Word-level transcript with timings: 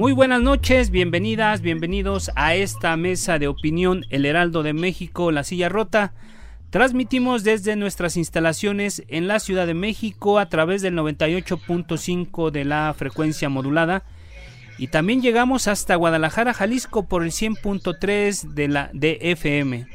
Muy 0.00 0.12
buenas 0.14 0.40
noches, 0.40 0.88
bienvenidas, 0.88 1.60
bienvenidos 1.60 2.30
a 2.34 2.54
esta 2.54 2.96
mesa 2.96 3.38
de 3.38 3.48
opinión 3.48 4.06
El 4.08 4.24
Heraldo 4.24 4.62
de 4.62 4.72
México, 4.72 5.30
La 5.30 5.44
Silla 5.44 5.68
Rota. 5.68 6.14
Transmitimos 6.70 7.44
desde 7.44 7.76
nuestras 7.76 8.16
instalaciones 8.16 9.04
en 9.08 9.28
la 9.28 9.40
Ciudad 9.40 9.66
de 9.66 9.74
México 9.74 10.38
a 10.38 10.48
través 10.48 10.80
del 10.80 10.96
98.5 10.96 12.50
de 12.50 12.64
la 12.64 12.94
frecuencia 12.96 13.50
modulada 13.50 14.04
y 14.78 14.88
también 14.88 15.20
llegamos 15.20 15.68
hasta 15.68 15.96
Guadalajara, 15.96 16.54
Jalisco 16.54 17.06
por 17.06 17.22
el 17.22 17.30
100.3 17.30 18.54
de 18.54 18.68
la 18.68 18.90
DFM. 18.94 19.86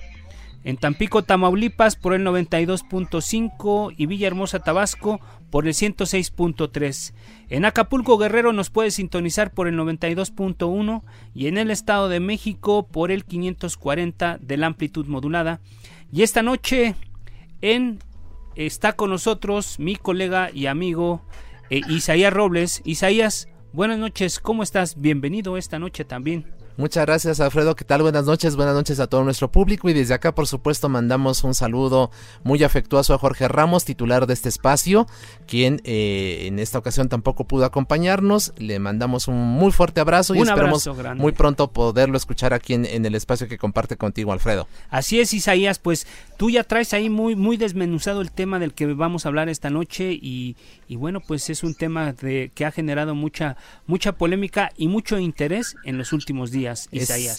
En 0.65 0.77
Tampico, 0.77 1.21
Tamaulipas 1.21 1.95
por 1.95 2.15
el 2.15 2.25
92.5 2.25 3.93
y 3.95 4.07
Villahermosa, 4.07 4.61
Tabasco 4.61 5.21
por 5.51 5.67
el 5.67 5.73
106.3. 5.75 7.13
En 7.49 7.65
Acapulco, 7.65 8.17
Guerrero 8.17 8.51
nos 8.51 8.71
puede 8.71 8.89
sintonizar 8.89 9.53
por 9.53 9.67
el 9.67 9.77
92.1 9.77 11.03
y 11.35 11.45
en 11.45 11.59
el 11.59 11.69
Estado 11.69 12.09
de 12.09 12.19
México 12.19 12.87
por 12.87 13.11
el 13.11 13.25
540 13.25 14.39
de 14.41 14.57
la 14.57 14.65
amplitud 14.65 15.05
modulada. 15.05 15.61
Y 16.11 16.23
esta 16.23 16.41
noche 16.41 16.95
en 17.61 17.99
está 18.55 18.93
con 18.93 19.11
nosotros 19.11 19.77
mi 19.77 19.95
colega 19.95 20.49
y 20.51 20.65
amigo 20.65 21.21
eh, 21.69 21.81
Isaías 21.89 22.33
Robles. 22.33 22.81
Isaías, 22.85 23.49
buenas 23.71 23.99
noches, 23.99 24.39
¿cómo 24.39 24.63
estás? 24.63 24.99
Bienvenido 24.99 25.57
esta 25.57 25.77
noche 25.77 26.05
también. 26.05 26.54
Muchas 26.77 27.05
gracias 27.05 27.39
Alfredo, 27.39 27.73
¿qué 27.73 27.85
tal? 27.85 28.01
Buenas 28.01 28.25
noches, 28.25 28.57
buenas 28.57 28.75
noches 28.75 28.99
a 28.99 29.07
todo 29.07 29.23
nuestro 29.23 29.49
público 29.49 29.87
y 29.87 29.93
desde 29.93 30.13
acá 30.13 30.35
por 30.35 30.45
supuesto 30.45 30.89
mandamos 30.89 31.45
un 31.45 31.55
saludo 31.55 32.11
muy 32.43 32.61
afectuoso 32.65 33.13
a 33.13 33.17
Jorge 33.17 33.47
Ramos, 33.47 33.85
titular 33.85 34.27
de 34.27 34.33
este 34.33 34.49
espacio, 34.49 35.07
quien 35.47 35.79
eh, 35.85 36.47
en 36.47 36.59
esta 36.59 36.77
ocasión 36.77 37.07
tampoco 37.07 37.45
pudo 37.45 37.63
acompañarnos, 37.63 38.51
le 38.57 38.79
mandamos 38.79 39.29
un 39.29 39.37
muy 39.37 39.71
fuerte 39.71 40.01
abrazo 40.01 40.35
y 40.35 40.39
esperamos 40.41 40.89
muy 41.15 41.31
pronto 41.31 41.71
poderlo 41.71 42.17
escuchar 42.17 42.53
aquí 42.53 42.73
en, 42.73 43.05
el 43.05 43.15
espacio 43.15 43.47
que 43.47 43.57
comparte 43.57 43.95
contigo 43.95 44.33
Alfredo. 44.33 44.67
Así 44.89 45.21
es 45.21 45.33
Isaías, 45.33 45.79
pues 45.79 46.05
tú 46.37 46.49
ya 46.49 46.63
traes 46.63 46.93
ahí 46.93 47.09
muy, 47.09 47.35
muy 47.35 47.57
desmenuzado 47.57 48.21
el 48.21 48.31
tema 48.31 48.59
del 48.59 48.73
que 48.73 48.87
vamos 48.87 49.25
a 49.25 49.29
hablar 49.29 49.49
esta 49.49 49.69
noche 49.69 50.11
y, 50.11 50.55
y 50.87 50.95
bueno 50.95 51.19
pues 51.19 51.49
es 51.49 51.63
un 51.63 51.75
tema 51.75 52.13
de, 52.13 52.51
que 52.53 52.65
ha 52.65 52.71
generado 52.71 53.15
mucha, 53.15 53.57
mucha 53.87 54.13
polémica 54.13 54.71
y 54.77 54.87
mucho 54.87 55.17
interés 55.17 55.75
en 55.83 55.97
los 55.97 56.13
últimos 56.13 56.51
días 56.51 56.89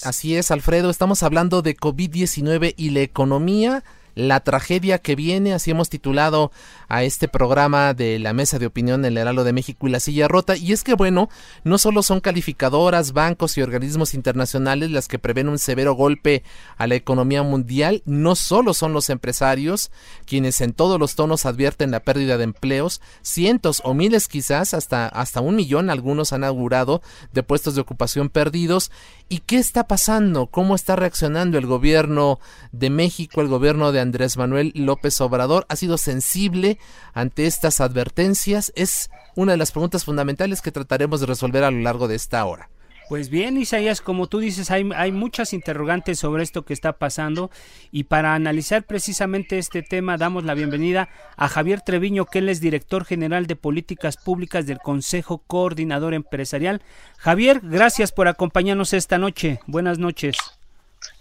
así 0.04 0.36
es, 0.36 0.50
Alfredo. 0.50 0.90
Estamos 0.90 1.22
hablando 1.22 1.62
de 1.62 1.76
COVID-19 1.76 2.74
y 2.76 2.90
la 2.90 3.00
economía 3.00 3.84
la 4.16 4.40
tragedia 4.40 4.98
que 4.98 5.14
viene, 5.14 5.52
así 5.52 5.70
hemos 5.70 5.90
titulado 5.90 6.50
a 6.88 7.04
este 7.04 7.28
programa 7.28 7.94
de 7.94 8.18
la 8.18 8.32
mesa 8.32 8.58
de 8.58 8.66
opinión 8.66 9.04
El 9.04 9.18
Heraldo 9.18 9.44
de 9.44 9.52
México 9.52 9.86
y 9.86 9.90
la 9.90 10.00
silla 10.00 10.26
rota. 10.26 10.56
Y 10.56 10.72
es 10.72 10.82
que 10.82 10.94
bueno, 10.94 11.28
no 11.64 11.78
solo 11.78 12.02
son 12.02 12.20
calificadoras, 12.20 13.12
bancos 13.12 13.56
y 13.58 13.62
organismos 13.62 14.14
internacionales 14.14 14.90
las 14.90 15.06
que 15.06 15.18
prevén 15.18 15.50
un 15.50 15.58
severo 15.58 15.94
golpe 15.94 16.42
a 16.78 16.86
la 16.86 16.94
economía 16.94 17.42
mundial, 17.42 18.02
no 18.06 18.34
solo 18.34 18.72
son 18.74 18.94
los 18.94 19.10
empresarios 19.10 19.90
quienes 20.24 20.62
en 20.62 20.72
todos 20.72 20.98
los 20.98 21.14
tonos 21.14 21.44
advierten 21.44 21.90
la 21.90 22.00
pérdida 22.00 22.38
de 22.38 22.44
empleos, 22.44 23.02
cientos 23.20 23.82
o 23.84 23.92
miles 23.92 24.28
quizás, 24.28 24.72
hasta, 24.72 25.08
hasta 25.08 25.42
un 25.42 25.56
millón 25.56 25.90
algunos 25.90 26.32
han 26.32 26.42
augurado 26.42 27.02
de 27.34 27.42
puestos 27.42 27.74
de 27.74 27.82
ocupación 27.82 28.30
perdidos. 28.30 28.90
¿Y 29.28 29.40
qué 29.40 29.58
está 29.58 29.88
pasando? 29.88 30.46
¿Cómo 30.46 30.76
está 30.76 30.94
reaccionando 30.94 31.58
el 31.58 31.66
gobierno 31.66 32.38
de 32.70 32.90
México, 32.90 33.40
el 33.40 33.48
gobierno 33.48 33.90
de 33.90 33.98
Andrés 33.98 34.36
Manuel 34.36 34.70
López 34.76 35.20
Obrador 35.20 35.66
ha 35.68 35.74
sido 35.74 35.98
sensible 35.98 36.78
ante 37.12 37.46
estas 37.46 37.80
advertencias? 37.80 38.72
Es 38.76 39.10
una 39.34 39.52
de 39.52 39.58
las 39.58 39.72
preguntas 39.72 40.04
fundamentales 40.04 40.62
que 40.62 40.70
trataremos 40.70 41.18
de 41.18 41.26
resolver 41.26 41.64
a 41.64 41.72
lo 41.72 41.80
largo 41.80 42.06
de 42.06 42.14
esta 42.14 42.44
hora. 42.44 42.70
Pues 43.08 43.28
bien, 43.28 43.56
Isaías, 43.56 44.00
como 44.00 44.26
tú 44.26 44.40
dices, 44.40 44.72
hay, 44.72 44.88
hay, 44.96 45.12
muchas 45.12 45.52
interrogantes 45.52 46.18
sobre 46.18 46.42
esto 46.42 46.64
que 46.64 46.72
está 46.72 46.94
pasando 46.94 47.52
y 47.92 48.04
para 48.04 48.34
analizar 48.34 48.82
precisamente 48.82 49.58
este 49.58 49.82
tema 49.82 50.16
damos 50.16 50.44
la 50.44 50.54
bienvenida 50.54 51.08
a 51.36 51.48
Javier 51.48 51.82
Treviño, 51.82 52.26
que 52.26 52.40
él 52.40 52.48
es 52.48 52.60
director 52.60 53.04
general 53.04 53.46
de 53.46 53.54
políticas 53.54 54.16
públicas 54.16 54.66
del 54.66 54.78
Consejo 54.78 55.38
Coordinador 55.46 56.14
Empresarial. 56.14 56.82
Javier, 57.16 57.60
gracias 57.62 58.10
por 58.10 58.26
acompañarnos 58.26 58.92
esta 58.92 59.18
noche. 59.18 59.60
Buenas 59.66 59.98
noches. 59.98 60.36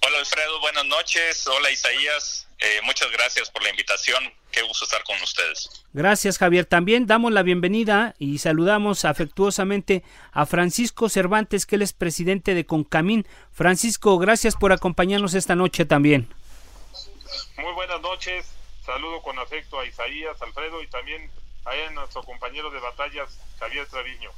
Hola 0.07 0.17
Alfredo, 0.19 0.59
buenas 0.61 0.85
noches. 0.85 1.45
Hola 1.47 1.69
Isaías, 1.69 2.44
eh, 2.59 2.79
muchas 2.83 3.11
gracias 3.11 3.49
por 3.49 3.61
la 3.63 3.69
invitación. 3.69 4.23
Qué 4.51 4.61
gusto 4.61 4.85
estar 4.85 5.03
con 5.03 5.21
ustedes. 5.21 5.85
Gracias 5.93 6.37
Javier. 6.37 6.65
También 6.65 7.07
damos 7.07 7.31
la 7.33 7.43
bienvenida 7.43 8.15
y 8.17 8.37
saludamos 8.37 9.03
afectuosamente 9.03 10.03
a 10.31 10.45
Francisco 10.45 11.09
Cervantes, 11.09 11.65
que 11.65 11.75
él 11.75 11.81
es 11.81 11.93
presidente 11.93 12.53
de 12.53 12.65
Concamín. 12.65 13.27
Francisco, 13.51 14.17
gracias 14.17 14.55
por 14.55 14.71
acompañarnos 14.71 15.33
esta 15.33 15.55
noche 15.55 15.85
también. 15.85 16.33
Muy 17.57 17.73
buenas 17.73 18.01
noches. 18.01 18.45
Saludo 18.85 19.21
con 19.21 19.37
afecto 19.39 19.79
a 19.79 19.85
Isaías, 19.85 20.41
Alfredo 20.41 20.81
y 20.81 20.87
también 20.87 21.29
a 21.65 21.91
nuestro 21.91 22.23
compañero 22.23 22.69
de 22.69 22.79
batallas, 22.79 23.39
Javier 23.59 23.85
Treviño. 23.87 24.29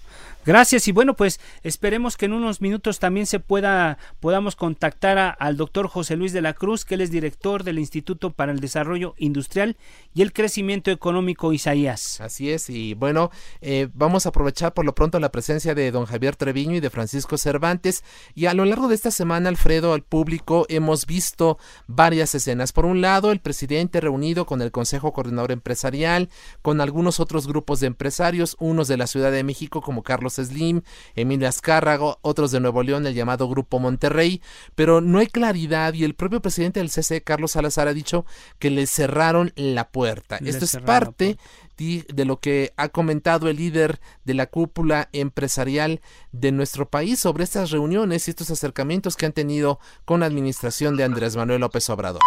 Gracias 0.48 0.88
y 0.88 0.94
bueno 0.94 1.14
pues 1.14 1.42
esperemos 1.64 2.16
que 2.16 2.24
en 2.24 2.32
unos 2.32 2.62
minutos 2.62 3.00
también 3.00 3.26
se 3.26 3.42
pueda 3.42 3.98
podamos 4.22 4.56
contactar 4.56 5.36
al 5.38 5.58
doctor 5.58 5.90
José 5.90 6.16
Luis 6.16 6.32
de 6.32 6.42
la 6.42 6.54
Cruz 6.54 6.86
que 6.86 6.96
él 6.96 7.02
es 7.02 7.12
director 7.12 7.66
del 7.66 7.80
Instituto 7.80 8.32
para 8.32 8.54
el 8.54 8.62
Desarrollo 8.62 9.14
Industrial 9.18 9.76
y 10.14 10.22
el 10.22 10.32
Crecimiento 10.32 10.90
Económico 10.90 11.52
Isaías. 11.52 12.22
Así 12.22 12.50
es 12.50 12.70
y 12.70 12.94
bueno 12.94 13.30
eh, 13.60 13.90
vamos 13.94 14.26
a 14.26 14.30
aprovechar 14.30 14.74
por 14.74 14.86
lo 14.86 14.96
pronto 14.96 15.20
la 15.20 15.34
presencia 15.34 15.76
de 15.76 15.92
don 15.92 16.06
Javier 16.06 16.38
Treviño 16.38 16.76
y 16.76 16.80
de 16.80 16.90
Francisco 16.90 17.38
Cervantes 17.38 18.06
y 18.34 18.46
a 18.46 18.54
lo 18.54 18.64
largo 18.64 18.88
de 18.88 18.96
esta 18.96 19.12
semana 19.12 19.50
Alfredo 19.50 19.92
al 19.92 20.04
público 20.04 20.66
hemos 20.70 21.06
visto 21.06 21.58
varias 21.88 22.34
escenas. 22.36 22.72
Por 22.72 22.86
un 22.86 23.02
lado 23.02 23.34
el 23.34 23.42
presidente 23.42 24.00
reunido 24.00 24.46
con 24.46 24.62
el 24.62 24.72
Consejo 24.72 25.12
Coordinador 25.12 25.52
Empresarial 25.52 26.30
con 26.62 26.80
algunos 26.80 27.20
otros 27.20 27.48
grupos 27.48 27.82
de 27.82 27.88
empresarios 27.88 28.56
unos 28.60 28.88
de 28.88 28.96
la 28.96 29.07
Ciudad 29.08 29.32
de 29.32 29.44
México 29.44 29.82
como 29.82 30.04
Carlos 30.04 30.36
Slim, 30.36 30.82
Emilia 31.16 31.50
Azcárrago, 31.50 32.20
otros 32.22 32.52
de 32.52 32.60
Nuevo 32.60 32.84
León, 32.84 33.08
el 33.08 33.14
llamado 33.14 33.48
Grupo 33.50 33.80
Monterrey, 33.80 34.42
pero 34.76 35.02
no 35.02 35.20
hay 35.20 35.28
claridad 35.28 35.94
y 35.94 36.04
el 36.04 36.14
propio 36.14 36.42
presidente 36.42 36.80
del 36.80 36.90
CC, 36.90 37.22
Carlos 37.22 37.52
Salazar, 37.52 37.88
ha 37.88 37.94
dicho 37.94 38.26
que 38.60 38.70
le 38.70 38.88
cerraron 38.88 39.52
la 39.56 39.90
puerta. 39.90 40.38
Esto 40.38 40.66
es 40.66 40.78
parte 40.78 41.38
de 41.78 42.26
lo 42.26 42.40
que 42.40 42.74
ha 42.76 42.90
comentado 42.90 43.50
el 43.50 43.58
líder 43.58 44.00
de 44.26 44.34
la 44.34 44.48
cúpula 44.48 45.10
empresarial 45.14 46.02
de 46.32 46.52
nuestro 46.52 46.90
país 46.90 47.20
sobre 47.20 47.44
estas 47.44 47.70
reuniones 47.70 48.28
y 48.28 48.32
estos 48.32 48.50
acercamientos 48.50 49.16
que 49.16 49.28
han 49.28 49.34
tenido 49.34 49.80
con 50.04 50.22
la 50.22 50.26
administración 50.26 50.98
de 50.98 51.04
Andrés 51.04 51.36
Manuel 51.36 51.62
López 51.62 51.88
Obrador. 51.90 52.22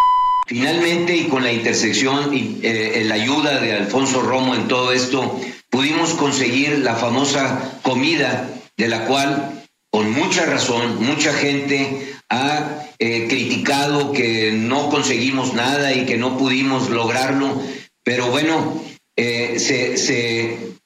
Finalmente, 0.47 1.17
y 1.17 1.29
con 1.29 1.45
la 1.45 1.53
intersección 1.53 2.35
y 2.35 2.59
eh, 2.63 3.05
la 3.07 3.15
ayuda 3.15 3.61
de 3.61 3.73
Alfonso 3.73 4.21
Romo 4.21 4.55
en 4.55 4.67
todo 4.67 4.93
esto, 4.93 5.41
pudimos 5.71 6.15
conseguir 6.15 6.81
la 6.81 6.97
famosa 6.97 7.79
comida 7.83 8.49
de 8.77 8.89
la 8.89 9.05
cual, 9.05 9.65
con 9.91 10.13
mucha 10.13 10.47
razón, 10.47 11.05
mucha 11.05 11.33
gente 11.33 12.15
ha 12.29 12.87
eh, 12.99 13.27
criticado 13.29 14.13
que 14.13 14.53
no 14.53 14.89
conseguimos 14.89 15.55
nada 15.55 15.93
y 15.95 16.07
que 16.07 16.17
no 16.17 16.37
pudimos 16.37 16.91
lograrlo, 16.91 17.63
pero 18.03 18.31
bueno, 18.31 18.83
eh, 19.17 19.57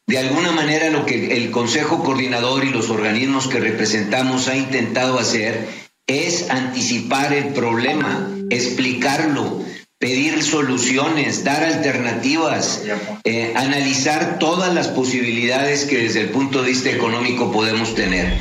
De 0.06 0.18
alguna 0.18 0.52
manera 0.52 0.90
lo 0.90 1.06
que 1.06 1.34
el 1.36 1.50
Consejo 1.50 2.04
Coordinador 2.04 2.64
y 2.64 2.70
los 2.70 2.90
organismos 2.90 3.48
que 3.48 3.58
representamos 3.58 4.48
ha 4.48 4.56
intentado 4.56 5.18
hacer 5.18 5.66
es 6.06 6.50
anticipar 6.50 7.32
el 7.32 7.54
problema, 7.54 8.33
explicarlo, 8.50 9.64
pedir 9.98 10.42
soluciones, 10.42 11.44
dar 11.44 11.64
alternativas, 11.64 12.82
eh, 13.24 13.52
analizar 13.56 14.38
todas 14.38 14.74
las 14.74 14.88
posibilidades 14.88 15.84
que 15.84 15.98
desde 15.98 16.20
el 16.20 16.30
punto 16.30 16.62
de 16.62 16.68
vista 16.68 16.90
económico 16.90 17.50
podemos 17.52 17.94
tener. 17.94 18.36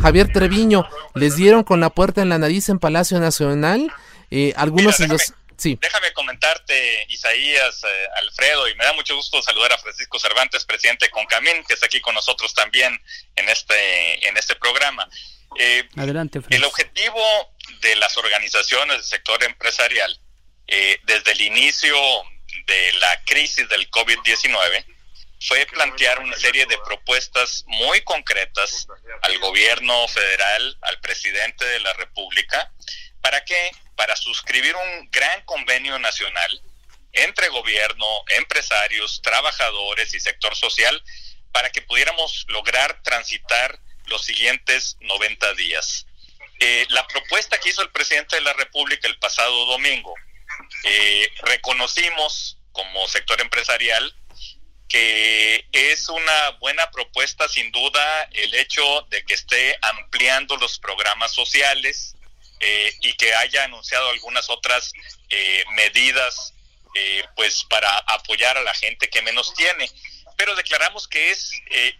Javier 0.00 0.32
Treviño, 0.32 0.86
les 1.14 1.36
dieron 1.36 1.64
con 1.64 1.80
la 1.80 1.90
puerta 1.90 2.22
en 2.22 2.28
la 2.28 2.38
nariz 2.38 2.68
en 2.68 2.78
Palacio 2.78 3.18
Nacional. 3.20 3.92
Eh, 4.30 4.52
algunos 4.56 4.98
los... 5.00 5.34
Sí. 5.56 5.76
Déjame 5.82 6.12
comentarte, 6.12 7.04
Isaías, 7.08 7.82
eh, 7.82 7.88
Alfredo, 8.22 8.68
y 8.68 8.76
me 8.76 8.84
da 8.84 8.92
mucho 8.92 9.16
gusto 9.16 9.42
saludar 9.42 9.72
a 9.72 9.78
Francisco 9.78 10.16
Cervantes, 10.20 10.64
presidente 10.64 11.06
de 11.06 11.10
Concamín, 11.10 11.64
que 11.66 11.74
está 11.74 11.86
aquí 11.86 12.00
con 12.00 12.14
nosotros 12.14 12.54
también 12.54 12.96
en 13.34 13.48
este, 13.48 14.28
en 14.28 14.36
este 14.36 14.54
programa. 14.54 15.08
Eh, 15.58 15.82
Adelante, 15.96 16.40
El 16.50 16.62
objetivo 16.62 17.20
de 17.80 17.96
las 17.96 18.16
organizaciones 18.16 18.96
del 18.96 19.04
sector 19.04 19.42
empresarial, 19.44 20.20
desde 20.66 21.32
el 21.32 21.40
inicio 21.40 21.96
de 22.66 22.92
la 22.92 23.24
crisis 23.24 23.68
del 23.68 23.90
COVID-19, 23.90 24.84
fue 25.40 25.64
plantear 25.66 26.18
una 26.18 26.36
serie 26.36 26.66
de 26.66 26.76
propuestas 26.84 27.64
muy 27.66 28.00
concretas 28.02 28.86
al 29.22 29.38
gobierno 29.38 30.08
federal, 30.08 30.78
al 30.82 31.00
presidente 31.00 31.64
de 31.64 31.80
la 31.80 31.92
República, 31.94 32.72
¿para 33.20 33.44
qué? 33.44 33.70
Para 33.96 34.16
suscribir 34.16 34.74
un 34.74 35.10
gran 35.10 35.42
convenio 35.44 35.98
nacional 35.98 36.62
entre 37.12 37.48
gobierno, 37.48 38.06
empresarios, 38.28 39.20
trabajadores 39.22 40.12
y 40.14 40.20
sector 40.20 40.54
social 40.56 41.02
para 41.52 41.70
que 41.70 41.82
pudiéramos 41.82 42.44
lograr 42.48 43.02
transitar 43.02 43.78
los 44.06 44.24
siguientes 44.24 44.96
90 45.00 45.54
días. 45.54 46.06
Eh, 46.60 46.86
la 46.90 47.06
propuesta 47.06 47.58
que 47.58 47.68
hizo 47.68 47.82
el 47.82 47.90
presidente 47.90 48.36
de 48.36 48.42
la 48.42 48.52
República 48.52 49.06
el 49.06 49.18
pasado 49.18 49.66
domingo, 49.66 50.14
eh, 50.84 51.28
reconocimos 51.42 52.58
como 52.72 53.06
sector 53.08 53.40
empresarial 53.40 54.14
que 54.88 55.66
es 55.72 56.08
una 56.08 56.50
buena 56.60 56.90
propuesta 56.90 57.46
sin 57.48 57.70
duda 57.70 58.22
el 58.32 58.54
hecho 58.54 58.82
de 59.10 59.22
que 59.24 59.34
esté 59.34 59.78
ampliando 59.82 60.56
los 60.56 60.78
programas 60.78 61.34
sociales 61.34 62.16
eh, 62.60 62.92
y 63.02 63.12
que 63.14 63.34
haya 63.34 63.64
anunciado 63.64 64.08
algunas 64.10 64.48
otras 64.48 64.92
eh, 65.28 65.64
medidas 65.76 66.54
eh, 66.94 67.22
pues 67.36 67.64
para 67.64 67.96
apoyar 67.98 68.56
a 68.56 68.62
la 68.62 68.74
gente 68.74 69.08
que 69.10 69.22
menos 69.22 69.52
tiene. 69.54 69.90
Pero 70.36 70.56
declaramos 70.56 71.06
que 71.06 71.30
es 71.30 71.50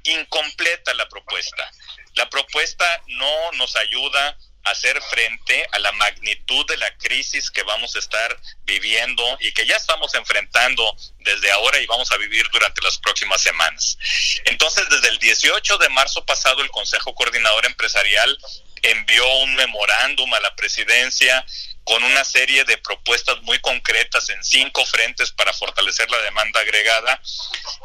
incompleta 0.04 0.94
la 0.94 1.08
propuesta. 1.08 1.70
La 2.14 2.31
propuesta 2.31 2.84
no 3.08 3.52
nos 3.52 3.76
ayuda 3.76 4.37
hacer 4.64 5.00
frente 5.02 5.66
a 5.72 5.78
la 5.78 5.93
magnitud 5.93 6.66
de 6.66 6.76
la 6.76 6.94
crisis 6.96 7.50
que 7.50 7.62
vamos 7.62 7.96
a 7.96 7.99
estar 7.99 8.40
viviendo 8.64 9.25
y 9.40 9.52
que 9.52 9.66
ya 9.66 9.76
estamos 9.76 10.14
enfrentando 10.14 10.94
desde 11.20 11.50
ahora 11.52 11.78
y 11.81 11.87
vamos 11.87 12.10
a 12.12 12.16
vivir 12.19 12.46
durante 12.50 12.82
las 12.82 12.99
próximas 12.99 13.40
semanas. 13.40 13.99
Entonces, 14.44 14.88
desde 14.90 15.08
el 15.08 15.19
18 15.19 15.78
de 15.78 15.88
marzo 15.90 16.25
pasado, 16.25 16.62
el 16.62 16.70
Consejo 16.70 17.14
Coordinador 17.14 17.66
Empresarial 17.66 18.38
envió 18.82 19.26
un 19.38 19.55
memorándum 19.56 20.32
a 20.34 20.40
la 20.40 20.55
presidencia 20.55 21.44
con 21.84 22.04
una 22.04 22.22
serie 22.25 22.64
de 22.64 22.76
propuestas 22.78 23.40
muy 23.43 23.58
concretas 23.61 24.28
en 24.28 24.44
cinco 24.44 24.84
frentes 24.84 25.32
para 25.32 25.54
fortalecer 25.54 26.11
la 26.11 26.19
demanda 26.19 26.61
agregada. 26.61 27.20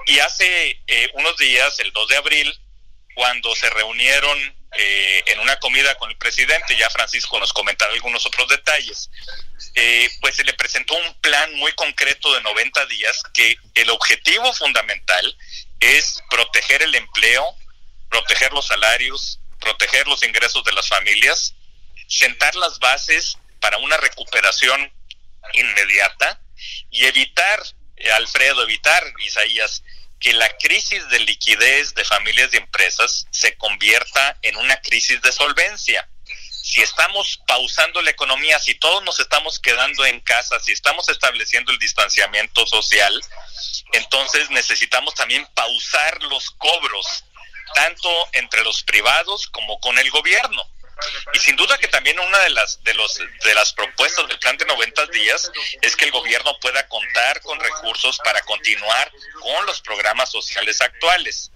Y 0.08 0.20
hace 0.20 0.82
eh, 0.88 1.10
unos 1.14 1.38
días, 1.38 1.80
el 1.80 1.92
2 1.94 2.08
de 2.10 2.18
abril, 2.18 2.60
cuando 3.16 3.56
se 3.56 3.70
reunieron 3.70 4.38
eh, 4.78 5.24
en 5.28 5.40
una 5.40 5.58
comida 5.58 5.96
con 5.96 6.10
el 6.10 6.18
presidente, 6.18 6.76
ya 6.76 6.90
Francisco 6.90 7.40
nos 7.40 7.54
comentará 7.54 7.94
algunos 7.94 8.26
otros 8.26 8.48
detalles, 8.48 9.10
eh, 9.76 10.10
pues 10.22 10.36
se 10.36 10.44
le 10.44 10.54
presentó 10.54 10.96
un 10.96 11.14
plan 11.22 11.54
muy 11.56 11.72
concreto 11.74 12.34
de 12.34 12.42
90 12.42 12.86
días 12.88 13.22
que 13.34 13.56
el 13.76 13.90
objetivo 13.90 14.52
fundamental 14.54 15.38
es 15.80 16.22
proteger 16.30 16.82
el 16.82 16.96
empleo, 16.96 17.56
proteger 18.10 18.52
los 18.54 18.68
salarios, 18.68 19.40
proteger 19.60 20.08
los 20.08 20.24
ingresos 20.24 20.64
de 20.64 20.74
las 20.74 20.88
familias, 20.88 21.54
sentar 22.08 22.56
las 22.56 22.80
bases 22.80 23.38
para 23.60 23.78
una 23.78 23.98
recuperación 23.98 24.92
inmediata 25.54 26.42
y 26.90 27.06
evitar, 27.06 27.62
eh, 27.98 28.12
Alfredo, 28.12 28.64
evitar, 28.64 29.04
Isaías, 29.20 29.84
que 30.24 30.32
la 30.32 30.50
crisis 30.58 31.08
de 31.10 31.20
liquidez 31.20 31.94
de 31.96 32.06
familias 32.06 32.50
y 32.54 32.58
empresas 32.58 33.28
se 33.30 33.58
convierta 33.58 34.38
en 34.42 34.56
una 34.56 34.80
crisis 34.80 35.22
de 35.22 35.34
solvencia. 35.34 36.10
Si 36.64 36.82
estamos 36.82 37.42
pausando 37.46 38.02
la 38.02 38.12
economía, 38.12 38.58
si 38.58 38.74
todos 38.76 39.04
nos 39.04 39.20
estamos 39.20 39.60
quedando 39.60 40.06
en 40.06 40.22
casa, 40.22 40.62
si 40.62 40.72
estamos 40.72 41.10
estableciendo 41.10 41.74
el 41.74 41.78
distanciamiento 41.78 42.66
social, 42.66 43.22
entonces 43.92 44.50
necesitamos 44.50 45.14
también 45.14 45.46
pausar 45.54 46.24
los 46.24 46.52
cobros, 46.52 47.26
tanto 47.76 48.10
entre 48.32 48.64
los 48.64 48.82
privados 48.84 49.48
como 49.48 49.78
con 49.82 50.00
el 50.00 50.10
gobierno. 50.10 50.66
Y 51.34 51.40
sin 51.40 51.56
duda 51.56 51.78
que 51.78 51.88
también 51.88 52.20
una 52.20 52.40
de 52.40 52.50
las 52.52 52.84
de 52.84 52.94
los 52.94 53.18
de 53.18 53.54
las 53.56 53.74
propuestas 53.74 54.28
del 54.28 54.40
plan 54.40 54.58
de 54.58 54.66
90 54.66 55.08
días 55.08 55.52
es 55.82 55.96
que 55.96 56.06
el 56.06 56.12
gobierno 56.12 56.58
pueda 56.60 56.88
contar 56.88 57.42
con 57.42 57.60
recursos 57.60 58.20
para 58.24 58.42
continuar 58.42 59.12
con 59.42 59.66
los 59.66 59.82
programas 59.82 60.32
sociales 60.32 60.82
actuales. 60.82 61.52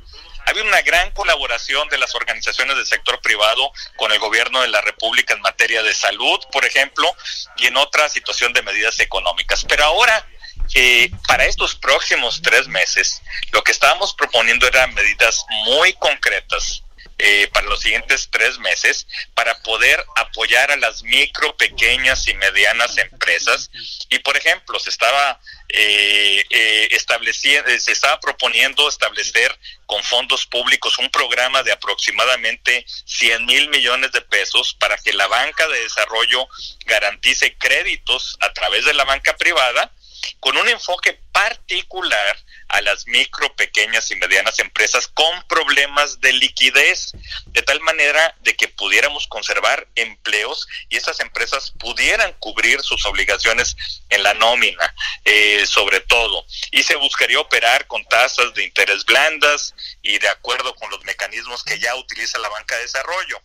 Ha 0.45 0.51
habido 0.51 0.65
una 0.65 0.81
gran 0.81 1.11
colaboración 1.11 1.89
de 1.89 1.97
las 1.97 2.15
organizaciones 2.15 2.77
del 2.77 2.85
sector 2.85 3.19
privado 3.21 3.71
con 3.97 4.11
el 4.13 4.19
gobierno 4.19 4.61
de 4.61 4.69
la 4.69 4.79
República 4.79 5.33
en 5.33 5.41
materia 5.41 5.83
de 5.83 5.93
salud, 5.93 6.39
por 6.53 6.63
ejemplo, 6.63 7.13
y 7.57 7.67
en 7.67 7.75
otra 7.75 8.07
situación 8.07 8.53
de 8.53 8.61
medidas 8.61 8.97
económicas. 8.99 9.65
Pero 9.65 9.83
ahora, 9.83 10.25
eh, 10.73 11.11
para 11.27 11.45
estos 11.45 11.75
próximos 11.75 12.41
tres 12.41 12.69
meses, 12.69 13.21
lo 13.51 13.61
que 13.61 13.73
estábamos 13.73 14.13
proponiendo 14.13 14.65
eran 14.67 14.93
medidas 14.93 15.45
muy 15.65 15.91
concretas 15.93 16.81
eh, 17.19 17.49
para 17.51 17.65
los 17.65 17.79
siguientes 17.79 18.29
tres 18.31 18.59
meses 18.59 19.07
para 19.33 19.59
poder 19.63 20.05
apoyar 20.15 20.69
a 20.71 20.77
las 20.77 21.01
micro, 21.01 21.57
pequeñas 21.57 22.27
y 22.27 22.35
medianas 22.35 22.97
empresas. 22.97 23.71
Y 24.09 24.19
por 24.19 24.37
ejemplo, 24.37 24.79
se 24.79 24.91
estaba 24.91 25.39
eh, 25.69 26.45
eh, 26.49 26.87
estableciendo, 26.91 27.69
se 27.79 27.91
estaba 27.91 28.19
proponiendo 28.19 28.87
establecer 28.87 29.57
con 29.87 30.03
fondos 30.03 30.45
públicos 30.45 30.99
un 30.99 31.09
programa 31.09 31.63
de 31.63 31.71
aproximadamente 31.71 32.85
100 33.05 33.45
mil 33.45 33.69
millones 33.69 34.11
de 34.11 34.21
pesos 34.21 34.75
para 34.75 34.95
que 34.97 35.13
la 35.13 35.27
banca 35.27 35.67
de 35.69 35.81
desarrollo 35.81 36.47
garantice 36.85 37.57
créditos 37.57 38.37
a 38.41 38.53
través 38.53 38.85
de 38.85 38.93
la 38.93 39.05
banca 39.05 39.35
privada 39.37 39.91
con 40.39 40.57
un 40.57 40.69
enfoque 40.69 41.19
particular 41.31 42.37
a 42.69 42.81
las 42.81 43.07
micro, 43.07 43.55
pequeñas 43.55 44.11
y 44.11 44.15
medianas 44.15 44.59
empresas 44.59 45.07
con 45.07 45.43
problemas 45.47 46.19
de 46.19 46.33
liquidez, 46.33 47.11
de 47.47 47.61
tal 47.61 47.79
manera 47.81 48.35
de 48.41 48.55
que 48.55 48.67
pudiéramos 48.67 49.27
conservar 49.27 49.87
empleos 49.95 50.67
y 50.89 50.97
esas 50.97 51.19
empresas 51.19 51.73
pudieran 51.79 52.33
cubrir 52.39 52.81
sus 52.81 53.05
obligaciones 53.05 53.75
en 54.09 54.23
la 54.23 54.33
nómina, 54.33 54.93
eh, 55.25 55.65
sobre 55.65 56.01
todo. 56.01 56.45
Y 56.71 56.83
se 56.83 56.95
buscaría 56.95 57.39
operar 57.39 57.87
con 57.87 58.03
tasas 58.05 58.53
de 58.53 58.63
interés 58.63 59.05
blandas 59.05 59.73
y 60.01 60.19
de 60.19 60.29
acuerdo 60.29 60.75
con 60.75 60.89
los 60.89 61.03
mecanismos 61.05 61.63
que 61.63 61.79
ya 61.79 61.95
utiliza 61.95 62.39
la 62.39 62.49
banca 62.49 62.75
de 62.75 62.83
desarrollo. 62.83 63.41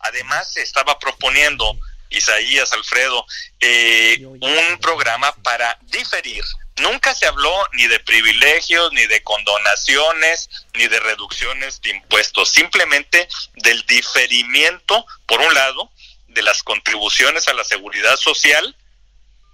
Además, 0.00 0.52
se 0.52 0.62
estaba 0.62 0.98
proponiendo 0.98 1.78
Isaías, 2.10 2.72
Alfredo, 2.72 3.26
eh, 3.60 4.18
un 4.24 4.78
programa 4.80 5.32
para 5.42 5.78
diferir 5.82 6.44
Nunca 6.76 7.14
se 7.14 7.26
habló 7.26 7.54
ni 7.72 7.86
de 7.86 8.00
privilegios, 8.00 8.92
ni 8.92 9.06
de 9.06 9.22
condonaciones, 9.22 10.50
ni 10.74 10.88
de 10.88 10.98
reducciones 11.00 11.80
de 11.82 11.90
impuestos, 11.90 12.50
simplemente 12.50 13.28
del 13.54 13.84
diferimiento, 13.86 15.06
por 15.26 15.40
un 15.40 15.54
lado, 15.54 15.90
de 16.28 16.42
las 16.42 16.62
contribuciones 16.62 17.46
a 17.46 17.54
la 17.54 17.64
seguridad 17.64 18.16
social 18.16 18.76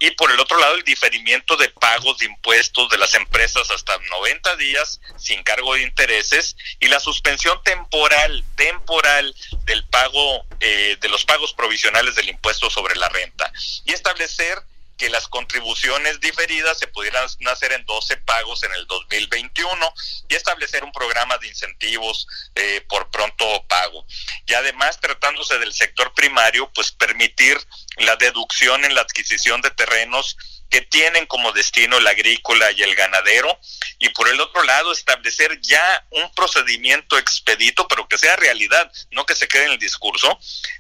y 0.02 0.10
por 0.12 0.30
el 0.30 0.40
otro 0.40 0.58
lado 0.58 0.74
el 0.76 0.82
diferimiento 0.82 1.56
de 1.56 1.68
pagos 1.68 2.18
de 2.18 2.24
impuestos 2.24 2.88
de 2.88 2.96
las 2.96 3.14
empresas 3.14 3.70
hasta 3.70 3.98
90 3.98 4.56
días 4.56 4.98
sin 5.18 5.42
cargo 5.42 5.74
de 5.74 5.82
intereses 5.82 6.56
y 6.80 6.88
la 6.88 6.98
suspensión 7.00 7.62
temporal, 7.62 8.42
temporal 8.56 9.34
del 9.66 9.84
pago, 9.88 10.46
eh, 10.60 10.96
de 10.98 11.08
los 11.10 11.26
pagos 11.26 11.52
provisionales 11.52 12.14
del 12.14 12.30
impuesto 12.30 12.70
sobre 12.70 12.96
la 12.96 13.10
renta. 13.10 13.52
Y 13.84 13.92
establecer 13.92 14.62
que 15.00 15.08
las 15.08 15.28
contribuciones 15.28 16.20
diferidas 16.20 16.78
se 16.78 16.86
pudieran 16.86 17.24
hacer 17.46 17.72
en 17.72 17.86
12 17.86 18.18
pagos 18.18 18.62
en 18.64 18.74
el 18.74 18.86
2021 18.86 19.94
y 20.28 20.34
establecer 20.34 20.84
un 20.84 20.92
programa 20.92 21.38
de 21.38 21.48
incentivos 21.48 22.28
eh, 22.54 22.84
por 22.86 23.10
pronto 23.10 23.64
pago. 23.66 24.04
Y 24.46 24.52
además, 24.52 25.00
tratándose 25.00 25.58
del 25.58 25.72
sector 25.72 26.12
primario, 26.12 26.70
pues 26.74 26.92
permitir 26.92 27.56
la 27.96 28.16
deducción 28.16 28.84
en 28.84 28.94
la 28.94 29.00
adquisición 29.00 29.62
de 29.62 29.70
terrenos 29.70 30.36
que 30.68 30.82
tienen 30.82 31.24
como 31.24 31.50
destino 31.52 31.96
el 31.96 32.06
agrícola 32.06 32.70
y 32.72 32.82
el 32.82 32.94
ganadero, 32.94 33.58
y 33.98 34.10
por 34.10 34.28
el 34.28 34.38
otro 34.38 34.62
lado 34.64 34.92
establecer 34.92 35.58
ya 35.62 36.06
un 36.10 36.30
procedimiento 36.34 37.16
expedito, 37.16 37.88
pero 37.88 38.06
que 38.06 38.18
sea 38.18 38.36
realidad, 38.36 38.92
no 39.12 39.24
que 39.24 39.34
se 39.34 39.48
quede 39.48 39.64
en 39.64 39.72
el 39.72 39.78
discurso, 39.78 40.38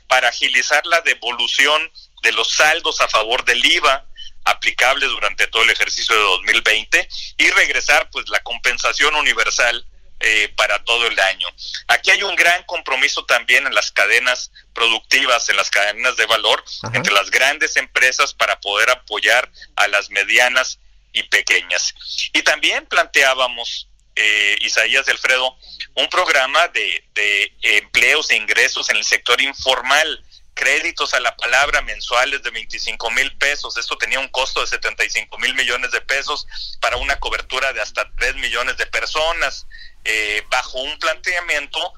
para 0.08 0.28
agilizar 0.28 0.84
la 0.84 1.00
devolución 1.00 1.90
de 2.22 2.32
los 2.32 2.52
saldos 2.52 3.00
a 3.00 3.08
favor 3.08 3.44
del 3.46 3.64
IVA 3.64 4.06
aplicable 4.44 5.06
durante 5.06 5.46
todo 5.48 5.62
el 5.62 5.70
ejercicio 5.70 6.14
de 6.14 6.22
2020 6.22 7.08
y 7.38 7.50
regresar 7.50 8.08
pues 8.10 8.28
la 8.28 8.40
compensación 8.40 9.14
universal 9.14 9.86
eh, 10.22 10.52
para 10.54 10.84
todo 10.84 11.06
el 11.06 11.18
año. 11.18 11.48
Aquí 11.88 12.10
hay 12.10 12.22
un 12.22 12.36
gran 12.36 12.62
compromiso 12.64 13.24
también 13.24 13.66
en 13.66 13.74
las 13.74 13.90
cadenas 13.90 14.50
productivas, 14.74 15.48
en 15.48 15.56
las 15.56 15.70
cadenas 15.70 16.14
de 16.16 16.26
valor, 16.26 16.62
entre 16.92 17.14
las 17.14 17.30
grandes 17.30 17.76
empresas 17.76 18.34
para 18.34 18.60
poder 18.60 18.90
apoyar 18.90 19.50
a 19.76 19.88
las 19.88 20.10
medianas 20.10 20.78
y 21.14 21.22
pequeñas. 21.22 21.94
Y 22.34 22.42
también 22.42 22.84
planteábamos, 22.86 23.88
eh, 24.14 24.56
Isaías 24.60 25.08
y 25.08 25.10
Alfredo, 25.10 25.56
un 25.94 26.08
programa 26.08 26.68
de, 26.68 27.02
de 27.14 27.52
empleos 27.62 28.30
e 28.30 28.36
ingresos 28.36 28.90
en 28.90 28.98
el 28.98 29.04
sector 29.04 29.40
informal 29.40 30.22
créditos 30.60 31.14
a 31.14 31.20
la 31.20 31.34
palabra 31.36 31.80
mensuales 31.80 32.42
de 32.42 32.50
25 32.50 33.10
mil 33.12 33.34
pesos. 33.38 33.78
Esto 33.78 33.96
tenía 33.96 34.20
un 34.20 34.28
costo 34.28 34.60
de 34.60 34.66
75 34.66 35.38
mil 35.38 35.54
millones 35.54 35.90
de 35.90 36.02
pesos 36.02 36.46
para 36.82 36.98
una 36.98 37.18
cobertura 37.18 37.72
de 37.72 37.80
hasta 37.80 38.10
3 38.18 38.34
millones 38.36 38.76
de 38.76 38.84
personas, 38.84 39.66
eh, 40.04 40.42
bajo 40.50 40.82
un 40.82 40.98
planteamiento 40.98 41.94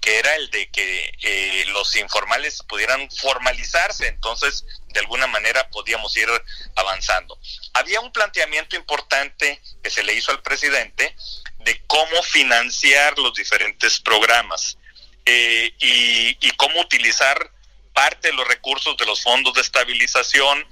que 0.00 0.18
era 0.20 0.32
el 0.36 0.48
de 0.50 0.70
que 0.70 1.12
eh, 1.22 1.64
los 1.72 1.96
informales 1.96 2.62
pudieran 2.68 3.10
formalizarse. 3.10 4.06
Entonces, 4.06 4.64
de 4.90 5.00
alguna 5.00 5.26
manera 5.26 5.68
podíamos 5.70 6.16
ir 6.16 6.28
avanzando. 6.76 7.36
Había 7.72 7.98
un 7.98 8.12
planteamiento 8.12 8.76
importante 8.76 9.60
que 9.82 9.90
se 9.90 10.04
le 10.04 10.14
hizo 10.14 10.30
al 10.30 10.40
presidente 10.40 11.16
de 11.64 11.82
cómo 11.88 12.22
financiar 12.22 13.18
los 13.18 13.34
diferentes 13.34 13.98
programas 13.98 14.78
eh, 15.26 15.74
y, 15.80 16.46
y 16.46 16.50
cómo 16.52 16.80
utilizar 16.80 17.50
parte 17.94 18.28
de 18.28 18.34
los 18.34 18.46
recursos 18.46 18.96
de 18.96 19.06
los 19.06 19.22
fondos 19.22 19.54
de 19.54 19.62
estabilización, 19.62 20.66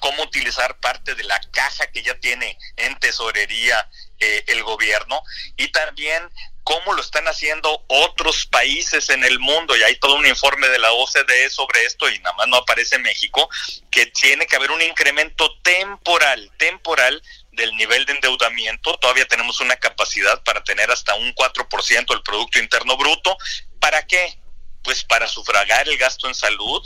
cómo 0.00 0.22
utilizar 0.22 0.78
parte 0.80 1.14
de 1.14 1.24
la 1.24 1.38
caja 1.52 1.86
que 1.88 2.02
ya 2.02 2.18
tiene 2.18 2.56
en 2.76 2.98
tesorería 2.98 3.88
eh, 4.18 4.44
el 4.46 4.62
gobierno 4.62 5.20
y 5.56 5.68
también 5.68 6.30
cómo 6.62 6.94
lo 6.94 7.02
están 7.02 7.28
haciendo 7.28 7.84
otros 7.88 8.46
países 8.46 9.10
en 9.10 9.22
el 9.22 9.38
mundo. 9.38 9.76
Y 9.76 9.82
hay 9.82 9.96
todo 9.98 10.16
un 10.16 10.26
informe 10.26 10.68
de 10.68 10.78
la 10.78 10.92
OCDE 10.92 11.50
sobre 11.50 11.84
esto 11.84 12.08
y 12.08 12.18
nada 12.20 12.34
más 12.36 12.48
no 12.48 12.56
aparece 12.56 12.98
México, 12.98 13.48
que 13.90 14.06
tiene 14.06 14.46
que 14.46 14.56
haber 14.56 14.70
un 14.70 14.80
incremento 14.82 15.58
temporal, 15.62 16.50
temporal 16.56 17.22
del 17.52 17.74
nivel 17.76 18.06
de 18.06 18.14
endeudamiento. 18.14 18.96
Todavía 18.98 19.26
tenemos 19.26 19.60
una 19.60 19.76
capacidad 19.76 20.42
para 20.42 20.64
tener 20.64 20.90
hasta 20.90 21.14
un 21.14 21.34
4% 21.34 22.06
del 22.06 22.22
Producto 22.22 22.58
Interno 22.58 22.96
Bruto. 22.96 23.36
¿Para 23.78 24.06
qué? 24.06 24.38
Pues 24.84 25.02
para 25.02 25.26
sufragar 25.26 25.88
el 25.88 25.98
gasto 25.98 26.28
en 26.28 26.34
salud, 26.34 26.82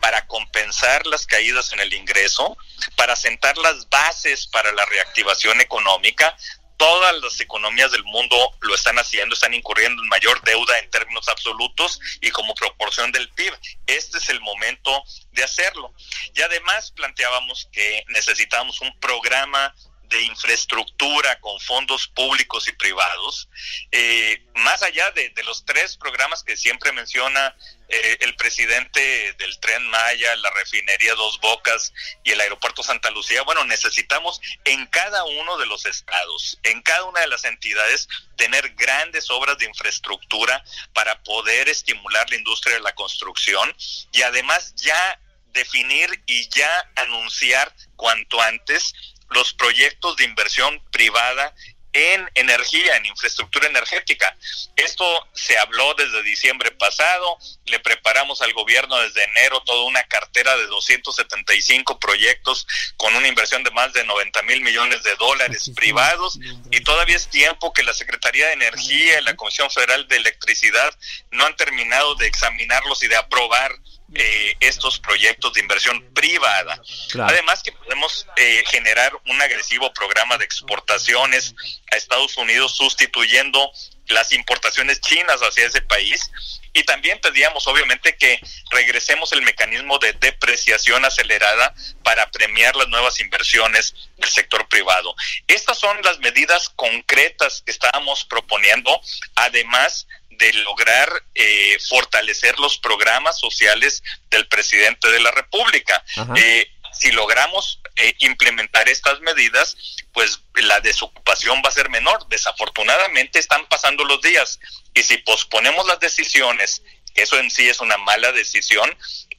para 0.00 0.26
compensar 0.26 1.06
las 1.06 1.26
caídas 1.26 1.72
en 1.72 1.80
el 1.80 1.92
ingreso, 1.92 2.56
para 2.96 3.16
sentar 3.16 3.58
las 3.58 3.88
bases 3.90 4.46
para 4.46 4.72
la 4.72 4.86
reactivación 4.86 5.60
económica. 5.60 6.34
Todas 6.78 7.14
las 7.20 7.38
economías 7.40 7.92
del 7.92 8.04
mundo 8.04 8.36
lo 8.60 8.74
están 8.74 8.98
haciendo, 8.98 9.34
están 9.34 9.52
incurriendo 9.52 10.02
en 10.02 10.08
mayor 10.08 10.40
deuda 10.42 10.78
en 10.78 10.88
términos 10.88 11.28
absolutos 11.28 12.00
y 12.22 12.30
como 12.30 12.54
proporción 12.54 13.12
del 13.12 13.28
PIB. 13.30 13.52
Este 13.86 14.16
es 14.16 14.30
el 14.30 14.40
momento 14.40 15.04
de 15.32 15.44
hacerlo. 15.44 15.92
Y 16.34 16.40
además 16.40 16.90
planteábamos 16.92 17.68
que 17.70 18.02
necesitábamos 18.08 18.80
un 18.80 18.98
programa 18.98 19.74
de 20.10 20.22
infraestructura 20.22 21.40
con 21.40 21.58
fondos 21.60 22.08
públicos 22.08 22.66
y 22.68 22.72
privados, 22.72 23.48
eh, 23.92 24.44
más 24.56 24.82
allá 24.82 25.10
de, 25.12 25.32
los 25.44 25.64
tres 25.64 25.96
programas 25.96 26.42
que 26.42 26.56
siempre 26.56 26.92
menciona 26.92 27.56
eh, 27.88 28.18
el 28.20 28.34
presidente 28.36 29.32
del 29.38 29.58
tren 29.60 29.86
Maya, 29.88 30.36
la 30.36 30.50
refinería 30.50 31.14
Dos 31.14 31.40
Bocas 31.40 31.92
y 32.24 32.32
el 32.32 32.40
aeropuerto 32.40 32.82
Santa 32.82 33.10
Lucía, 33.10 33.42
bueno, 33.42 33.64
necesitamos 33.64 34.40
en 34.64 34.86
cada 34.88 35.24
uno 35.24 35.56
de 35.58 35.66
los 35.66 35.86
estados, 35.86 36.58
en 36.64 36.82
cada 36.82 37.04
una 37.04 37.20
de 37.20 37.28
las 37.28 37.44
entidades, 37.44 38.08
tener 38.36 38.74
grandes 38.74 39.30
obras 39.30 39.58
de 39.58 39.66
infraestructura 39.66 40.62
para 40.92 41.22
poder 41.22 41.68
estimular 41.68 42.28
la 42.30 42.36
industria 42.36 42.74
de 42.74 42.82
la 42.82 42.94
construcción 42.94 43.74
y 44.12 44.22
además 44.22 44.74
ya 44.76 45.20
definir 45.52 46.22
y 46.26 46.48
ya 46.48 46.90
anunciar 46.96 47.74
cuanto 47.96 48.40
antes 48.40 48.94
los 49.30 49.52
proyectos 49.54 50.16
de 50.16 50.24
inversión 50.24 50.82
privada 50.90 51.54
en 51.92 52.30
energía, 52.34 52.96
en 52.96 53.06
infraestructura 53.06 53.66
energética. 53.66 54.36
Esto 54.76 55.04
se 55.32 55.58
habló 55.58 55.94
desde 55.94 56.22
diciembre 56.22 56.70
pasado, 56.70 57.38
le 57.66 57.80
preparamos 57.80 58.42
al 58.42 58.52
gobierno 58.52 58.96
desde 58.98 59.24
enero 59.24 59.60
toda 59.62 59.84
una 59.84 60.02
cartera 60.04 60.56
de 60.56 60.66
275 60.66 61.98
proyectos 61.98 62.66
con 62.96 63.14
una 63.16 63.28
inversión 63.28 63.64
de 63.64 63.70
más 63.72 63.92
de 63.92 64.04
90 64.04 64.42
mil 64.42 64.62
millones 64.62 65.02
de 65.02 65.16
dólares 65.16 65.70
privados 65.74 66.38
y 66.70 66.80
todavía 66.82 67.16
es 67.16 67.28
tiempo 67.28 67.72
que 67.72 67.82
la 67.82 67.94
Secretaría 67.94 68.46
de 68.46 68.52
Energía 68.52 69.20
y 69.20 69.24
la 69.24 69.34
Comisión 69.34 69.70
Federal 69.70 70.06
de 70.08 70.16
Electricidad 70.16 70.94
no 71.30 71.44
han 71.44 71.56
terminado 71.56 72.14
de 72.16 72.26
examinarlos 72.26 73.02
y 73.02 73.08
de 73.08 73.16
aprobar 73.16 73.72
eh, 74.14 74.56
estos 74.60 74.98
proyectos 74.98 75.52
de 75.54 75.60
inversión 75.60 76.02
privada. 76.12 76.80
Además 77.20 77.62
que 77.62 77.72
podemos 77.72 78.26
eh, 78.36 78.64
generar 78.66 79.12
un 79.28 79.40
agresivo 79.40 79.92
programa 79.92 80.36
de 80.36 80.44
exportaciones 80.44 81.54
a 81.92 81.96
Estados 81.96 82.36
Unidos 82.36 82.76
sustituyendo 82.76 83.70
las 84.10 84.32
importaciones 84.32 85.00
chinas 85.00 85.40
hacia 85.40 85.66
ese 85.66 85.82
país. 85.82 86.30
Y 86.72 86.84
también 86.84 87.20
pedíamos, 87.20 87.66
obviamente, 87.66 88.16
que 88.16 88.40
regresemos 88.70 89.32
el 89.32 89.42
mecanismo 89.42 89.98
de 89.98 90.12
depreciación 90.12 91.04
acelerada 91.04 91.74
para 92.04 92.30
premiar 92.30 92.76
las 92.76 92.86
nuevas 92.88 93.18
inversiones 93.18 93.92
del 94.16 94.30
sector 94.30 94.68
privado. 94.68 95.14
Estas 95.48 95.78
son 95.78 96.00
las 96.02 96.20
medidas 96.20 96.68
concretas 96.76 97.62
que 97.64 97.72
estábamos 97.72 98.24
proponiendo, 98.24 99.00
además 99.34 100.06
de 100.30 100.52
lograr 100.54 101.10
eh, 101.34 101.76
fortalecer 101.88 102.58
los 102.60 102.78
programas 102.78 103.38
sociales 103.38 104.02
del 104.30 104.46
presidente 104.46 105.10
de 105.10 105.20
la 105.20 105.32
República. 105.32 106.02
Eh, 106.36 106.70
si 106.92 107.12
logramos 107.12 107.79
eh, 107.96 108.14
implementar 108.20 108.88
estas 108.88 109.20
medidas, 109.20 109.76
pues 110.12 110.40
la 110.54 110.80
desocupación 110.80 111.62
va 111.64 111.68
a 111.68 111.72
ser 111.72 111.88
menor. 111.90 112.26
Desafortunadamente 112.28 113.38
están 113.38 113.66
pasando 113.68 114.04
los 114.04 114.20
días 114.22 114.58
y 114.94 115.02
si 115.02 115.18
posponemos 115.18 115.86
las 115.86 116.00
decisiones, 116.00 116.82
eso 117.14 117.38
en 117.38 117.50
sí 117.50 117.68
es 117.68 117.80
una 117.80 117.98
mala 117.98 118.32
decisión, 118.32 118.90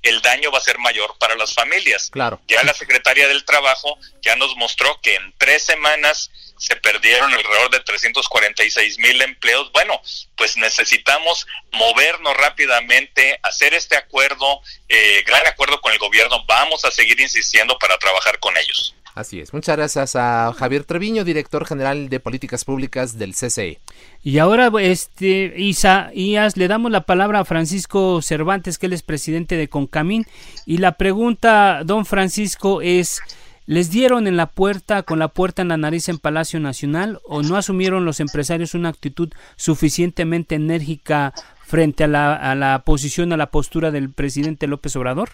el 0.01 0.21
daño 0.21 0.51
va 0.51 0.57
a 0.57 0.61
ser 0.61 0.79
mayor 0.79 1.15
para 1.19 1.35
las 1.35 1.53
familias. 1.53 2.09
Claro. 2.09 2.41
Ya 2.47 2.63
la 2.63 2.73
secretaria 2.73 3.27
del 3.27 3.45
Trabajo 3.45 3.97
ya 4.21 4.35
nos 4.35 4.55
mostró 4.55 4.99
que 5.01 5.15
en 5.15 5.33
tres 5.37 5.63
semanas 5.63 6.31
se 6.57 6.75
perdieron 6.75 7.33
alrededor 7.33 7.71
de 7.71 7.79
346 7.79 8.99
mil 8.99 9.21
empleos. 9.21 9.71
Bueno, 9.71 9.99
pues 10.35 10.57
necesitamos 10.57 11.47
movernos 11.71 12.37
rápidamente, 12.37 13.39
hacer 13.41 13.73
este 13.73 13.97
acuerdo, 13.97 14.61
eh, 14.87 15.23
gran 15.25 15.45
acuerdo 15.47 15.81
con 15.81 15.91
el 15.91 15.97
gobierno. 15.97 16.45
Vamos 16.45 16.85
a 16.85 16.91
seguir 16.91 17.19
insistiendo 17.19 17.77
para 17.79 17.97
trabajar 17.97 18.39
con 18.39 18.55
ellos. 18.57 18.95
Así 19.15 19.41
es. 19.41 19.53
Muchas 19.53 19.75
gracias 19.75 20.15
a 20.15 20.53
Javier 20.57 20.85
Treviño, 20.85 21.23
director 21.23 21.65
general 21.65 22.09
de 22.09 22.19
políticas 22.19 22.63
públicas 22.63 23.17
del 23.17 23.33
CCE. 23.33 23.79
Y 24.23 24.37
ahora, 24.37 24.71
este, 24.79 25.53
Isa, 25.57 26.11
Ias, 26.13 26.55
le 26.55 26.67
damos 26.67 26.91
la 26.91 27.01
palabra 27.01 27.39
a 27.39 27.45
Francisco 27.45 28.21
Cervantes, 28.21 28.77
que 28.77 28.85
él 28.85 28.93
es 28.93 29.01
presidente 29.01 29.57
de 29.57 29.67
Concamín. 29.67 30.27
Y 30.65 30.77
la 30.77 30.93
pregunta, 30.93 31.83
don 31.83 32.05
Francisco, 32.05 32.81
es 32.81 33.21
¿Les 33.67 33.91
dieron 33.91 34.27
en 34.27 34.37
la 34.37 34.47
puerta, 34.47 35.03
con 35.03 35.19
la 35.19 35.29
puerta 35.29 35.61
en 35.61 35.69
la 35.69 35.77
nariz 35.77 36.09
en 36.09 36.17
Palacio 36.17 36.59
Nacional 36.59 37.21
o 37.23 37.41
no 37.41 37.55
asumieron 37.55 38.05
los 38.05 38.19
empresarios 38.19 38.73
una 38.73 38.89
actitud 38.89 39.31
suficientemente 39.55 40.55
enérgica 40.55 41.31
frente 41.63 42.03
a 42.03 42.07
la, 42.07 42.35
a 42.35 42.55
la 42.55 42.83
posición, 42.83 43.31
a 43.31 43.37
la 43.37 43.51
postura 43.51 43.91
del 43.91 44.11
presidente 44.11 44.67
López 44.67 44.95
Obrador? 44.97 45.29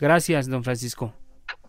Gracias, 0.00 0.48
don 0.48 0.64
Francisco. 0.64 1.14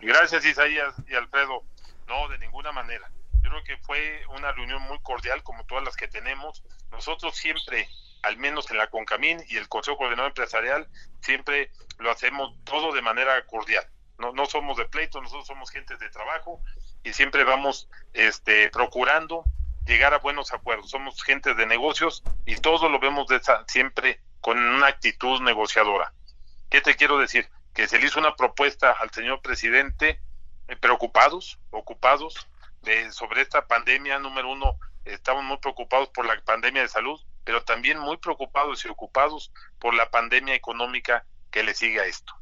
Gracias, 0.02 0.46
Isaías 0.46 0.96
y 1.08 1.14
Alfredo. 1.14 1.64
No, 2.08 2.28
de 2.30 2.40
ninguna 2.40 2.72
manera. 2.72 3.12
Creo 3.50 3.64
que 3.64 3.78
fue 3.78 4.22
una 4.36 4.52
reunión 4.52 4.82
muy 4.84 5.00
cordial, 5.00 5.44
como 5.44 5.66
todas 5.66 5.84
las 5.84 5.96
que 5.96 6.08
tenemos. 6.08 6.64
Nosotros 6.92 7.36
siempre, 7.36 7.90
al 8.24 8.38
menos 8.38 8.70
en 8.72 8.78
la 8.78 8.88
CONCAMIN 8.88 9.44
y 9.50 9.58
el 9.58 9.68
Consejo 9.68 9.98
Coordinador 9.98 10.30
Empresarial, 10.30 10.88
siempre 11.22 11.72
lo 11.98 12.12
hacemos 12.12 12.54
todo 12.64 12.94
de 12.94 13.02
manera 13.02 13.46
cordial 13.46 13.86
no, 14.20 14.34
no 14.34 14.46
somos 14.46 14.78
de 14.78 14.86
pleito, 14.86 15.22
nosotros 15.22 15.48
somos 15.48 15.72
gente 15.72 15.96
de 15.98 16.10
trabajo 16.10 16.62
y 17.04 17.14
siempre 17.14 17.44
vamos 17.44 17.90
este, 18.14 18.70
procurando 18.70 19.44
llegar 19.86 20.14
a 20.14 20.20
buenos 20.20 20.54
acuerdos. 20.54 20.92
Somos 20.92 21.24
gente 21.24 21.56
de 21.56 21.66
negocios 21.66 22.24
y 22.46 22.58
todo 22.58 22.90
lo 22.90 23.00
vemos 23.00 23.28
de 23.28 23.42
siempre 23.68 24.20
con 24.42 24.60
una 24.60 24.88
actitud 24.88 25.42
negociadora. 25.42 26.14
¿Qué 26.70 26.82
te 26.82 26.96
quiero 26.96 27.18
decir? 27.18 27.50
Que 27.74 27.88
se 27.88 27.98
le 27.98 28.08
hizo 28.08 28.20
una 28.20 28.36
propuesta 28.36 28.92
al 28.92 29.10
señor 29.12 29.42
presidente 29.42 30.20
eh, 30.68 30.76
preocupados, 30.76 31.58
ocupados 31.72 32.48
sobre 33.12 33.42
esta 33.42 33.68
pandemia. 33.68 34.20
Número 34.20 34.52
uno, 34.52 34.78
estamos 35.06 35.44
muy 35.44 35.58
preocupados 35.58 36.10
por 36.10 36.26
la 36.26 36.40
pandemia 36.42 36.82
de 36.82 36.88
salud, 36.88 37.20
pero 37.44 37.64
también 37.64 38.00
muy 38.00 38.18
preocupados 38.18 38.86
y 38.86 38.90
ocupados 38.90 39.52
por 39.80 39.94
la 39.94 40.10
pandemia 40.10 40.56
económica 40.56 41.26
que 41.52 41.64
le 41.64 41.74
sigue 41.74 42.00
a 42.00 42.06
esto. 42.06 42.34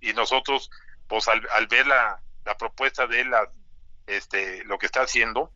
Y 0.00 0.12
nosotros, 0.12 0.70
pues 1.08 1.28
al, 1.28 1.66
ver 1.68 1.86
la, 1.86 2.20
la 2.44 2.56
propuesta 2.56 3.06
de 3.06 3.20
él, 3.20 3.32
este, 4.06 4.64
lo 4.64 4.78
que 4.78 4.86
está 4.86 5.02
haciendo, 5.02 5.52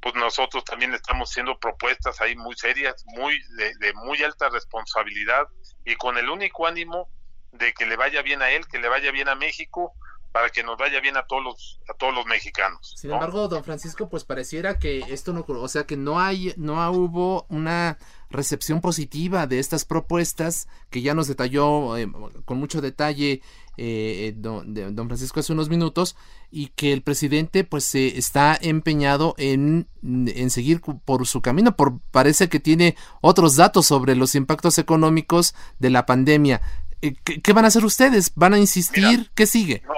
pues 0.00 0.14
nosotros 0.14 0.64
también 0.64 0.94
estamos 0.94 1.30
haciendo 1.30 1.58
propuestas 1.58 2.20
ahí 2.20 2.36
muy 2.36 2.54
serias, 2.56 3.04
muy 3.06 3.40
de, 3.56 3.92
muy 3.94 4.22
alta 4.22 4.48
responsabilidad 4.48 5.48
y 5.84 5.96
con 5.96 6.16
el 6.18 6.28
único 6.28 6.66
ánimo 6.66 7.08
de 7.52 7.72
que 7.72 7.86
le 7.86 7.96
vaya 7.96 8.22
bien 8.22 8.42
a 8.42 8.50
él, 8.50 8.66
que 8.68 8.78
le 8.78 8.88
vaya 8.88 9.10
bien 9.10 9.28
a 9.28 9.34
México, 9.34 9.94
para 10.32 10.50
que 10.50 10.62
nos 10.62 10.76
vaya 10.76 11.00
bien 11.00 11.16
a 11.16 11.26
todos 11.26 11.42
los 11.42 11.80
a 11.88 11.94
todos 11.94 12.14
los 12.14 12.26
mexicanos. 12.26 12.94
Sin 12.96 13.10
embargo, 13.10 13.48
don 13.48 13.64
Francisco, 13.64 14.08
pues 14.08 14.24
pareciera 14.24 14.78
que 14.78 15.00
esto 15.08 15.32
no, 15.32 15.44
o 15.46 15.68
sea, 15.68 15.84
que 15.84 15.96
no 15.96 16.20
hay 16.20 16.52
no 16.56 16.90
hubo 16.90 17.46
una 17.48 17.98
recepción 18.30 18.80
positiva 18.80 19.46
de 19.46 19.58
estas 19.58 19.84
propuestas 19.84 20.68
que 20.90 21.00
ya 21.00 21.14
nos 21.14 21.28
detalló 21.28 21.96
eh, 21.96 22.10
con 22.44 22.58
mucho 22.58 22.80
detalle 22.80 23.40
eh, 23.78 24.34
don, 24.36 24.74
don, 24.74 25.06
Francisco 25.06 25.40
hace 25.40 25.52
unos 25.52 25.70
minutos 25.70 26.14
y 26.50 26.68
que 26.68 26.92
el 26.92 27.02
presidente 27.02 27.64
pues 27.64 27.84
se 27.84 28.18
está 28.18 28.58
empeñado 28.60 29.34
en, 29.38 29.88
en 30.02 30.50
seguir 30.50 30.82
por 30.82 31.26
su 31.26 31.40
camino 31.40 31.74
por 31.74 32.00
parece 32.10 32.48
que 32.48 32.60
tiene 32.60 32.96
otros 33.22 33.56
datos 33.56 33.86
sobre 33.86 34.14
los 34.14 34.34
impactos 34.34 34.78
económicos 34.78 35.54
de 35.78 35.90
la 35.90 36.04
pandemia 36.04 36.60
eh, 37.00 37.14
¿qué, 37.22 37.52
van 37.52 37.64
a 37.64 37.68
hacer 37.68 37.84
ustedes? 37.84 38.32
¿van 38.34 38.54
a 38.54 38.58
insistir? 38.58 39.30
¿qué 39.34 39.46
sigue? 39.46 39.82
No, 39.86 39.94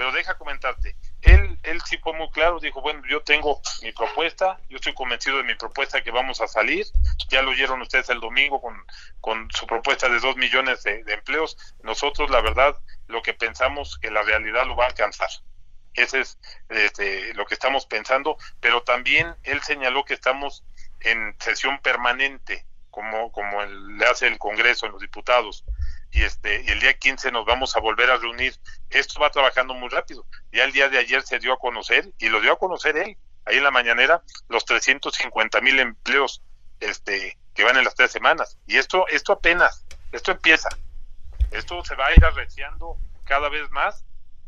pero 0.00 0.12
deja 0.12 0.38
comentarte 0.38 0.96
él, 1.20 1.58
él 1.62 1.82
sí 1.84 1.98
fue 1.98 2.14
muy 2.14 2.30
claro, 2.30 2.58
dijo, 2.58 2.80
bueno, 2.80 3.02
yo 3.06 3.20
tengo 3.20 3.60
mi 3.82 3.92
propuesta, 3.92 4.58
yo 4.70 4.76
estoy 4.76 4.94
convencido 4.94 5.36
de 5.36 5.42
mi 5.42 5.54
propuesta 5.56 6.02
que 6.02 6.10
vamos 6.10 6.40
a 6.40 6.48
salir, 6.48 6.86
ya 7.28 7.42
lo 7.42 7.50
oyeron 7.50 7.82
ustedes 7.82 8.08
el 8.08 8.18
domingo 8.18 8.62
con, 8.62 8.82
con 9.20 9.50
su 9.50 9.66
propuesta 9.66 10.08
de 10.08 10.18
dos 10.18 10.38
millones 10.38 10.84
de, 10.84 11.04
empleos, 11.06 11.58
nosotros 11.82 12.30
la 12.30 12.40
verdad 12.40 12.78
lo 13.08 13.20
que 13.20 13.34
pensamos 13.34 13.98
que 13.98 14.10
la 14.10 14.22
realidad 14.22 14.66
lo 14.66 14.74
va 14.74 14.84
a 14.84 14.88
alcanzar. 14.88 15.28
Ese 15.92 16.20
es 16.20 16.38
este, 16.70 17.34
lo 17.34 17.44
que 17.44 17.52
estamos 17.52 17.84
pensando, 17.84 18.38
pero 18.58 18.82
también 18.82 19.36
él 19.42 19.60
señaló 19.60 20.06
que 20.06 20.14
estamos 20.14 20.64
en 21.00 21.36
sesión 21.40 21.78
permanente, 21.82 22.64
como, 22.90 23.30
como 23.32 23.62
le 23.62 24.06
hace 24.06 24.28
el 24.28 24.38
Congreso 24.38 24.86
en 24.86 24.92
los 24.92 25.02
diputados 25.02 25.62
y 26.12 26.22
este 26.22 26.62
y 26.62 26.68
el 26.68 26.80
día 26.80 26.98
15 26.98 27.30
nos 27.32 27.44
vamos 27.44 27.76
a 27.76 27.80
volver 27.80 28.10
a 28.10 28.16
reunir. 28.16 28.54
Esto 28.90 29.20
va 29.20 29.30
trabajando 29.30 29.74
muy 29.74 29.88
rápido. 29.88 30.26
Ya 30.52 30.64
el 30.64 30.72
día 30.72 30.88
de 30.88 30.98
ayer 30.98 31.22
se 31.22 31.38
dio 31.38 31.52
a 31.52 31.58
conocer 31.58 32.10
y 32.18 32.28
lo 32.28 32.40
dio 32.40 32.52
a 32.52 32.58
conocer 32.58 32.96
él 32.96 33.16
ahí 33.46 33.58
en 33.58 33.64
la 33.64 33.70
mañanera 33.70 34.22
los 34.48 34.64
350 34.64 35.60
mil 35.60 35.78
empleos 35.78 36.42
este 36.80 37.38
que 37.54 37.64
van 37.64 37.76
en 37.76 37.84
las 37.84 37.94
tres 37.94 38.10
semanas 38.10 38.58
y 38.66 38.76
esto 38.76 39.06
esto 39.08 39.32
apenas 39.32 39.84
esto 40.12 40.32
empieza 40.32 40.68
esto 41.50 41.84
se 41.84 41.94
va 41.94 42.06
a 42.06 42.14
ir 42.14 42.24
arreciando 42.24 42.96
cada 43.24 43.48
vez 43.48 43.68
más 43.70 44.04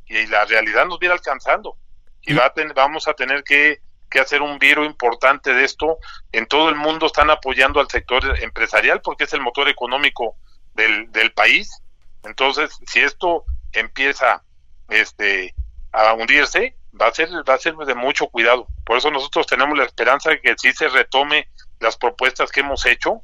y 0.07 0.27
la 0.27 0.45
realidad 0.45 0.87
nos 0.87 0.99
viene 0.99 1.15
alcanzando 1.15 1.77
y 2.23 2.35
va 2.35 2.53
vamos 2.75 3.09
a 3.09 3.15
tener 3.15 3.43
que, 3.43 3.81
que 4.09 4.21
hacer 4.21 4.43
un 4.43 4.59
viro 4.59 4.85
importante 4.85 5.53
de 5.53 5.65
esto 5.65 5.99
en 6.31 6.47
todo 6.47 6.69
el 6.69 6.77
mundo 6.77 7.07
están 7.07 7.31
apoyando 7.31 7.81
al 7.81 7.89
sector 7.89 8.39
empresarial 8.41 9.01
porque 9.01 9.25
es 9.25 9.33
el 9.33 9.41
motor 9.41 9.69
económico 9.69 10.37
del, 10.75 11.11
del 11.13 11.33
país. 11.33 11.83
Entonces, 12.25 12.71
si 12.87 13.01
esto 13.01 13.45
empieza 13.73 14.43
este, 14.89 15.55
a 15.93 16.13
hundirse, 16.15 16.77
va 16.99 17.07
a 17.07 17.15
ser 17.15 17.31
va 17.49 17.55
a 17.55 17.59
ser 17.59 17.75
de 17.75 17.95
mucho 17.95 18.27
cuidado. 18.29 18.67
Por 18.85 18.99
eso 18.99 19.11
nosotros 19.11 19.47
tenemos 19.47 19.77
la 19.77 19.85
esperanza 19.85 20.31
de 20.31 20.41
que 20.41 20.55
sí 20.57 20.73
se 20.73 20.89
retome 20.89 21.49
las 21.81 21.97
propuestas 21.97 22.51
que 22.51 22.61
hemos 22.61 22.85
hecho 22.87 23.23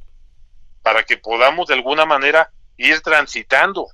para 0.82 1.02
que 1.04 1.18
podamos 1.18 1.68
de 1.68 1.74
alguna 1.74 2.06
manera 2.06 2.50
ir 2.76 3.00
transitando, 3.00 3.88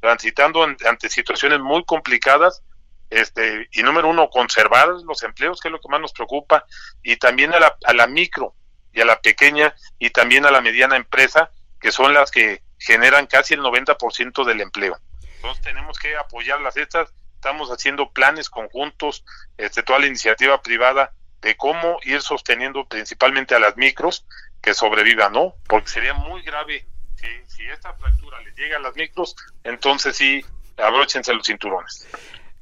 transitando 0.00 0.62
ante 0.62 1.08
situaciones 1.08 1.60
muy 1.60 1.84
complicadas, 1.84 2.62
este 3.10 3.68
y 3.72 3.82
número 3.82 4.08
uno 4.08 4.28
conservar 4.28 4.88
los 4.88 5.22
empleos 5.22 5.60
que 5.60 5.68
es 5.68 5.72
lo 5.72 5.80
que 5.80 5.88
más 5.88 6.00
nos 6.00 6.12
preocupa 6.12 6.64
y 7.02 7.16
también 7.16 7.54
a 7.54 7.60
la, 7.60 7.76
a 7.84 7.92
la 7.92 8.06
micro 8.06 8.54
y 8.92 9.00
a 9.00 9.04
la 9.04 9.20
pequeña 9.20 9.74
y 9.98 10.10
también 10.10 10.46
a 10.46 10.50
la 10.50 10.60
mediana 10.60 10.96
empresa 10.96 11.50
que 11.80 11.92
son 11.92 12.14
las 12.14 12.30
que 12.30 12.62
generan 12.84 13.26
casi 13.26 13.54
el 13.54 13.60
90% 13.60 14.44
del 14.44 14.60
empleo. 14.60 14.98
Entonces 15.36 15.62
tenemos 15.62 15.98
que 15.98 16.16
apoyarlas 16.16 16.76
estas, 16.76 17.12
estamos 17.34 17.70
haciendo 17.70 18.10
planes 18.10 18.50
conjuntos, 18.50 19.24
este, 19.56 19.82
toda 19.82 19.98
la 19.98 20.06
iniciativa 20.06 20.60
privada 20.62 21.12
de 21.40 21.56
cómo 21.56 21.98
ir 22.02 22.22
sosteniendo 22.22 22.86
principalmente 22.86 23.54
a 23.54 23.58
las 23.58 23.76
micros 23.76 24.26
que 24.62 24.74
sobrevivan, 24.74 25.32
¿no? 25.32 25.54
Porque 25.68 25.88
sería 25.88 26.14
muy 26.14 26.42
grave 26.42 26.86
si, 27.16 27.26
si 27.54 27.66
esta 27.66 27.92
fractura 27.94 28.40
le 28.40 28.52
llega 28.52 28.78
a 28.78 28.80
las 28.80 28.94
micros, 28.96 29.36
entonces 29.62 30.16
sí, 30.16 30.44
abróchense 30.76 31.34
los 31.34 31.46
cinturones. 31.46 32.06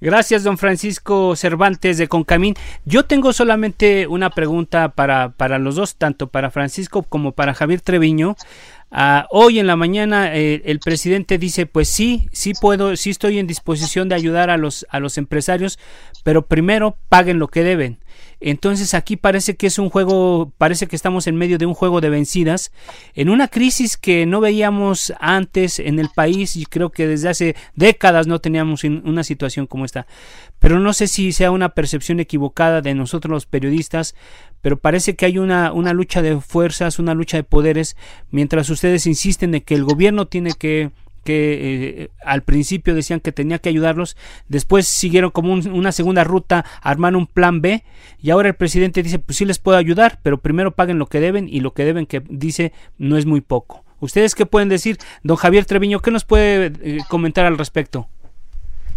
Gracias, 0.03 0.43
don 0.43 0.59
Francisco 0.59 1.37
Cervantes 1.37 1.97
de 1.97 2.09
Concamín. 2.09 2.57
Yo 2.85 3.05
tengo 3.05 3.33
solamente 3.33 4.09
una 4.09 4.31
pregunta 4.31 4.89
para, 4.89 5.29
para 5.29 5.61
los 5.61 5.77
dos, 5.77 5.95
tanto 5.95 6.27
para 6.27 6.51
Francisco 6.51 7.05
como 7.05 7.31
para 7.31 7.55
Javier 7.55 7.83
Treviño. 7.83 8.35
Ah, 8.95 9.27
hoy 9.31 9.59
en 9.59 9.67
la 9.67 9.75
mañana 9.75 10.37
eh, 10.37 10.61
el 10.67 10.79
presidente 10.79 11.39
dice, 11.39 11.65
pues 11.65 11.89
sí, 11.89 12.29
sí 12.31 12.53
puedo, 12.53 12.95
sí 12.97 13.09
estoy 13.09 13.39
en 13.39 13.47
disposición 13.47 14.11
de 14.11 14.17
ayudar 14.17 14.51
a 14.51 14.59
los, 14.59 14.87
a 14.91 15.01
los 15.01 15.17
empresarios, 15.17 15.79
pero 16.25 16.47
primero 16.47 16.99
paguen 17.09 17.39
lo 17.39 17.49
que 17.49 17.65
deben. 17.65 18.02
Entonces 18.45 18.95
aquí 18.95 19.17
parece 19.17 19.55
que 19.55 19.69
es 19.69 19.79
un 19.79 19.89
juego, 19.89 20.53
parece 20.59 20.89
que 20.89 20.97
estamos 20.97 21.29
en 21.29 21.37
medio 21.37 21.59
de 21.59 21.67
un 21.67 21.75
juego 21.75 22.01
de 22.01 22.11
vencidas, 22.11 22.73
en 23.15 23.29
una 23.29 23.47
crisis 23.47 23.97
que 23.97 24.27
no 24.27 24.41
veíamos 24.41 25.13
antes 25.21 25.79
en 25.79 26.01
el 26.01 26.09
país 26.09 26.57
y 26.57 26.67
creo 26.67 26.91
que 26.91 27.07
desde 27.07 27.29
hace 27.29 27.57
décadas 27.77 28.27
no 28.27 28.41
teníamos 28.41 28.83
una 28.83 29.23
situación 29.23 29.69
como 29.69 29.85
esta. 29.85 30.09
Pero 30.59 30.81
no 30.81 30.93
sé 30.93 31.07
si 31.07 31.33
sea 31.33 31.53
una 31.53 31.71
percepción 31.71 32.19
equivocada 32.19 32.83
de 32.83 32.95
nosotros 32.95 33.31
los 33.31 33.47
periodistas, 33.47 34.17
pero 34.61 34.77
parece 34.77 35.15
que 35.15 35.27
hay 35.27 35.39
una, 35.39 35.73
una 35.73 35.93
lucha 35.93 36.21
de 36.21 36.41
fuerzas, 36.41 36.99
una 36.99 37.15
lucha 37.15 37.37
de 37.37 37.45
poderes, 37.45 37.97
mientras 38.31 38.71
ustedes 38.71 39.07
insisten 39.07 39.53
de 39.53 39.63
que 39.63 39.75
el 39.75 39.85
gobierno 39.85 40.27
tiene 40.27 40.53
que 40.53 40.91
que 41.25 42.03
eh, 42.03 42.11
al 42.25 42.43
principio 42.43 42.95
decían 42.95 43.21
que 43.21 43.33
tenía 43.33 43.59
que 43.59 43.69
ayudarlos, 43.69 44.17
después 44.49 44.87
siguieron 44.89 45.31
como 45.31 45.53
una 45.53 45.93
segunda 45.93 46.25
ruta, 46.25 46.65
armaron 46.83 47.21
un 47.21 47.27
plan 47.27 47.61
B 47.61 47.85
y 48.21 48.31
ahora 48.31 48.49
el 48.49 48.55
presidente 48.55 49.03
dice, 49.03 49.19
pues 49.19 49.39
sí 49.39 49.45
les 49.45 49.59
puedo 49.59 49.79
ayudar, 49.79 50.19
pero 50.23 50.39
primero 50.39 50.73
paguen 50.73 50.99
lo 50.99 51.07
que 51.07 51.21
deben 51.21 51.49
y 51.49 51.61
lo 51.61 51.73
que 51.73 51.85
deben 51.85 52.07
que 52.07 52.23
dice 52.29 52.73
no 52.99 53.17
es 53.17 53.27
muy 53.27 53.41
poco. 53.41 53.85
¿Ustedes 54.01 54.35
qué 54.35 54.47
pueden 54.47 54.69
decir? 54.69 54.99
Don 55.23 55.37
Javier 55.37 55.65
Treviño, 55.65 56.01
¿qué 56.01 56.11
nos 56.11 56.25
puede 56.25 56.73
eh, 56.83 56.99
comentar 57.09 57.47
al 57.47 57.59
respecto? 57.59 58.09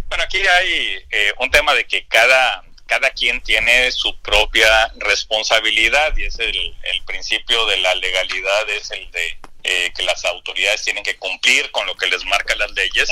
Bueno, 0.09 0.23
aquí 0.23 0.37
hay 0.37 0.97
eh, 1.11 1.31
un 1.39 1.51
tema 1.51 1.73
de 1.73 1.85
que 1.85 2.05
cada, 2.07 2.63
cada 2.87 3.11
quien 3.11 3.41
tiene 3.41 3.91
su 3.91 4.15
propia 4.21 4.67
responsabilidad 4.97 6.15
y 6.17 6.23
es 6.23 6.39
el 6.39 6.73
principio 7.05 7.65
de 7.67 7.77
la 7.77 7.93
legalidad, 7.95 8.69
es 8.69 8.89
el 8.91 9.11
de 9.11 9.37
eh, 9.67 9.91
que 9.95 10.03
las 10.03 10.23
autoridades 10.25 10.83
tienen 10.83 11.03
que 11.03 11.17
cumplir 11.17 11.71
con 11.71 11.87
lo 11.87 11.95
que 11.95 12.05
les 12.05 12.23
marcan 12.25 12.59
las 12.59 12.71
leyes. 12.73 13.09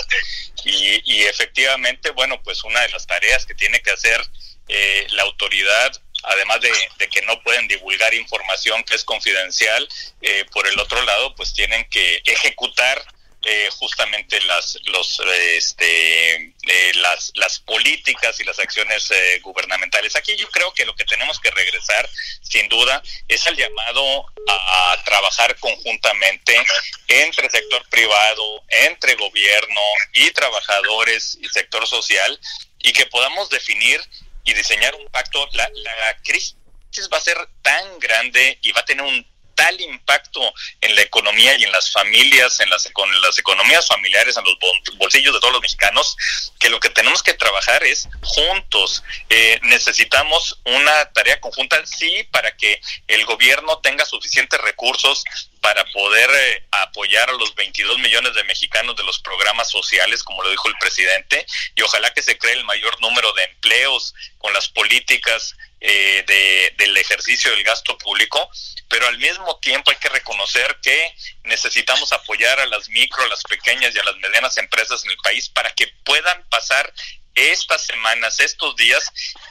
Y, 0.64 1.24
efectivamente, 1.24 2.12
bueno, 2.12 2.40
pues 2.44 2.64
una 2.64 2.80
de 2.82 2.90
las 2.90 3.08
tareas 3.08 3.46
que 3.48 3.56
tiene 3.56 3.82
que 3.82 3.90
hacer 3.90 4.22
eh, 4.68 5.08
la 5.10 5.24
autoridad 5.24 6.00
además 6.26 6.62
de, 6.62 6.72
que 7.10 7.22
no 7.24 7.42
pueden 7.44 7.68
divulgar 7.68 8.14
información 8.14 8.82
que 8.84 8.96
es 8.96 9.04
confidencial, 9.04 9.86
eh, 10.22 10.46
por 10.54 10.66
el 10.68 10.80
otro 10.80 11.02
lado, 11.02 11.36
pues 11.36 11.54
tienen 11.54 11.84
que 11.90 12.22
ejecutar 12.26 13.04
eh, 13.46 13.70
justamente 13.78 14.40
las 14.42 14.80
los 14.86 15.20
este 15.58 16.36
eh, 16.36 16.92
las 16.96 17.34
las 17.36 17.60
políticas 17.60 18.40
y 18.40 18.46
las 18.46 18.58
acciones 18.58 19.12
eh, 19.12 19.40
gubernamentales. 19.42 20.16
Aquí 20.16 20.36
yo 20.38 20.50
creo 20.50 20.74
que 20.74 20.86
lo 20.86 20.96
que 20.96 21.04
tenemos 21.04 21.42
que 21.42 21.52
regresar 21.52 22.10
sin 22.42 22.70
duda 22.70 23.04
es 23.28 23.46
al 23.46 23.58
llamado 23.58 24.26
a, 24.48 25.02
trabajar 25.04 25.58
conjuntamente 25.58 26.56
entre 27.10 27.50
sector 27.50 27.86
privado 27.90 28.64
entre 28.70 29.16
gobierno 29.16 29.82
y 30.14 30.32
trabajadores 30.32 31.38
y 31.42 31.48
sector 31.50 31.86
social 31.86 32.40
y 32.80 32.94
que 32.94 33.06
podamos 33.08 33.50
definir 33.50 34.00
y 34.46 34.54
diseñar 34.54 34.96
un 34.96 35.10
pacto. 35.10 35.46
La, 35.52 35.70
la 35.74 36.18
crisis 36.24 36.56
va 37.12 37.18
a 37.18 37.22
ser 37.22 37.38
tan 37.62 38.00
grande 38.00 38.58
y 38.62 38.72
va 38.72 38.82
a 38.82 38.86
tener 38.86 39.04
un 39.04 39.33
tal 39.56 39.80
impacto 39.82 40.54
en 40.82 40.96
la 40.96 41.02
economía 41.02 41.56
y 41.58 41.64
en 41.64 41.72
las 41.72 41.92
familias, 41.92 42.60
en 42.60 42.70
las, 42.70 42.90
con 42.94 43.10
las 43.22 43.38
economías 43.38 43.88
familiares, 43.88 44.38
en 44.38 44.44
los 44.44 44.58
bolsillos 44.98 45.34
de 45.34 45.40
todos 45.40 45.54
los 45.54 45.62
mexicanos, 45.62 46.16
que 46.60 46.70
lo 46.70 46.80
que 46.80 46.90
tenemos 46.90 47.24
que 47.24 47.34
trabajar 47.34 47.84
es 47.84 48.08
juntos. 48.22 49.04
Eh, 49.30 49.60
necesitamos 49.64 50.60
una 50.66 51.06
tarea 51.14 51.40
conjunta, 51.40 51.84
sí, 51.86 52.28
para 52.32 52.56
que 52.56 52.80
el 53.08 53.26
gobierno 53.26 53.80
tenga 53.80 54.06
suficientes 54.06 54.60
recursos 54.62 55.24
para 55.62 55.86
poder 55.86 56.30
eh, 56.30 56.66
apoyar 56.72 57.30
a 57.30 57.34
los 57.34 57.56
22 57.56 57.98
millones 58.00 58.34
de 58.36 58.44
mexicanos 58.44 58.98
de 58.98 59.04
los 59.04 59.20
programas 59.20 59.72
sociales, 59.72 60.22
como 60.22 60.44
lo 60.44 60.52
dijo 60.52 60.68
el 60.68 60.76
presidente, 60.78 61.46
y 61.76 61.82
ojalá 61.82 62.14
que 62.14 62.22
se 62.22 62.38
cree 62.38 62.54
el 62.54 62.66
mayor 62.66 63.00
número 63.00 63.32
de 63.34 63.44
empleos 63.44 64.14
con 64.40 64.52
las 64.54 64.68
políticas 64.68 65.56
eh, 65.86 66.24
de, 66.26 66.74
del 66.78 66.96
ejercicio 66.96 67.52
del 67.52 67.62
gasto 67.62 67.98
público, 67.98 68.50
pero 68.88 69.06
al 69.06 69.18
mismo 69.18 69.58
tiempo 69.58 69.92
hay 69.92 69.98
que 69.98 70.08
reconocer 70.08 70.78
que 70.82 71.14
necesitamos 71.44 72.14
apoyar 72.14 72.58
a 72.62 72.66
las 72.68 72.88
micro, 72.88 73.22
a 73.22 73.28
las 73.28 73.44
pequeñas 73.44 73.94
y 73.94 74.00
a 74.00 74.04
las 74.06 74.16
medianas 74.16 74.58
empresas 74.58 75.04
en 75.04 75.12
el 75.12 75.18
país 75.18 75.50
para 75.50 75.72
que 75.72 75.88
puedan 76.06 76.48
pasar 76.48 76.94
estas 77.36 77.86
semanas, 77.86 78.40
estos 78.40 78.76
días 78.76 79.04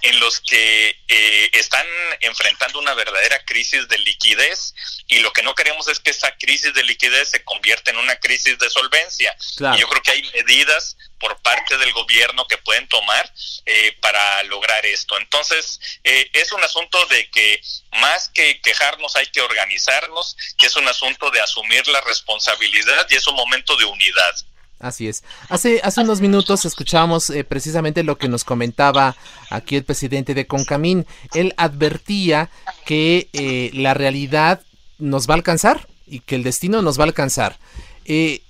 en 0.02 0.20
los 0.20 0.40
que 0.40 0.96
eh, 1.08 1.50
están 1.52 1.86
enfrentando 2.20 2.78
una 2.78 2.94
verdadera 2.94 3.44
crisis 3.44 3.88
de 3.88 3.98
liquidez 3.98 4.74
y 5.08 5.18
lo 5.18 5.32
que 5.32 5.42
no 5.42 5.54
queremos 5.54 5.88
es 5.88 5.98
que 6.00 6.10
esa 6.10 6.36
crisis 6.36 6.72
de 6.74 6.84
liquidez 6.84 7.30
se 7.30 7.44
convierta 7.44 7.90
en 7.90 7.98
una 7.98 8.16
crisis 8.16 8.58
de 8.58 8.70
solvencia. 8.70 9.36
Y 9.74 9.78
yo 9.78 9.88
creo 9.88 10.02
que 10.02 10.10
hay 10.12 10.22
medidas 10.32 10.96
por 11.18 11.40
parte 11.42 11.76
del 11.78 11.92
gobierno 11.92 12.46
que 12.46 12.58
pueden 12.58 12.88
tomar 12.88 13.32
eh, 13.66 13.96
para 14.00 14.42
lograr 14.44 14.84
esto. 14.86 15.16
Entonces, 15.18 15.80
eh, 16.02 16.30
es 16.32 16.50
un 16.52 16.62
asunto 16.64 17.04
de 17.06 17.30
que 17.30 17.60
más 17.92 18.28
que 18.30 18.60
quejarnos 18.60 19.14
hay 19.16 19.26
que 19.26 19.40
organizarnos, 19.40 20.36
que 20.58 20.66
es 20.66 20.76
un 20.76 20.88
asunto 20.88 21.30
de 21.30 21.40
asumir 21.40 21.86
la 21.88 22.00
responsabilidad 22.00 23.06
y 23.10 23.16
es 23.16 23.26
un 23.26 23.36
momento 23.36 23.76
de 23.76 23.84
unidad. 23.84 24.34
Así 24.82 25.06
es. 25.06 25.22
Hace, 25.48 25.80
hace 25.84 26.00
unos 26.00 26.20
minutos 26.20 26.64
escuchamos 26.64 27.30
eh, 27.30 27.44
precisamente 27.44 28.02
lo 28.02 28.18
que 28.18 28.28
nos 28.28 28.42
comentaba 28.42 29.14
aquí 29.48 29.76
el 29.76 29.84
presidente 29.84 30.34
de 30.34 30.48
Concamín. 30.48 31.06
Él 31.34 31.54
advertía 31.56 32.50
que 32.84 33.28
eh, 33.32 33.70
la 33.74 33.94
realidad 33.94 34.60
nos 34.98 35.28
va 35.28 35.34
a 35.34 35.36
alcanzar 35.36 35.86
y 36.04 36.18
que 36.18 36.34
el 36.34 36.42
destino 36.42 36.82
nos 36.82 36.98
va 36.98 37.04
a 37.04 37.06
alcanzar. 37.06 37.58
Eh, 38.06 38.42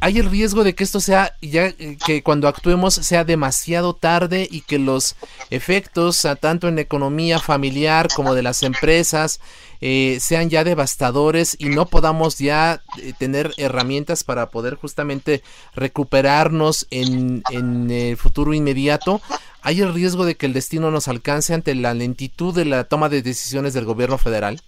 hay 0.00 0.18
el 0.18 0.30
riesgo 0.30 0.64
de 0.64 0.74
que 0.74 0.84
esto 0.84 1.00
sea 1.00 1.36
ya 1.42 1.72
que 1.72 2.22
cuando 2.22 2.48
actuemos 2.48 2.94
sea 2.94 3.24
demasiado 3.24 3.94
tarde 3.94 4.48
y 4.50 4.62
que 4.62 4.78
los 4.78 5.16
efectos 5.50 6.26
tanto 6.40 6.68
en 6.68 6.78
economía 6.78 7.38
familiar 7.38 8.08
como 8.14 8.34
de 8.34 8.42
las 8.42 8.62
empresas 8.62 9.40
eh, 9.80 10.18
sean 10.20 10.50
ya 10.50 10.64
devastadores 10.64 11.56
y 11.58 11.66
no 11.66 11.86
podamos 11.86 12.38
ya 12.38 12.82
eh, 12.98 13.12
tener 13.18 13.52
herramientas 13.56 14.24
para 14.24 14.50
poder 14.50 14.74
justamente 14.74 15.42
recuperarnos 15.74 16.86
en, 16.90 17.42
en 17.50 17.90
el 17.90 18.16
futuro 18.16 18.54
inmediato, 18.54 19.20
¿hay 19.62 19.80
el 19.80 19.92
riesgo 19.92 20.24
de 20.24 20.36
que 20.36 20.46
el 20.46 20.52
destino 20.52 20.90
nos 20.90 21.08
alcance 21.08 21.54
ante 21.54 21.74
la 21.74 21.94
lentitud 21.94 22.54
de 22.54 22.64
la 22.64 22.84
toma 22.84 23.08
de 23.08 23.22
decisiones 23.22 23.74
del 23.74 23.84
gobierno 23.84 24.18
federal? 24.18 24.60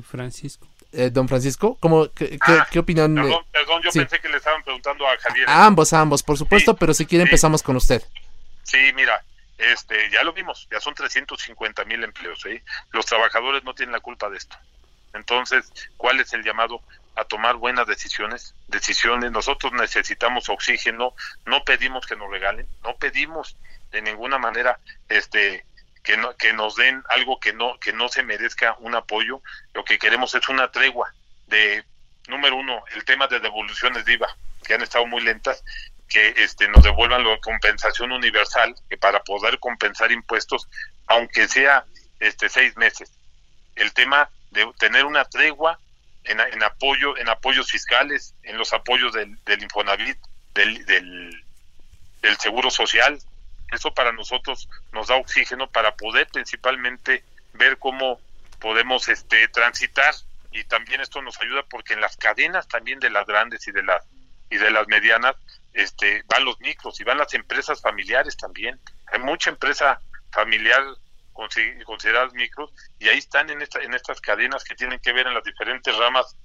Francisco. 0.00 0.66
Eh, 0.92 1.10
don 1.10 1.26
Francisco, 1.26 1.78
¿cómo, 1.80 2.08
qué, 2.12 2.38
qué, 2.70 2.78
opinión? 2.78 3.14
Perdón, 3.14 3.44
perdón 3.50 3.82
yo 3.82 3.90
pensé 3.90 4.20
que 4.20 4.28
le 4.28 4.36
estaban 4.36 4.62
preguntando 4.62 5.06
a 5.06 5.16
Javier. 5.18 5.48
A 5.48 5.64
ambos, 5.64 5.92
a 5.94 6.00
ambos, 6.00 6.22
por 6.22 6.36
supuesto, 6.36 6.76
pero 6.76 6.92
si 6.92 7.06
quiere 7.06 7.24
empezamos 7.24 7.62
con 7.62 7.76
usted. 7.76 8.02
Sí, 8.62 8.78
mira, 8.94 9.24
este, 9.62 10.10
ya 10.10 10.22
lo 10.24 10.32
vimos, 10.32 10.68
ya 10.70 10.80
son 10.80 10.94
350 10.94 11.84
mil 11.84 12.02
empleos. 12.02 12.44
¿eh? 12.46 12.62
Los 12.90 13.06
trabajadores 13.06 13.64
no 13.64 13.74
tienen 13.74 13.92
la 13.92 14.00
culpa 14.00 14.28
de 14.28 14.38
esto. 14.38 14.56
Entonces, 15.14 15.70
¿cuál 15.96 16.20
es 16.20 16.32
el 16.32 16.42
llamado? 16.42 16.82
A 17.14 17.24
tomar 17.24 17.56
buenas 17.56 17.86
decisiones, 17.86 18.54
decisiones. 18.68 19.30
Nosotros 19.30 19.72
necesitamos 19.74 20.48
oxígeno, 20.48 21.14
no 21.44 21.62
pedimos 21.62 22.06
que 22.06 22.16
nos 22.16 22.30
regalen, 22.30 22.66
no 22.82 22.96
pedimos 22.96 23.56
de 23.90 24.00
ninguna 24.00 24.38
manera 24.38 24.78
este 25.10 25.66
que 26.02 26.16
no, 26.16 26.34
que 26.36 26.52
nos 26.54 26.74
den 26.74 27.04
algo 27.10 27.38
que 27.38 27.52
no 27.52 27.78
que 27.78 27.92
no 27.92 28.08
se 28.08 28.22
merezca 28.22 28.76
un 28.78 28.94
apoyo. 28.94 29.42
Lo 29.74 29.84
que 29.84 29.98
queremos 29.98 30.34
es 30.34 30.48
una 30.48 30.72
tregua 30.72 31.12
de 31.48 31.84
número 32.28 32.56
uno, 32.56 32.82
el 32.94 33.04
tema 33.04 33.26
de 33.26 33.40
devoluciones 33.40 34.06
de 34.06 34.14
IVA 34.14 34.34
que 34.64 34.74
han 34.74 34.82
estado 34.82 35.06
muy 35.06 35.22
lentas 35.22 35.62
que 36.12 36.34
este, 36.36 36.68
nos 36.68 36.82
devuelvan 36.82 37.24
la 37.24 37.38
compensación 37.38 38.12
universal, 38.12 38.74
que 38.90 38.98
para 38.98 39.22
poder 39.22 39.58
compensar 39.58 40.12
impuestos, 40.12 40.68
aunque 41.06 41.48
sea 41.48 41.86
este 42.20 42.48
seis 42.48 42.76
meses. 42.76 43.10
El 43.76 43.92
tema 43.94 44.28
de 44.50 44.70
tener 44.78 45.06
una 45.06 45.24
tregua 45.24 45.78
en, 46.24 46.38
en 46.38 46.62
apoyo, 46.62 47.16
en 47.16 47.28
apoyos 47.30 47.70
fiscales, 47.70 48.34
en 48.42 48.58
los 48.58 48.72
apoyos 48.74 49.14
del, 49.14 49.38
Infonavit, 49.62 50.18
del, 50.54 50.84
del, 50.84 51.44
del 52.20 52.36
Seguro 52.36 52.70
Social, 52.70 53.18
eso 53.72 53.94
para 53.94 54.12
nosotros 54.12 54.68
nos 54.92 55.08
da 55.08 55.16
oxígeno 55.16 55.70
para 55.70 55.96
poder 55.96 56.28
principalmente 56.28 57.24
ver 57.54 57.78
cómo 57.78 58.20
podemos 58.60 59.08
este 59.08 59.48
transitar 59.48 60.14
y 60.52 60.64
también 60.64 61.00
esto 61.00 61.22
nos 61.22 61.40
ayuda 61.40 61.62
porque 61.70 61.94
en 61.94 62.02
las 62.02 62.18
cadenas 62.18 62.68
también 62.68 63.00
de 63.00 63.08
las 63.08 63.26
grandes 63.26 63.66
y 63.66 63.72
de 63.72 63.82
las 63.82 64.04
y 64.52 64.58
de 64.58 64.70
las 64.70 64.86
medianas 64.86 65.34
este, 65.72 66.22
van 66.26 66.44
los 66.44 66.60
micros 66.60 67.00
y 67.00 67.04
van 67.04 67.18
las 67.18 67.32
empresas 67.32 67.80
familiares 67.80 68.36
también. 68.36 68.78
Hay 69.10 69.18
mucha 69.20 69.50
empresa 69.50 70.00
familiar 70.30 70.84
consideradas 71.32 72.34
micros 72.34 72.70
y 72.98 73.08
ahí 73.08 73.18
están 73.18 73.48
en, 73.48 73.62
esta, 73.62 73.80
en 73.80 73.94
estas 73.94 74.20
cadenas 74.20 74.62
que 74.62 74.74
tienen 74.74 75.00
que 75.00 75.12
ver 75.14 75.26
en 75.26 75.34
las 75.34 75.42
diferentes 75.42 75.96
ramas 75.96 76.36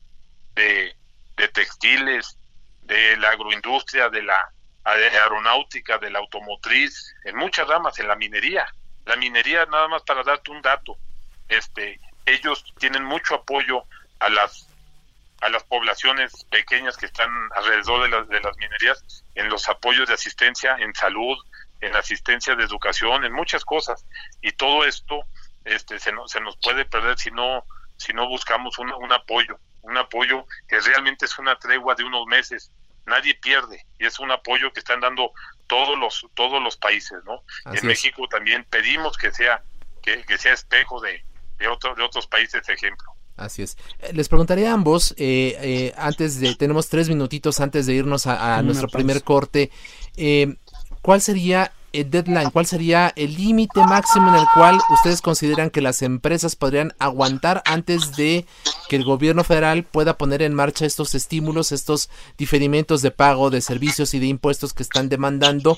de, 0.55 0.95
de 1.35 1.47
textiles, 1.49 2.37
de 2.83 3.17
la 3.17 3.31
agroindustria, 3.31 4.09
de 4.09 4.23
la 4.23 4.49
aeronáutica, 4.85 5.97
de 5.97 6.09
la 6.09 6.19
automotriz, 6.19 7.13
en 7.25 7.35
muchas 7.35 7.67
ramas, 7.67 7.99
en 7.99 8.07
la 8.07 8.15
minería. 8.15 8.65
La 9.05 9.17
minería, 9.17 9.65
nada 9.65 9.89
más 9.89 10.03
para 10.03 10.23
darte 10.23 10.51
un 10.51 10.61
dato, 10.61 10.97
este, 11.49 11.99
ellos 12.25 12.63
tienen 12.79 13.03
mucho 13.03 13.35
apoyo 13.35 13.83
a 14.19 14.29
las 14.29 14.66
a 15.41 15.49
las 15.49 15.63
poblaciones 15.63 16.45
pequeñas 16.45 16.97
que 16.97 17.05
están 17.05 17.29
alrededor 17.55 18.03
de 18.03 18.09
las, 18.09 18.27
de 18.27 18.41
las 18.41 18.57
minerías 18.57 19.23
en 19.35 19.49
los 19.49 19.67
apoyos 19.69 20.07
de 20.07 20.15
asistencia 20.15 20.75
en 20.79 20.93
salud, 20.95 21.37
en 21.81 21.95
asistencia 21.95 22.55
de 22.55 22.63
educación, 22.63 23.23
en 23.23 23.33
muchas 23.33 23.63
cosas. 23.63 24.05
Y 24.41 24.51
todo 24.53 24.83
esto 24.85 25.21
este, 25.65 25.99
se, 25.99 26.11
se 26.27 26.41
nos 26.41 26.57
puede 26.57 26.85
perder 26.85 27.17
si 27.19 27.31
no, 27.31 27.63
si 27.97 28.13
no 28.13 28.27
buscamos 28.27 28.79
un, 28.79 28.91
un 28.91 29.11
apoyo, 29.11 29.59
un 29.81 29.97
apoyo 29.97 30.45
que 30.67 30.79
realmente 30.79 31.25
es 31.25 31.37
una 31.37 31.57
tregua 31.57 31.95
de 31.95 32.03
unos 32.03 32.25
meses. 32.25 32.71
Nadie 33.05 33.35
pierde 33.35 33.85
y 33.99 34.05
es 34.05 34.19
un 34.19 34.31
apoyo 34.31 34.73
que 34.73 34.79
están 34.79 34.99
dando 34.99 35.31
todos 35.67 35.97
los 35.97 36.27
todos 36.33 36.61
los 36.61 36.75
países, 36.75 37.17
¿no? 37.23 37.41
en 37.73 37.87
México 37.87 38.27
también 38.27 38.65
pedimos 38.65 39.17
que 39.17 39.31
sea 39.31 39.61
que, 40.01 40.23
que 40.23 40.37
sea 40.37 40.53
espejo 40.53 40.99
de, 40.99 41.23
de, 41.57 41.67
otro, 41.69 41.95
de 41.95 42.03
otros 42.03 42.27
países 42.27 42.67
ejemplo. 42.67 43.16
Así 43.37 43.61
es. 43.61 43.77
Eh, 43.99 44.11
les 44.13 44.27
preguntaré 44.27 44.67
a 44.67 44.73
ambos, 44.73 45.13
eh, 45.17 45.55
eh, 45.61 45.93
antes 45.95 46.39
de, 46.39 46.55
tenemos 46.55 46.89
tres 46.89 47.07
minutitos 47.07 47.59
antes 47.59 47.85
de 47.85 47.93
irnos 47.93 48.25
a, 48.25 48.61
nuestro 48.63 48.87
primer 48.89 49.23
corte, 49.23 49.71
¿cuál 51.01 51.21
sería 51.21 51.71
el 51.93 52.09
deadline? 52.09 52.51
¿Cuál 52.51 52.65
sería 52.65 53.13
el 53.15 53.35
límite 53.35 53.81
máximo 53.81 54.29
en 54.29 54.35
el 54.35 54.45
cual 54.53 54.79
ustedes 54.89 55.21
consideran 55.21 55.69
que 55.69 55.81
las 55.81 56.01
empresas 56.01 56.55
podrían 56.55 56.93
aguantar 56.99 57.61
antes 57.65 58.15
de 58.15 58.45
que 58.89 58.95
el 58.95 59.03
gobierno 59.03 59.43
federal 59.43 59.83
pueda 59.83 60.17
poner 60.17 60.41
en 60.41 60.53
marcha 60.53 60.85
estos 60.85 61.15
estímulos, 61.15 61.71
estos 61.71 62.09
diferimientos 62.37 63.01
de 63.01 63.11
pago 63.11 63.49
de 63.49 63.61
servicios 63.61 64.13
y 64.13 64.19
de 64.19 64.27
impuestos 64.27 64.73
que 64.73 64.83
están 64.83 65.09
demandando? 65.09 65.77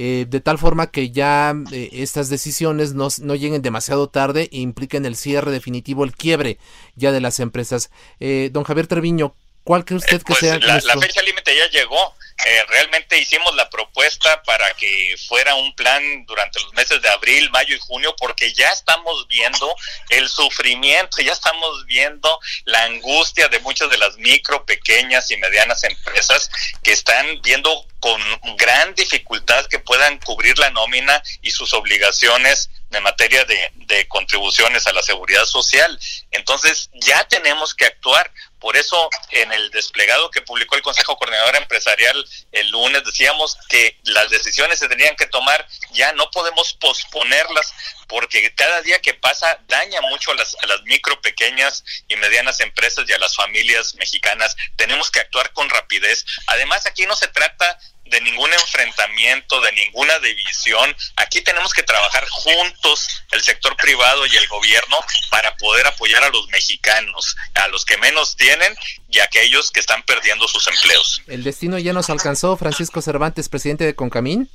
Eh, 0.00 0.26
de 0.28 0.40
tal 0.40 0.58
forma 0.58 0.92
que 0.92 1.10
ya 1.10 1.52
eh, 1.72 1.88
estas 1.90 2.28
decisiones 2.28 2.94
no, 2.94 3.08
no, 3.20 3.34
lleguen 3.34 3.62
demasiado 3.62 4.08
tarde 4.08 4.48
e 4.52 4.58
impliquen 4.58 5.04
el 5.04 5.16
cierre 5.16 5.50
definitivo, 5.50 6.04
el 6.04 6.14
quiebre 6.14 6.58
ya 6.94 7.10
de 7.10 7.20
las 7.20 7.40
empresas. 7.40 7.90
Eh, 8.20 8.50
don 8.52 8.62
Javier 8.62 8.86
Treviño, 8.86 9.34
¿cuál 9.64 9.84
cree 9.84 9.98
usted 9.98 10.18
que 10.18 10.34
pues 10.34 10.38
sea? 10.38 10.56
La, 10.60 10.74
la 10.74 11.00
fecha 11.00 11.20
límite 11.22 11.50
ya 11.56 11.68
llegó. 11.80 12.14
Eh, 12.44 12.64
realmente 12.68 13.18
hicimos 13.18 13.54
la 13.56 13.68
propuesta 13.68 14.42
para 14.44 14.72
que 14.74 15.16
fuera 15.26 15.56
un 15.56 15.74
plan 15.74 16.24
durante 16.24 16.60
los 16.60 16.72
meses 16.74 17.02
de 17.02 17.08
abril, 17.08 17.50
mayo 17.50 17.74
y 17.74 17.80
junio, 17.80 18.14
porque 18.16 18.52
ya 18.52 18.70
estamos 18.70 19.26
viendo 19.26 19.74
el 20.10 20.28
sufrimiento, 20.28 21.20
ya 21.20 21.32
estamos 21.32 21.84
viendo 21.86 22.38
la 22.64 22.84
angustia 22.84 23.48
de 23.48 23.58
muchas 23.60 23.90
de 23.90 23.98
las 23.98 24.16
micro, 24.18 24.64
pequeñas 24.64 25.30
y 25.30 25.36
medianas 25.36 25.82
empresas 25.82 26.48
que 26.82 26.92
están 26.92 27.42
viendo 27.42 27.86
con 27.98 28.22
gran 28.56 28.94
dificultad 28.94 29.66
que 29.66 29.80
puedan 29.80 30.18
cubrir 30.18 30.56
la 30.58 30.70
nómina 30.70 31.20
y 31.42 31.50
sus 31.50 31.72
obligaciones 31.72 32.70
de 32.90 33.00
materia 33.00 33.44
de, 33.44 33.72
de 33.74 34.06
contribuciones 34.06 34.86
a 34.86 34.92
la 34.92 35.02
seguridad 35.02 35.44
social. 35.44 35.98
Entonces 36.30 36.88
ya 36.94 37.24
tenemos 37.24 37.74
que 37.74 37.86
actuar 37.86 38.32
Por 38.60 38.76
eso, 38.76 39.08
en 39.30 39.52
el 39.52 39.70
desplegado 39.70 40.30
que 40.30 40.42
publicó 40.42 40.74
el 40.76 40.82
Consejo 40.82 41.16
Coordinador 41.16 41.56
Empresarial 41.56 42.24
el 42.52 42.68
lunes, 42.70 43.04
decíamos 43.04 43.56
que 43.68 43.98
las 44.04 44.30
decisiones 44.30 44.78
se 44.78 44.88
tenían 44.88 45.14
que 45.16 45.26
tomar, 45.26 45.66
ya 45.92 46.12
no 46.12 46.30
podemos 46.30 46.72
posponerlas, 46.74 47.72
porque 48.08 48.52
cada 48.54 48.82
día 48.82 49.00
que 49.00 49.14
pasa 49.14 49.60
daña 49.68 50.00
mucho 50.00 50.32
a 50.32 50.34
las, 50.34 50.56
a 50.62 50.66
las 50.66 50.82
micro, 50.82 51.20
pequeñas 51.20 51.84
y 52.08 52.16
medianas 52.16 52.60
empresas 52.60 53.08
y 53.08 53.12
a 53.12 53.18
las 53.18 53.36
familias 53.36 53.94
mexicanas. 53.96 54.56
Tenemos 54.76 55.10
que 55.10 55.20
actuar 55.20 55.52
con 55.52 55.68
rapidez. 55.68 56.24
Además, 56.46 56.86
aquí 56.86 57.06
no 57.06 57.14
se 57.14 57.28
trata 57.28 57.78
de 58.10 58.20
ningún 58.20 58.52
enfrentamiento, 58.52 59.60
de 59.60 59.72
ninguna 59.72 60.18
división. 60.18 60.94
Aquí 61.16 61.40
tenemos 61.40 61.72
que 61.72 61.82
trabajar 61.82 62.26
juntos, 62.28 63.24
el 63.30 63.42
sector 63.42 63.76
privado 63.76 64.26
y 64.26 64.36
el 64.36 64.46
gobierno, 64.48 64.98
para 65.30 65.54
poder 65.56 65.86
apoyar 65.86 66.22
a 66.24 66.30
los 66.30 66.48
mexicanos, 66.48 67.36
a 67.54 67.68
los 67.68 67.84
que 67.84 67.96
menos 67.98 68.36
tienen 68.36 68.74
y 69.08 69.18
a 69.18 69.24
aquellos 69.24 69.70
que 69.70 69.80
están 69.80 70.02
perdiendo 70.02 70.48
sus 70.48 70.66
empleos. 70.68 71.22
El 71.26 71.44
destino 71.44 71.78
ya 71.78 71.92
nos 71.92 72.10
alcanzó, 72.10 72.56
Francisco 72.56 73.02
Cervantes, 73.02 73.48
presidente 73.48 73.84
de 73.84 73.94
Concamín. 73.94 74.50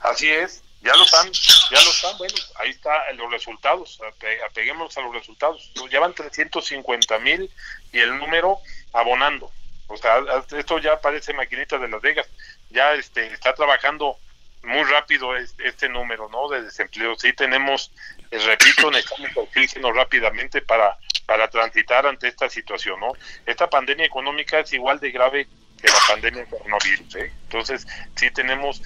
Así 0.00 0.28
es, 0.28 0.62
ya 0.82 0.94
lo 0.94 1.04
están, 1.04 1.30
ya 1.70 1.80
lo 1.82 1.90
están, 1.90 2.18
bueno, 2.18 2.34
ahí 2.56 2.70
están 2.70 3.16
los 3.16 3.30
resultados, 3.30 3.98
apeguemos 4.46 4.96
a 4.96 5.00
los 5.00 5.12
resultados. 5.12 5.70
Llevan 5.90 6.14
350 6.14 7.18
mil 7.18 7.50
y 7.92 7.98
el 7.98 8.16
número 8.18 8.58
abonando. 8.92 9.50
O 9.88 9.96
sea, 9.96 10.22
esto 10.56 10.78
ya 10.78 11.00
parece 11.00 11.32
maquinita 11.32 11.78
de 11.78 11.88
Las 11.88 12.00
Vegas. 12.00 12.28
Ya 12.70 12.94
este, 12.94 13.26
está 13.32 13.54
trabajando 13.54 14.18
muy 14.62 14.84
rápido 14.84 15.36
este, 15.36 15.88
número 15.88 16.28
¿no? 16.28 16.48
de 16.48 16.62
desempleo. 16.62 17.16
Sí 17.16 17.32
tenemos, 17.32 17.90
eh, 18.30 18.38
repito, 18.38 18.90
necesitamos 18.90 19.36
oxígeno 19.36 19.92
rápidamente 19.92 20.60
para, 20.62 20.96
para 21.26 21.48
transitar 21.48 22.06
ante 22.06 22.28
esta 22.28 22.48
situación. 22.48 23.00
¿no? 23.00 23.12
Esta 23.46 23.68
pandemia 23.68 24.06
económica 24.06 24.60
es 24.60 24.72
igual 24.72 25.00
de 25.00 25.10
grave 25.10 25.48
que 25.80 25.88
la 25.88 26.00
pandemia 26.06 26.40
del 26.40 26.50
coronavirus. 26.50 27.16
¿eh? 27.16 27.32
Entonces, 27.44 27.86
sí 28.16 28.30
tenemos 28.30 28.82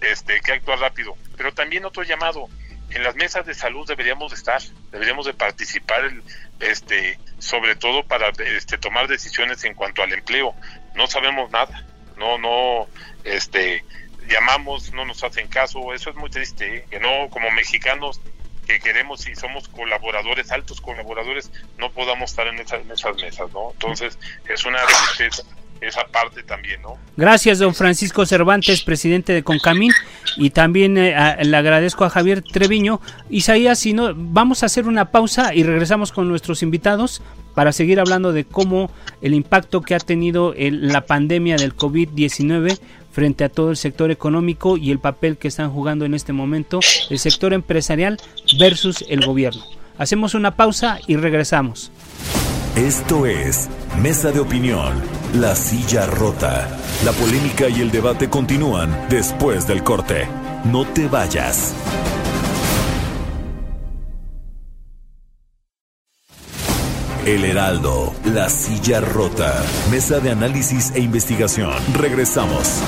este, 0.00 0.40
que 0.40 0.52
actuar 0.52 0.78
rápido. 0.78 1.16
Pero 1.36 1.52
también 1.52 1.84
otro 1.84 2.02
llamado, 2.02 2.48
en 2.90 3.02
las 3.02 3.14
mesas 3.16 3.46
de 3.46 3.54
salud 3.54 3.86
deberíamos 3.86 4.30
de 4.32 4.36
estar, 4.36 4.60
deberíamos 4.90 5.26
de 5.26 5.34
participar, 5.34 6.10
este, 6.58 7.18
sobre 7.38 7.76
todo 7.76 8.04
para 8.04 8.30
este, 8.56 8.78
tomar 8.78 9.08
decisiones 9.08 9.64
en 9.64 9.74
cuanto 9.74 10.02
al 10.02 10.12
empleo. 10.12 10.54
No 10.94 11.06
sabemos 11.06 11.50
nada, 11.50 11.86
no, 12.16 12.38
no, 12.38 12.88
este, 13.24 13.84
llamamos, 14.28 14.92
no 14.92 15.04
nos 15.04 15.22
hacen 15.24 15.48
caso, 15.48 15.94
eso 15.94 16.10
es 16.10 16.16
muy 16.16 16.30
triste, 16.30 16.78
¿eh? 16.78 16.86
que 16.90 17.00
no, 17.00 17.28
como 17.30 17.50
mexicanos 17.50 18.20
que 18.66 18.80
queremos 18.80 19.26
y 19.26 19.34
somos 19.34 19.68
colaboradores, 19.68 20.50
altos 20.52 20.80
colaboradores, 20.80 21.50
no 21.78 21.90
podamos 21.90 22.30
estar 22.30 22.46
en, 22.46 22.58
en 22.58 22.90
esas 22.90 23.16
mesas, 23.16 23.50
¿no? 23.52 23.72
Entonces, 23.72 24.18
es 24.48 24.64
una 24.64 24.80
tristeza 24.84 25.42
esa 25.80 26.04
parte 26.06 26.42
también, 26.42 26.82
¿no? 26.82 26.96
Gracias, 27.16 27.58
don 27.58 27.74
Francisco 27.74 28.26
Cervantes, 28.26 28.82
presidente 28.82 29.32
de 29.32 29.42
Concamín, 29.42 29.92
y 30.36 30.50
también 30.50 30.96
eh, 30.98 31.14
le 31.42 31.56
agradezco 31.56 32.04
a 32.04 32.10
Javier 32.10 32.42
Treviño. 32.42 33.00
Isaías, 33.28 33.78
si 33.78 33.92
no, 33.92 34.12
vamos 34.14 34.62
a 34.62 34.66
hacer 34.66 34.86
una 34.86 35.10
pausa 35.10 35.54
y 35.54 35.62
regresamos 35.62 36.12
con 36.12 36.28
nuestros 36.28 36.62
invitados 36.62 37.22
para 37.54 37.72
seguir 37.72 38.00
hablando 38.00 38.32
de 38.32 38.44
cómo 38.44 38.90
el 39.22 39.34
impacto 39.34 39.82
que 39.82 39.94
ha 39.94 39.98
tenido 39.98 40.54
la 40.56 41.02
pandemia 41.02 41.56
del 41.56 41.76
COVID-19 41.76 42.78
frente 43.12 43.44
a 43.44 43.48
todo 43.48 43.70
el 43.70 43.76
sector 43.76 44.10
económico 44.10 44.76
y 44.76 44.90
el 44.90 44.98
papel 44.98 45.36
que 45.36 45.48
están 45.48 45.70
jugando 45.70 46.04
en 46.04 46.14
este 46.14 46.32
momento 46.32 46.80
el 47.10 47.18
sector 47.18 47.52
empresarial 47.52 48.18
versus 48.58 49.04
el 49.08 49.24
gobierno. 49.26 49.62
Hacemos 49.98 50.34
una 50.34 50.56
pausa 50.56 50.98
y 51.06 51.16
regresamos. 51.16 51.90
Esto 52.76 53.26
es 53.26 53.68
Mesa 54.00 54.30
de 54.30 54.38
Opinión, 54.38 54.94
La 55.34 55.56
Silla 55.56 56.06
Rota. 56.06 56.68
La 57.04 57.10
polémica 57.12 57.68
y 57.68 57.80
el 57.80 57.90
debate 57.90 58.30
continúan 58.30 59.06
después 59.10 59.66
del 59.66 59.82
corte. 59.82 60.28
No 60.64 60.86
te 60.86 61.08
vayas. 61.08 61.74
El 67.26 67.44
Heraldo, 67.44 68.14
La 68.24 68.48
Silla 68.48 69.00
Rota. 69.00 69.52
Mesa 69.90 70.20
de 70.20 70.30
análisis 70.30 70.92
e 70.94 71.00
investigación. 71.00 71.72
Regresamos. 71.94 72.80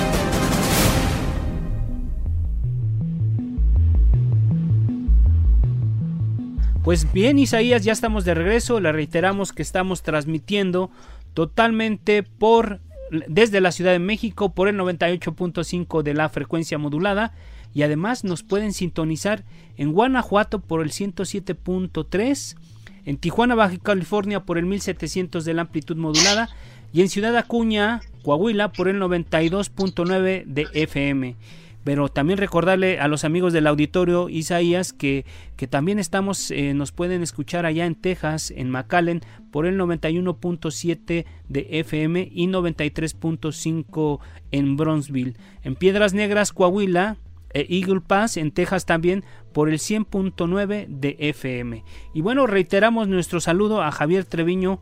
Pues 6.82 7.12
bien, 7.12 7.38
Isaías, 7.38 7.84
ya 7.84 7.92
estamos 7.92 8.24
de 8.24 8.34
regreso. 8.34 8.80
Le 8.80 8.90
reiteramos 8.90 9.52
que 9.52 9.62
estamos 9.62 10.02
transmitiendo 10.02 10.90
totalmente 11.32 12.24
por 12.24 12.80
desde 13.28 13.60
la 13.60 13.70
Ciudad 13.70 13.92
de 13.92 14.00
México 14.00 14.52
por 14.52 14.68
el 14.68 14.76
98.5 14.76 16.02
de 16.02 16.14
la 16.14 16.28
frecuencia 16.28 16.78
modulada 16.78 17.34
y 17.72 17.82
además 17.82 18.24
nos 18.24 18.42
pueden 18.42 18.72
sintonizar 18.72 19.44
en 19.76 19.92
Guanajuato 19.92 20.60
por 20.60 20.82
el 20.82 20.90
107.3, 20.90 22.56
en 23.04 23.16
Tijuana, 23.16 23.54
Baja 23.54 23.76
California 23.78 24.40
por 24.40 24.58
el 24.58 24.66
1700 24.66 25.44
de 25.44 25.54
la 25.54 25.62
amplitud 25.62 25.96
modulada 25.96 26.48
y 26.92 27.02
en 27.02 27.08
Ciudad 27.08 27.36
Acuña, 27.36 28.00
Coahuila 28.22 28.72
por 28.72 28.88
el 28.88 29.00
92.9 29.00 30.44
de 30.46 30.66
FM 30.72 31.36
pero 31.84 32.08
también 32.08 32.38
recordarle 32.38 33.00
a 33.00 33.08
los 33.08 33.24
amigos 33.24 33.52
del 33.52 33.66
auditorio 33.66 34.28
Isaías 34.28 34.92
que, 34.92 35.24
que 35.56 35.66
también 35.66 35.98
estamos, 35.98 36.50
eh, 36.50 36.74
nos 36.74 36.92
pueden 36.92 37.22
escuchar 37.22 37.66
allá 37.66 37.86
en 37.86 37.94
Texas, 37.94 38.52
en 38.54 38.70
McAllen, 38.70 39.20
por 39.50 39.66
el 39.66 39.78
91.7 39.78 41.24
de 41.48 41.66
FM 41.70 42.28
y 42.32 42.46
93.5 42.46 44.20
en 44.50 44.76
Bronzeville. 44.76 45.36
En 45.62 45.76
Piedras 45.76 46.14
Negras, 46.14 46.52
Coahuila, 46.52 47.16
e 47.54 47.66
Eagle 47.68 48.00
Pass 48.00 48.36
en 48.36 48.50
Texas 48.50 48.86
también 48.86 49.24
por 49.52 49.68
el 49.68 49.78
100.9 49.78 50.86
de 50.88 51.16
FM. 51.18 51.84
Y 52.14 52.20
bueno, 52.22 52.46
reiteramos 52.46 53.08
nuestro 53.08 53.40
saludo 53.40 53.82
a 53.82 53.92
Javier 53.92 54.24
Treviño 54.24 54.80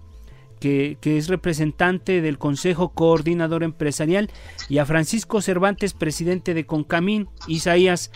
que, 0.60 0.98
es 1.02 1.28
representante 1.28 2.20
del 2.20 2.38
Consejo 2.38 2.90
Coordinador 2.90 3.64
Empresarial, 3.64 4.30
y 4.68 4.78
a 4.78 4.86
Francisco 4.86 5.40
Cervantes, 5.40 5.94
presidente 5.94 6.54
de 6.54 6.66
Concamín, 6.66 7.28
Isaías, 7.48 8.12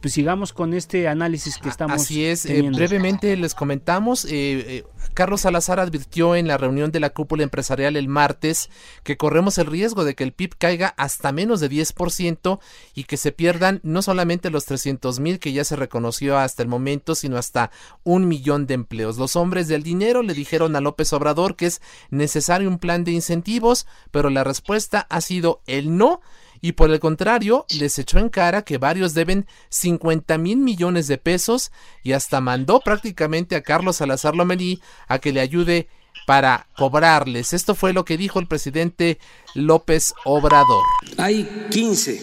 pues 0.00 0.14
sigamos 0.14 0.52
con 0.52 0.74
este 0.74 1.08
análisis 1.08 1.58
que 1.58 1.68
estamos 1.68 2.02
Así 2.02 2.24
es, 2.24 2.44
eh, 2.46 2.62
brevemente 2.62 3.36
les 3.36 3.54
comentamos, 3.54 4.24
eh, 4.24 4.30
eh, 4.32 4.84
Carlos 5.14 5.42
Salazar 5.42 5.78
advirtió 5.78 6.36
en 6.36 6.48
la 6.48 6.56
reunión 6.56 6.90
de 6.90 7.00
la 7.00 7.10
cúpula 7.10 7.42
empresarial 7.42 7.96
el 7.96 8.08
martes 8.08 8.70
que 9.02 9.16
corremos 9.16 9.58
el 9.58 9.66
riesgo 9.66 10.04
de 10.04 10.14
que 10.14 10.24
el 10.24 10.32
PIB 10.32 10.56
caiga 10.56 10.94
hasta 10.96 11.32
menos 11.32 11.60
de 11.60 11.70
10% 11.70 12.58
y 12.94 13.04
que 13.04 13.16
se 13.16 13.32
pierdan 13.32 13.80
no 13.82 14.02
solamente 14.02 14.50
los 14.50 14.64
300 14.64 15.20
mil 15.20 15.38
que 15.38 15.52
ya 15.52 15.64
se 15.64 15.76
reconoció 15.76 16.38
hasta 16.38 16.62
el 16.62 16.68
momento, 16.68 17.14
sino 17.14 17.36
hasta 17.36 17.70
un 18.04 18.26
millón 18.28 18.66
de 18.66 18.74
empleos. 18.74 19.18
Los 19.18 19.36
hombres 19.36 19.68
del 19.68 19.82
dinero 19.82 20.22
le 20.22 20.34
dijeron 20.34 20.76
a 20.76 20.80
López 20.80 21.12
Obrador 21.12 21.56
que 21.56 21.66
es 21.66 21.82
necesario 22.10 22.68
un 22.68 22.78
plan 22.78 23.04
de 23.04 23.12
incentivos, 23.12 23.86
pero 24.10 24.30
la 24.30 24.44
respuesta 24.44 25.06
ha 25.10 25.20
sido 25.20 25.60
el 25.66 25.96
no 25.96 26.20
y 26.62 26.72
por 26.72 26.90
el 26.90 27.00
contrario 27.00 27.66
les 27.78 27.98
echó 27.98 28.18
en 28.18 28.30
cara 28.30 28.62
que 28.62 28.78
varios 28.78 29.12
deben 29.12 29.46
50 29.68 30.38
mil 30.38 30.58
millones 30.58 31.08
de 31.08 31.18
pesos 31.18 31.72
y 32.02 32.12
hasta 32.12 32.40
mandó 32.40 32.80
prácticamente 32.80 33.56
a 33.56 33.62
Carlos 33.62 33.96
Salazar 33.96 34.34
Lomelí 34.34 34.80
a 35.08 35.18
que 35.18 35.32
le 35.32 35.40
ayude 35.40 35.88
para 36.26 36.68
cobrarles. 36.76 37.52
Esto 37.52 37.74
fue 37.74 37.92
lo 37.92 38.04
que 38.04 38.16
dijo 38.16 38.38
el 38.38 38.46
presidente 38.46 39.18
López 39.54 40.14
Obrador. 40.24 40.84
Hay 41.18 41.66
15 41.70 42.22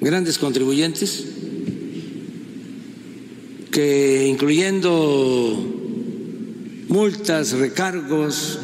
grandes 0.00 0.38
contribuyentes 0.38 1.26
que 3.72 4.26
incluyendo 4.26 5.74
multas, 6.88 7.52
recargos, 7.52 8.60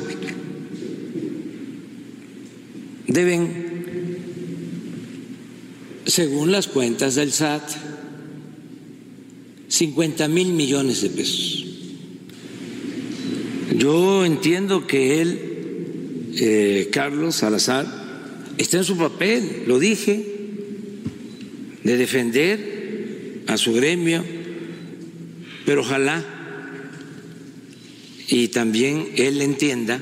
deben, 3.06 4.16
según 6.06 6.52
las 6.52 6.66
cuentas 6.66 7.14
del 7.14 7.32
SAT, 7.32 7.62
50 9.68 10.28
mil 10.28 10.52
millones 10.52 11.02
de 11.02 11.10
pesos. 11.10 11.66
Yo 13.76 14.24
entiendo 14.24 14.86
que 14.86 15.20
él, 15.20 15.40
eh, 16.36 16.88
Carlos 16.92 17.36
Salazar, 17.36 17.86
está 18.56 18.78
en 18.78 18.84
su 18.84 18.96
papel, 18.96 19.64
lo 19.66 19.78
dije, 19.78 20.24
de 21.82 21.96
defender 21.96 23.42
a 23.46 23.56
su 23.56 23.72
gremio, 23.72 24.24
pero 25.66 25.80
ojalá 25.80 26.24
y 28.28 28.48
también 28.48 29.10
él 29.16 29.42
entienda 29.42 30.00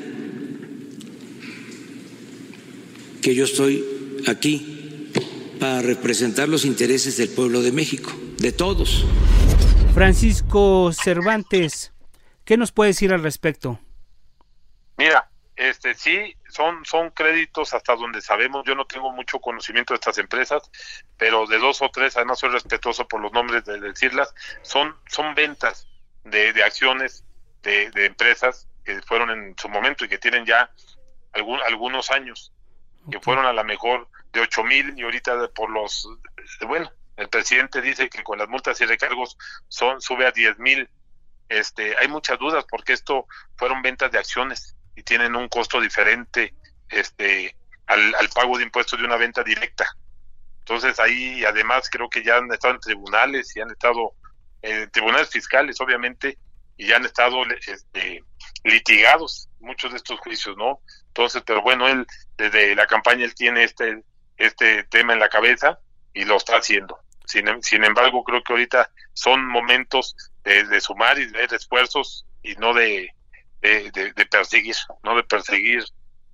que 3.23 3.35
yo 3.35 3.45
estoy 3.45 3.83
aquí 4.27 5.11
para 5.59 5.81
representar 5.81 6.49
los 6.49 6.65
intereses 6.65 7.17
del 7.17 7.31
pueblo 7.31 7.63
de 7.63 7.73
México, 7.73 8.13
de 8.39 8.53
todos. 8.53 9.05
Francisco 9.95 10.93
Cervantes, 10.93 11.93
¿Qué 12.45 12.57
nos 12.57 12.73
puede 12.73 12.89
decir 12.89 13.13
al 13.13 13.23
respecto? 13.23 13.79
Mira, 14.97 15.31
este 15.57 15.95
sí, 15.95 16.37
son, 16.49 16.85
son 16.85 17.11
créditos 17.11 17.73
hasta 17.73 17.95
donde 17.95 18.21
sabemos, 18.21 18.65
yo 18.67 18.75
no 18.75 18.85
tengo 18.85 19.13
mucho 19.13 19.39
conocimiento 19.39 19.95
de 19.95 19.97
estas 19.97 20.19
empresas, 20.19 20.63
pero 21.17 21.47
de 21.47 21.59
dos 21.59 21.81
o 21.83 21.91
tres, 21.91 22.17
además 22.17 22.41
soy 22.41 22.51
respetuoso 22.51 23.07
por 23.07 23.21
los 23.21 23.33
nombres 23.33 23.65
de 23.65 23.81
decirlas, 23.81 24.35
son, 24.63 24.97
son 25.07 25.35
ventas 25.35 25.87
de, 26.25 26.53
de 26.53 26.65
acciones 26.65 27.25
de, 27.63 27.91
de, 27.91 28.07
empresas 28.07 28.69
que 28.85 29.01
fueron 29.03 29.31
en 29.31 29.57
su 29.57 29.69
momento 29.69 30.05
y 30.05 30.09
que 30.09 30.19
tienen 30.19 30.45
ya 30.45 30.71
algún, 31.33 31.61
algunos 31.63 32.11
años, 32.11 32.53
que 33.11 33.21
fueron 33.21 33.47
a 33.47 33.53
la 33.53 33.65
mejor 33.65 34.09
de 34.33 34.41
ocho 34.41 34.65
mil 34.65 34.99
y 34.99 35.03
ahorita 35.03 35.49
por 35.49 35.71
los, 35.71 36.09
bueno, 36.67 36.91
el 37.17 37.29
presidente 37.29 37.81
dice 37.81 38.09
que 38.09 38.23
con 38.23 38.38
las 38.38 38.49
multas 38.49 38.81
y 38.81 38.87
recargos 38.87 39.37
son 39.69 40.01
sube 40.01 40.27
a 40.27 40.33
diez 40.33 40.59
mil. 40.59 40.88
Este, 41.49 41.97
hay 41.99 42.09
muchas 42.09 42.38
dudas 42.38 42.65
porque 42.69 42.95
esto 42.95 43.27
fueron 43.57 43.83
ventas 43.83 44.11
de 44.11 44.19
acciones 44.19 44.75
y 44.97 45.03
tienen 45.03 45.37
un 45.37 45.49
costo 45.49 45.81
diferente 45.81 46.55
este 46.88 47.55
al, 47.87 48.15
al 48.15 48.29
pago 48.31 48.57
de 48.57 48.65
impuestos 48.65 48.99
de 48.99 49.05
una 49.05 49.17
venta 49.17 49.43
directa. 49.43 49.87
Entonces 50.61 50.99
ahí 51.01 51.45
además 51.45 51.91
creo 51.91 52.09
que 52.09 52.23
ya 52.25 52.37
han 52.37 52.51
estado 52.53 52.75
en 52.75 52.81
tribunales 52.81 53.55
y 53.57 53.61
han 53.61 53.71
estado 53.71 54.15
en 54.62 54.91
tribunales 54.91 55.29
fiscales 55.29 55.81
obviamente 55.81 56.38
y 56.77 56.87
ya 56.87 56.97
han 56.97 57.05
estado 57.05 57.43
este, 57.67 58.25
litigados 58.65 59.49
muchos 59.61 59.91
de 59.91 59.99
estos 59.99 60.19
juicios, 60.21 60.57
¿no? 60.57 60.81
Entonces, 61.09 61.43
pero 61.45 61.62
bueno, 61.62 61.87
él 61.87 62.07
desde 62.42 62.74
la 62.74 62.87
campaña 62.87 63.24
él 63.24 63.35
tiene 63.35 63.64
este 63.64 64.02
este 64.37 64.85
tema 64.85 65.12
en 65.12 65.20
la 65.20 65.28
cabeza 65.28 65.78
y 66.12 66.24
lo 66.24 66.37
está 66.37 66.57
haciendo. 66.57 66.98
Sin, 67.24 67.46
sin 67.62 67.85
embargo, 67.85 68.24
creo 68.24 68.42
que 68.42 68.52
ahorita 68.52 68.90
son 69.12 69.46
momentos 69.46 70.16
de, 70.44 70.64
de 70.64 70.81
sumar 70.81 71.18
y 71.18 71.26
de 71.26 71.44
esfuerzos 71.44 72.26
y 72.42 72.55
no 72.57 72.74
de, 72.74 73.14
de, 73.61 73.90
de, 73.92 74.26
perseguir, 74.26 74.74
no 75.02 75.16
de 75.16 75.22
perseguir 75.22 75.85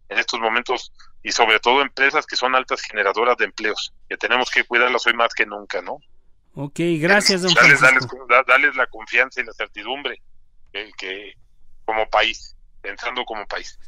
en 0.09 0.19
estos 0.19 0.41
momentos 0.41 0.93
y 1.23 1.33
sobre 1.33 1.61
todo 1.61 1.83
empresas 1.83 2.27
que 2.27 2.37
son 2.37 2.55
altas 2.55 2.81
generadoras 2.83 3.37
de 3.37 3.45
empleos, 3.45 3.93
que 4.09 4.17
tenemos 4.17 4.51
que 4.51 4.65
cuidarlas 4.65 5.07
hoy 5.07 5.13
más 5.13 5.35
que 5.35 5.45
nunca, 5.45 5.83
¿no? 5.83 5.99
Ok, 6.55 6.81
gracias, 6.99 7.43
don 7.43 7.53
darles, 7.55 7.81
darles, 8.47 8.75
la 8.75 8.87
confianza 8.87 9.41
y 9.41 9.45
la 9.45 9.53
certidumbre 9.53 10.21
que, 10.73 10.91
que 10.97 11.35
como 11.85 12.09
país, 12.09 12.57
pensando 12.81 13.25
como 13.25 13.47
país. 13.47 13.79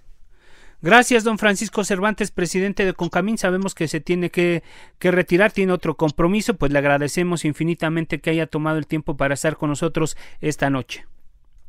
Gracias, 0.83 1.25
don 1.25 1.39
Francisco 1.39 1.85
Cervantes, 1.85 2.31
presidente 2.31 2.85
de 2.85 2.95
Concamín. 2.95 3.37
Sabemos 3.37 3.75
que 3.75 3.87
se 3.87 4.01
tiene 4.01 4.31
que, 4.31 4.63
que, 4.99 5.11
retirar, 5.11 5.53
tiene 5.53 5.73
otro 5.73 5.95
compromiso, 5.95 6.55
pues 6.55 6.73
le 6.73 6.79
agradecemos 6.79 7.45
infinitamente 7.45 8.21
que 8.21 8.31
haya 8.31 8.47
tomado 8.47 8.79
el 8.79 8.87
tiempo 8.87 9.17
para 9.17 9.35
estar 9.35 9.57
con 9.57 9.69
nosotros 9.69 10.17
esta 10.41 10.71
noche. 10.71 11.07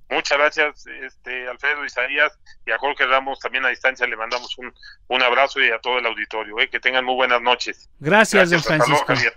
Muchas 0.09 0.37
gracias, 0.37 0.87
este, 0.87 1.47
Alfredo 1.47 1.85
Isaías, 1.85 2.37
y 2.65 2.71
a 2.71 2.77
Jorge 2.77 3.05
Ramos 3.05 3.39
también 3.39 3.65
a 3.65 3.69
distancia 3.69 4.05
le 4.05 4.17
mandamos 4.17 4.57
un, 4.57 4.73
un 5.07 5.23
abrazo 5.23 5.61
y 5.61 5.71
a 5.71 5.79
todo 5.79 5.99
el 5.99 6.05
auditorio. 6.05 6.59
Eh, 6.59 6.69
que 6.69 6.81
tengan 6.81 7.05
muy 7.05 7.15
buenas 7.15 7.41
noches. 7.41 7.89
Gracias, 7.99 8.49
gracias 8.49 8.63
don 8.63 8.77
Francisco. 8.77 9.13
Luego, 9.13 9.31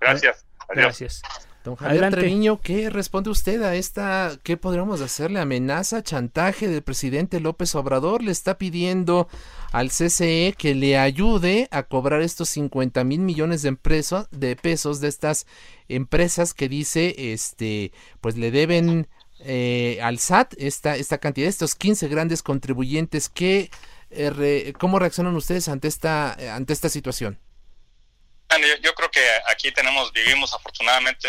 gracias. 0.00 0.46
Adiós. 0.68 0.84
Gracias. 0.84 1.22
Don 1.66 1.74
Javier 1.74 2.04
Adelante. 2.04 2.20
Treviño, 2.20 2.60
¿qué 2.60 2.90
responde 2.90 3.28
usted 3.28 3.60
a 3.62 3.74
esta, 3.74 4.38
qué 4.44 4.56
podríamos 4.56 5.00
hacerle, 5.00 5.40
amenaza, 5.40 6.00
chantaje 6.00 6.68
del 6.68 6.82
presidente 6.82 7.40
López 7.40 7.74
Obrador? 7.74 8.22
Le 8.22 8.30
está 8.30 8.56
pidiendo 8.56 9.26
al 9.72 9.90
CCE 9.90 10.54
que 10.56 10.76
le 10.76 10.96
ayude 10.96 11.66
a 11.72 11.82
cobrar 11.82 12.22
estos 12.22 12.50
50 12.50 13.02
mil 13.02 13.20
millones 13.20 13.62
de, 13.62 13.70
empresa, 13.70 14.28
de 14.30 14.54
pesos 14.54 15.00
de 15.00 15.08
estas 15.08 15.46
empresas 15.88 16.54
que 16.54 16.68
dice, 16.68 17.32
este, 17.32 17.90
pues 18.20 18.36
le 18.36 18.52
deben 18.52 19.08
eh, 19.40 19.98
al 20.02 20.20
SAT 20.20 20.54
esta, 20.58 20.94
esta 20.94 21.18
cantidad, 21.18 21.48
estos 21.48 21.74
15 21.74 22.06
grandes 22.06 22.44
contribuyentes. 22.44 23.28
¿qué, 23.28 23.70
eh, 24.10 24.30
re, 24.30 24.72
¿Cómo 24.78 25.00
reaccionan 25.00 25.34
ustedes 25.34 25.68
ante 25.68 25.88
esta, 25.88 26.54
ante 26.54 26.72
esta 26.72 26.88
situación? 26.88 27.40
Yo 28.82 28.94
creo 28.94 29.10
que 29.10 29.24
aquí 29.46 29.72
tenemos, 29.72 30.12
vivimos 30.12 30.52
afortunadamente 30.54 31.28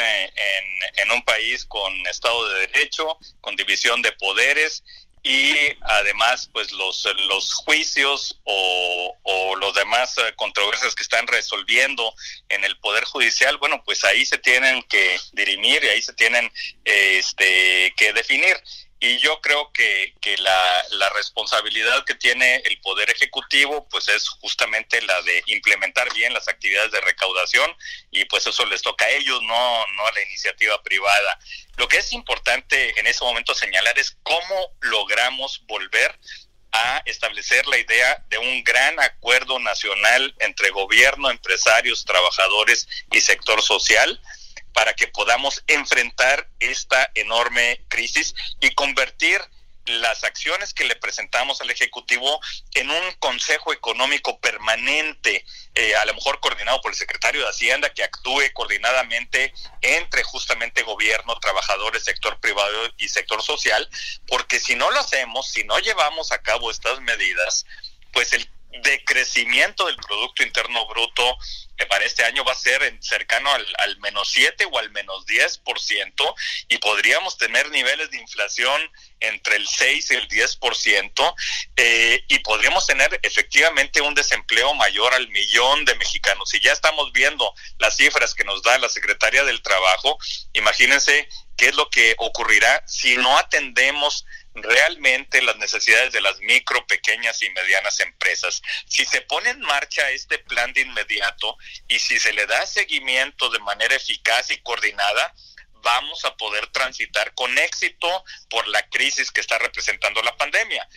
en, 1.02 1.12
un 1.12 1.24
país 1.24 1.66
con 1.66 1.94
Estado 2.08 2.50
de 2.50 2.68
Derecho, 2.68 3.18
con 3.42 3.56
división 3.56 4.02
de 4.02 4.12
poderes 4.13 4.84
y 5.24 5.56
además 5.82 6.50
pues 6.54 6.72
los, 6.72 7.08
los 7.28 7.54
juicios 7.54 8.40
o, 8.44 9.18
o 9.24 9.56
los 9.56 9.74
demás 9.74 10.16
controversias 10.36 10.96
que 10.96 11.04
están 11.04 11.28
resolviendo 11.28 12.13
en 12.50 12.63
el 12.63 12.78
Poder 12.80 13.06
Judicial, 13.06 13.58
bueno, 13.58 13.82
pues 13.84 14.04
ahí 14.04 14.26
se 14.26 14.38
tienen 14.38 14.84
que 14.84 15.18
dirimir 15.34 15.84
y 15.84 15.88
ahí 15.88 16.02
se 16.02 16.13
tienen 16.13 16.52
este, 16.84 17.94
que 17.98 18.13
definir 18.13 18.58
y 19.00 19.18
yo 19.20 19.40
creo 19.42 19.72
que, 19.74 20.16
que 20.22 20.38
la, 20.38 20.84
la, 20.92 21.10
responsabilidad 21.10 22.04
que 22.04 22.16
tiene 22.16 22.58
el 22.66 22.80
Poder 22.82 23.10
Ejecutivo 23.12 23.88
pues 23.90 24.08
es 24.08 24.28
justamente 24.28 25.02
la 25.04 25.22
de 25.22 25.44
implementar 25.48 26.12
bien 26.14 26.34
las 26.34 26.48
actividades 26.48 26.92
de 26.92 27.02
recaudación 27.02 27.70
y 28.10 28.26
pues 28.26 28.48
eso 28.48 28.66
les 28.66 28.82
toca 28.82 29.06
a 29.06 29.10
ellos, 29.10 29.40
no, 29.44 29.86
no 29.96 30.08
a 30.08 30.12
la 30.14 30.24
iniciativa 30.24 30.82
privada. 30.82 31.40
Lo 31.76 31.88
que 31.88 31.98
es 31.98 32.12
importante 32.12 33.00
en 33.00 33.06
ese 33.06 33.24
momento 33.24 33.54
señalar 33.54 33.98
es 34.00 34.18
cómo 34.24 34.72
logramos 34.82 35.62
volver 35.68 36.18
a 36.72 37.02
establecer 37.06 37.68
la 37.68 37.78
idea 37.78 38.24
de 38.30 38.40
un 38.40 38.64
gran 38.64 39.00
acuerdo 39.00 39.60
nacional 39.60 40.36
entre 40.40 40.72
gobierno, 40.72 41.30
empresarios, 41.30 42.04
trabajadores 42.04 42.88
y 43.12 43.22
sector 43.22 43.62
social 43.62 44.20
para 44.78 44.94
que 44.94 45.08
podamos 45.08 45.63
enfrentar 45.66 46.48
esta 46.60 47.10
enorme 47.16 47.84
crisis 47.88 48.36
y 48.62 48.70
convertir 48.76 49.42
las 49.86 50.24
acciones 50.24 50.72
que 50.72 50.86
le 50.86 50.96
presentamos 50.96 51.62
al 51.62 51.72
Ejecutivo 51.72 52.40
en 52.76 52.92
un 52.92 53.12
Consejo 53.18 53.74
Económico 53.74 54.40
permanente, 54.40 55.44
eh, 55.74 55.96
a 55.96 56.06
lo 56.06 56.13
mejor 56.13 56.40
coordinado 56.42 56.80
por 56.82 56.92
el 56.92 56.96
secretario 56.96 57.42
de 57.42 57.50
Hacienda, 57.50 57.92
que 57.92 58.04
actúe 58.04 58.44
coordinadamente 58.54 59.52
entre 59.82 60.22
justamente 60.22 60.84
gobierno, 60.84 61.40
trabajadores, 61.40 62.04
sector 62.04 62.40
privado 62.40 62.94
y 62.98 63.10
sector 63.10 63.42
social, 63.42 63.90
porque 64.28 64.60
si 64.60 64.76
no 64.76 64.92
lo 64.92 65.00
hacemos, 65.00 65.50
si 65.50 65.63
no 65.63 65.80
llevamos 65.80 66.32
a 66.32 66.44
cabo 66.44 66.70
estas 66.70 67.02
medidas, 67.02 67.66
pues 68.12 68.32
el 68.34 68.48
decrecimiento 68.82 69.86
del 69.86 69.96
Producto 69.98 70.44
Interno 70.44 70.86
Bruto 70.88 71.38
que 71.78 71.86
para 71.86 72.06
este 72.06 72.26
año 72.26 72.44
va 72.44 72.54
a 72.54 72.56
ser 72.56 72.82
en, 72.84 73.02
cercano 73.02 73.52
al, 73.52 73.66
al, 73.78 73.98
menos 74.00 74.30
7 74.32 74.68
o 74.72 74.80
al 74.80 74.90
menos 74.92 75.26
10% 75.28 76.36
y 76.70 76.78
podríamos 76.80 77.38
tener 77.38 77.70
niveles 77.70 78.10
de 78.10 78.18
inflación 78.18 78.82
entre 79.20 79.58
el 79.58 79.68
6 79.68 80.12
y 80.12 80.16
el 80.16 80.28
10% 80.28 81.36
eh, 81.76 82.24
y 82.28 82.40
podríamos 82.40 82.88
tener 82.88 83.20
efectivamente 83.22 84.02
un 84.02 84.16
desempleo 84.16 84.74
mayor 84.74 85.13
al 85.13 85.28
millón 85.30 85.86
de 85.86 85.96
mexicanos. 85.96 86.50
Si 86.50 86.60
ya 86.60 86.72
estamos 86.72 87.12
viendo 87.13 87.54
las 87.78 87.96
cifras 87.96 88.34
que 88.34 88.44
nos 88.44 88.63
da 88.63 88.78
la 88.80 88.90
Secretaría 88.90 89.44
del 89.44 89.62
Trabajo, 89.62 90.18
imagínense 90.54 91.30
qué 91.56 91.70
es 91.70 91.76
lo 91.76 91.90
que 91.90 92.16
ocurrirá 92.18 92.84
si 92.88 93.18
no 93.18 93.38
atendemos 93.38 94.26
realmente 94.63 95.41
las 95.41 95.58
necesidades 95.58 96.13
de 96.13 96.22
las 96.22 96.39
micro, 96.39 96.86
pequeñas 96.88 97.41
y 97.41 97.50
medianas 97.50 98.00
empresas. 98.00 98.62
Si 98.88 99.06
se 99.06 99.22
pone 99.22 99.50
en 99.50 99.60
marcha 99.62 100.10
este 100.12 100.39
plan 100.39 100.74
de 100.74 100.82
inmediato 100.82 101.58
y 101.88 102.00
si 102.00 102.20
se 102.20 102.34
le 102.34 102.46
da 102.46 102.65
seguimiento 102.65 103.50
de 103.50 103.60
manera 103.60 103.96
eficaz 103.96 104.52
y 104.52 104.58
coordinada, 104.60 105.34
vamos 105.82 106.26
a 106.26 106.36
poder 106.36 106.67
transitar 106.67 107.34
con 107.34 107.58
éxito 107.58 108.24
por 108.50 108.67
la 108.67 108.88
crisis 108.89 109.32
que 109.32 109.41
está 109.41 109.58
representando 109.58 110.22
la 110.22 110.36
pandemia. 110.36 110.88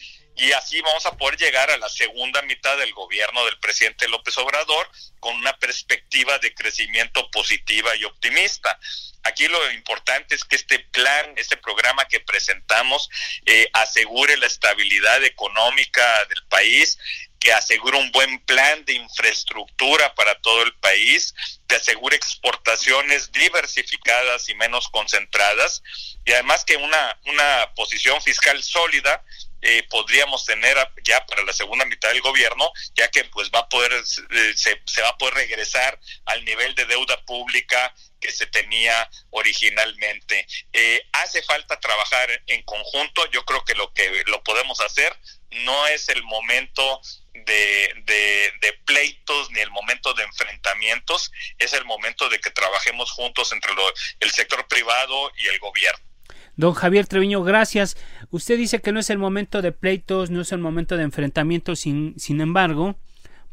Y 0.40 0.52
así 0.52 0.80
vamos 0.80 1.04
a 1.04 1.18
poder 1.18 1.38
llegar 1.38 1.70
a 1.70 1.76
la 1.76 1.90
segunda 1.90 2.40
mitad 2.40 2.74
del 2.78 2.94
gobierno 2.94 3.44
del 3.44 3.58
presidente 3.58 4.08
López 4.08 4.38
Obrador 4.38 4.90
con 5.18 5.36
una 5.36 5.54
perspectiva 5.58 6.38
de 6.38 6.54
crecimiento 6.54 7.30
positiva 7.30 7.94
y 7.96 8.04
optimista. 8.04 8.78
Aquí 9.22 9.46
lo 9.48 9.70
importante 9.72 10.34
es 10.34 10.44
que 10.44 10.56
este 10.56 10.78
plan, 10.78 11.34
este 11.36 11.58
programa 11.58 12.08
que 12.08 12.20
presentamos, 12.20 13.10
eh, 13.44 13.68
asegure 13.74 14.38
la 14.38 14.46
estabilidad 14.46 15.22
económica 15.24 16.24
del 16.30 16.42
país, 16.46 16.98
que 17.38 17.52
asegure 17.52 17.98
un 17.98 18.10
buen 18.10 18.38
plan 18.46 18.82
de 18.86 18.94
infraestructura 18.94 20.14
para 20.14 20.40
todo 20.40 20.62
el 20.62 20.74
país, 20.76 21.34
que 21.68 21.76
asegure 21.76 22.16
exportaciones 22.16 23.30
diversificadas 23.30 24.48
y 24.48 24.54
menos 24.54 24.88
concentradas, 24.88 25.82
y 26.24 26.32
además 26.32 26.64
que 26.64 26.78
una, 26.78 27.18
una 27.26 27.74
posición 27.74 28.22
fiscal 28.22 28.62
sólida 28.62 29.22
eh, 29.62 29.82
podríamos 29.88 30.44
tener 30.44 30.76
ya 31.04 31.24
para 31.26 31.42
la 31.44 31.52
segunda 31.52 31.84
mitad 31.84 32.08
del 32.10 32.20
gobierno, 32.22 32.72
ya 32.94 33.08
que 33.08 33.24
pues 33.24 33.50
va 33.50 33.60
a 33.60 33.68
poder, 33.68 33.92
eh, 33.92 34.52
se, 34.56 34.80
se, 34.84 35.02
va 35.02 35.08
a 35.08 35.18
poder 35.18 35.34
regresar 35.34 35.98
al 36.26 36.44
nivel 36.44 36.74
de 36.74 36.86
deuda 36.86 37.20
pública 37.24 37.94
que 38.20 38.30
se 38.32 38.46
tenía 38.46 39.08
originalmente. 39.30 40.46
Eh, 40.72 41.02
hace 41.12 41.42
falta 41.42 41.80
trabajar 41.80 42.42
en 42.46 42.62
conjunto, 42.62 43.26
yo 43.30 43.44
creo 43.44 43.64
que 43.64 43.74
lo 43.74 43.92
que 43.92 44.22
lo 44.26 44.42
podemos 44.44 44.80
hacer 44.80 45.16
no 45.50 45.86
es 45.88 46.08
el 46.08 46.22
momento 46.22 47.00
de, 47.32 47.94
de, 48.04 48.52
de, 48.60 48.72
pleitos 48.84 49.50
ni 49.50 49.60
el 49.60 49.70
momento 49.70 50.14
de 50.14 50.24
enfrentamientos, 50.24 51.32
es 51.58 51.72
el 51.72 51.84
momento 51.84 52.28
de 52.28 52.38
que 52.40 52.50
trabajemos 52.50 53.10
juntos 53.12 53.52
entre 53.52 53.74
lo, 53.74 53.82
el 54.20 54.30
sector 54.30 54.66
privado 54.68 55.32
y 55.36 55.48
el 55.48 55.58
gobierno. 55.58 56.09
Don 56.56 56.74
Javier 56.74 57.06
Treviño, 57.06 57.42
gracias. 57.42 57.96
Usted 58.30 58.58
dice 58.58 58.80
que 58.80 58.92
no 58.92 59.00
es 59.00 59.10
el 59.10 59.18
momento 59.18 59.62
de 59.62 59.72
pleitos, 59.72 60.30
no 60.30 60.40
es 60.40 60.52
el 60.52 60.58
momento 60.58 60.96
de 60.96 61.04
enfrentamientos, 61.04 61.80
sin, 61.80 62.14
sin 62.18 62.40
embargo, 62.40 62.96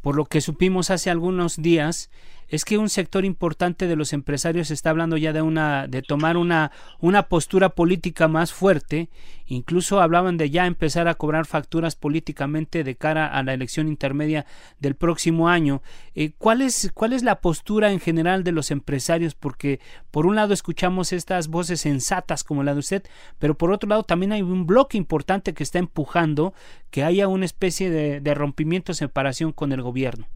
por 0.01 0.15
lo 0.15 0.25
que 0.25 0.41
supimos 0.41 0.89
hace 0.89 1.09
algunos 1.09 1.61
días, 1.61 2.09
es 2.47 2.63
que 2.63 2.77
un 2.77 2.89
sector 2.89 3.25
importante 3.25 3.87
de 3.87 3.95
los 3.95 4.13
empresarios 4.13 4.71
está 4.71 4.89
hablando 4.89 5.17
ya 5.17 5.33
de 5.33 5.41
una 5.41 5.87
de 5.87 6.01
tomar 6.01 6.37
una 6.37 6.71
una 6.99 7.23
postura 7.23 7.69
política 7.69 8.27
más 8.27 8.53
fuerte, 8.53 9.09
incluso 9.47 9.99
hablaban 10.01 10.37
de 10.37 10.49
ya 10.49 10.65
empezar 10.65 11.07
a 11.07 11.15
cobrar 11.15 11.45
facturas 11.45 11.95
políticamente 11.95 12.83
de 12.83 12.95
cara 12.95 13.27
a 13.27 13.43
la 13.43 13.53
elección 13.53 13.87
intermedia 13.87 14.45
del 14.79 14.95
próximo 14.95 15.49
año. 15.49 15.81
Eh, 16.15 16.31
¿cuál 16.37 16.61
es 16.61 16.91
cuál 16.93 17.13
es 17.13 17.23
la 17.23 17.41
postura 17.41 17.91
en 17.91 17.99
general 17.99 18.43
de 18.43 18.51
los 18.51 18.71
empresarios? 18.71 19.35
Porque 19.35 19.79
por 20.11 20.25
un 20.25 20.35
lado 20.35 20.53
escuchamos 20.53 21.13
estas 21.13 21.47
voces 21.47 21.81
sensatas 21.81 22.43
como 22.43 22.63
la 22.63 22.73
de 22.73 22.79
usted, 22.79 23.03
pero 23.39 23.57
por 23.57 23.71
otro 23.71 23.89
lado 23.89 24.03
también 24.03 24.31
hay 24.31 24.41
un 24.41 24.67
bloque 24.67 24.97
importante 24.97 25.53
que 25.53 25.63
está 25.63 25.79
empujando 25.79 26.53
que 26.91 27.03
haya 27.03 27.27
una 27.27 27.45
especie 27.45 27.89
de, 27.89 28.21
de 28.21 28.33
rompimiento, 28.33 28.93
separación 28.93 29.51
con 29.51 29.71
el 29.71 29.81
gobierno. 29.81 30.27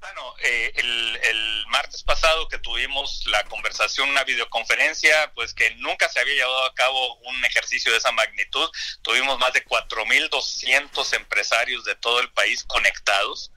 Bueno, 0.00 0.20
eh, 0.42 0.72
el, 0.76 1.16
el, 1.30 1.39
martes 1.90 2.02
pasado 2.04 2.48
que 2.48 2.58
tuvimos 2.58 3.24
la 3.26 3.42
conversación, 3.44 4.10
una 4.10 4.22
videoconferencia, 4.22 5.32
pues 5.34 5.52
que 5.52 5.74
nunca 5.76 6.08
se 6.08 6.20
había 6.20 6.34
llevado 6.34 6.64
a 6.64 6.74
cabo 6.74 7.16
un 7.16 7.44
ejercicio 7.44 7.90
de 7.90 7.98
esa 7.98 8.12
magnitud. 8.12 8.70
Tuvimos 9.02 9.40
más 9.40 9.52
de 9.52 9.64
4.200 9.64 11.14
empresarios 11.14 11.84
de 11.84 11.96
todo 11.96 12.20
el 12.20 12.30
país 12.32 12.62
conectados 12.62 13.50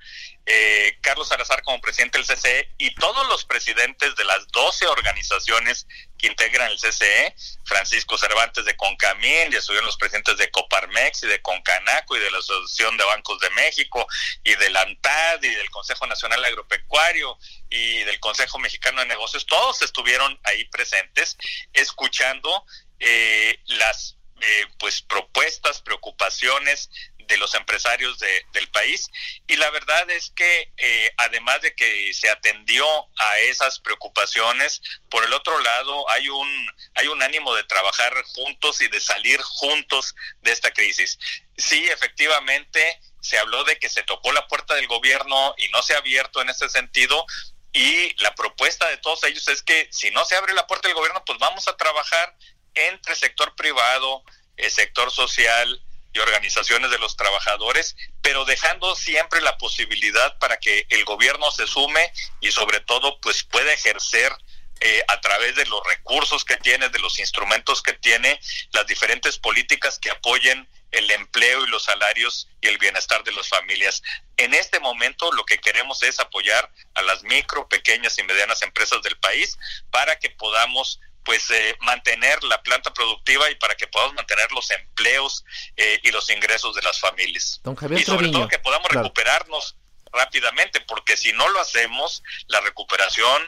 eh, 0.45 0.97
Carlos 1.01 1.29
Salazar 1.29 1.61
como 1.63 1.79
presidente 1.79 2.17
del 2.17 2.27
CCE 2.27 2.69
y 2.77 2.93
todos 2.95 3.27
los 3.29 3.45
presidentes 3.45 4.15
de 4.15 4.25
las 4.25 4.47
12 4.49 4.87
organizaciones 4.87 5.87
que 6.17 6.27
integran 6.27 6.69
el 6.69 6.77
CCE, 6.77 7.33
Francisco 7.65 8.17
Cervantes 8.17 8.65
de 8.65 8.75
Concamín, 8.75 9.51
y 9.51 9.55
estuvieron 9.55 9.85
los 9.85 9.97
presidentes 9.97 10.37
de 10.37 10.51
Coparmex 10.51 11.23
y 11.23 11.27
de 11.27 11.41
Concanaco 11.41 12.17
y 12.17 12.19
de 12.19 12.31
la 12.31 12.39
Asociación 12.39 12.97
de 12.97 13.05
Bancos 13.05 13.39
de 13.39 13.49
México 13.51 14.05
y 14.43 14.55
del 14.55 14.75
ANTAD 14.75 15.43
y 15.43 15.55
del 15.55 15.69
Consejo 15.69 16.07
Nacional 16.07 16.43
Agropecuario 16.43 17.37
y 17.69 18.03
del 18.03 18.19
Consejo 18.19 18.59
Mexicano 18.59 18.99
de 18.99 19.07
Negocios, 19.07 19.45
todos 19.45 19.81
estuvieron 19.81 20.39
ahí 20.43 20.65
presentes 20.65 21.37
escuchando 21.73 22.65
eh, 22.99 23.59
las 23.67 24.17
eh, 24.41 24.65
pues 24.77 25.01
propuestas, 25.01 25.81
preocupaciones 25.81 26.89
de 27.27 27.37
los 27.37 27.53
empresarios 27.53 28.19
de, 28.19 28.45
del 28.53 28.69
país. 28.69 29.09
Y 29.47 29.55
la 29.55 29.69
verdad 29.71 30.09
es 30.11 30.31
que 30.31 30.71
eh, 30.77 31.11
además 31.17 31.61
de 31.61 31.75
que 31.75 32.13
se 32.13 32.29
atendió 32.29 32.85
a 33.17 33.39
esas 33.39 33.79
preocupaciones 33.79 34.81
por 35.09 35.23
el 35.23 35.33
otro 35.33 35.59
lado 35.59 36.09
hay 36.09 36.29
un 36.29 36.71
hay 36.95 37.07
un 37.07 37.21
ánimo 37.21 37.55
de 37.55 37.63
trabajar 37.63 38.13
juntos 38.35 38.81
y 38.81 38.87
de 38.87 38.99
salir 38.99 39.41
juntos 39.41 40.15
de 40.41 40.51
esta 40.51 40.71
crisis. 40.71 41.19
Sí 41.57 41.87
efectivamente 41.87 42.99
se 43.21 43.39
habló 43.39 43.63
de 43.63 43.77
que 43.79 43.89
se 43.89 44.03
tocó 44.03 44.31
la 44.31 44.47
puerta 44.47 44.75
del 44.75 44.87
gobierno 44.87 45.55
y 45.57 45.69
no 45.69 45.81
se 45.81 45.93
ha 45.93 45.99
abierto 45.99 46.41
en 46.41 46.49
ese 46.49 46.69
sentido 46.69 47.25
y 47.71 48.13
la 48.21 48.35
propuesta 48.35 48.87
de 48.89 48.97
todos 48.97 49.23
ellos 49.23 49.47
es 49.47 49.63
que 49.63 49.87
si 49.91 50.11
no 50.11 50.25
se 50.25 50.35
abre 50.35 50.53
la 50.53 50.67
puerta 50.67 50.87
del 50.87 50.95
gobierno 50.95 51.23
pues 51.25 51.39
vamos 51.39 51.67
a 51.67 51.77
trabajar 51.77 52.35
entre 52.75 53.15
sector 53.15 53.55
privado 53.55 54.23
el 54.57 54.71
sector 54.71 55.11
social 55.11 55.81
y 56.13 56.19
organizaciones 56.19 56.91
de 56.91 56.99
los 56.99 57.17
trabajadores, 57.17 57.95
pero 58.21 58.45
dejando 58.45 58.95
siempre 58.95 59.41
la 59.41 59.57
posibilidad 59.57 60.37
para 60.37 60.57
que 60.57 60.85
el 60.89 61.03
gobierno 61.05 61.51
se 61.51 61.67
sume 61.67 62.11
y 62.39 62.51
sobre 62.51 62.79
todo 62.79 63.19
pues 63.19 63.43
pueda 63.43 63.73
ejercer 63.73 64.31
eh, 64.79 65.03
a 65.07 65.21
través 65.21 65.55
de 65.55 65.65
los 65.65 65.81
recursos 65.85 66.43
que 66.43 66.57
tiene, 66.57 66.89
de 66.89 66.99
los 66.99 67.17
instrumentos 67.19 67.81
que 67.81 67.93
tiene, 67.93 68.39
las 68.73 68.85
diferentes 68.85 69.37
políticas 69.39 69.97
que 69.97 70.11
apoyen 70.11 70.67
el 70.91 71.09
empleo 71.11 71.63
y 71.63 71.69
los 71.69 71.83
salarios 71.83 72.47
y 72.61 72.67
el 72.67 72.77
bienestar 72.77 73.23
de 73.23 73.31
las 73.31 73.47
familias. 73.47 74.03
En 74.37 74.53
este 74.53 74.79
momento 74.79 75.31
lo 75.31 75.45
que 75.45 75.57
queremos 75.57 76.03
es 76.03 76.19
apoyar 76.19 76.71
a 76.95 77.01
las 77.01 77.23
micro, 77.23 77.67
pequeñas 77.67 78.17
y 78.17 78.23
medianas 78.23 78.61
empresas 78.61 79.01
del 79.01 79.17
país 79.17 79.57
para 79.89 80.17
que 80.19 80.29
podamos 80.29 80.99
pues 81.23 81.49
eh, 81.51 81.75
mantener 81.81 82.43
la 82.43 82.61
planta 82.61 82.93
productiva 82.93 83.49
y 83.49 83.55
para 83.55 83.75
que 83.75 83.87
podamos 83.87 84.15
mantener 84.15 84.51
los 84.51 84.69
empleos 84.71 85.45
eh, 85.75 85.99
y 86.03 86.11
los 86.11 86.29
ingresos 86.29 86.75
de 86.75 86.81
las 86.81 86.99
familias. 86.99 87.61
y 87.97 88.03
sobre 88.03 88.29
todo 88.29 88.47
que 88.47 88.59
podamos 88.59 88.89
recuperarnos 88.89 89.77
rápidamente, 90.11 90.81
porque 90.81 91.17
si 91.17 91.33
no 91.33 91.47
lo 91.49 91.59
hacemos, 91.59 92.23
la 92.47 92.61
recuperación 92.61 93.41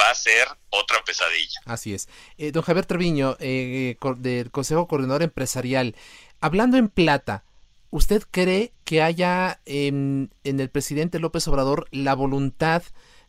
va 0.00 0.10
a 0.10 0.14
ser 0.14 0.48
otra 0.70 1.02
pesadilla. 1.04 1.60
Así 1.64 1.94
es. 1.94 2.08
Eh, 2.38 2.52
don 2.52 2.62
Javier 2.62 2.86
Treviño, 2.86 3.36
del 3.38 4.50
Consejo 4.50 4.88
Coordinador 4.88 5.22
Empresarial, 5.22 5.94
hablando 6.40 6.76
en 6.76 6.88
plata, 6.88 7.44
¿usted 7.90 8.22
cree 8.30 8.72
que 8.84 9.02
haya 9.02 9.60
en 9.64 10.30
el 10.44 10.70
presidente 10.70 11.18
López 11.18 11.46
Obrador 11.48 11.88
la 11.90 12.14
voluntad 12.14 12.82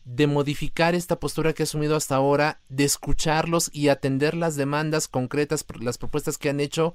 de 0.08 0.26
modificar 0.26 0.94
esta 0.94 1.20
postura 1.20 1.52
que 1.52 1.62
ha 1.62 1.64
asumido 1.64 1.94
hasta 1.94 2.16
ahora, 2.16 2.60
de 2.70 2.84
escucharlos 2.84 3.68
y 3.74 3.88
atender 3.88 4.34
las 4.34 4.56
demandas 4.56 5.06
concretas, 5.06 5.66
las 5.80 5.98
propuestas 5.98 6.38
que 6.38 6.48
han 6.48 6.60
hecho, 6.60 6.94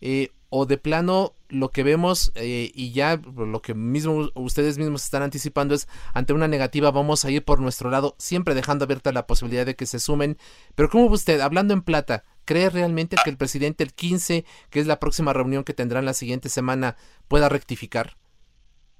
eh, 0.00 0.30
o 0.50 0.64
de 0.64 0.78
plano 0.78 1.34
lo 1.48 1.70
que 1.70 1.82
vemos 1.82 2.30
eh, 2.36 2.70
y 2.72 2.92
ya 2.92 3.16
lo 3.16 3.60
que 3.60 3.74
mismo 3.74 4.30
ustedes 4.34 4.78
mismos 4.78 5.02
están 5.02 5.22
anticipando 5.22 5.74
es 5.74 5.88
ante 6.12 6.32
una 6.32 6.46
negativa 6.46 6.92
vamos 6.92 7.24
a 7.24 7.30
ir 7.30 7.44
por 7.44 7.58
nuestro 7.58 7.90
lado, 7.90 8.14
siempre 8.18 8.54
dejando 8.54 8.84
abierta 8.84 9.10
la 9.10 9.26
posibilidad 9.26 9.66
de 9.66 9.74
que 9.74 9.86
se 9.86 9.98
sumen. 9.98 10.38
Pero 10.76 10.88
¿cómo 10.90 11.06
usted, 11.06 11.40
hablando 11.40 11.74
en 11.74 11.82
plata, 11.82 12.22
cree 12.44 12.70
realmente 12.70 13.16
que 13.24 13.30
el 13.30 13.36
presidente 13.36 13.82
el 13.82 13.92
15, 13.92 14.44
que 14.70 14.78
es 14.78 14.86
la 14.86 15.00
próxima 15.00 15.32
reunión 15.32 15.64
que 15.64 15.74
tendrán 15.74 16.04
la 16.04 16.14
siguiente 16.14 16.48
semana, 16.48 16.96
pueda 17.26 17.48
rectificar? 17.48 18.16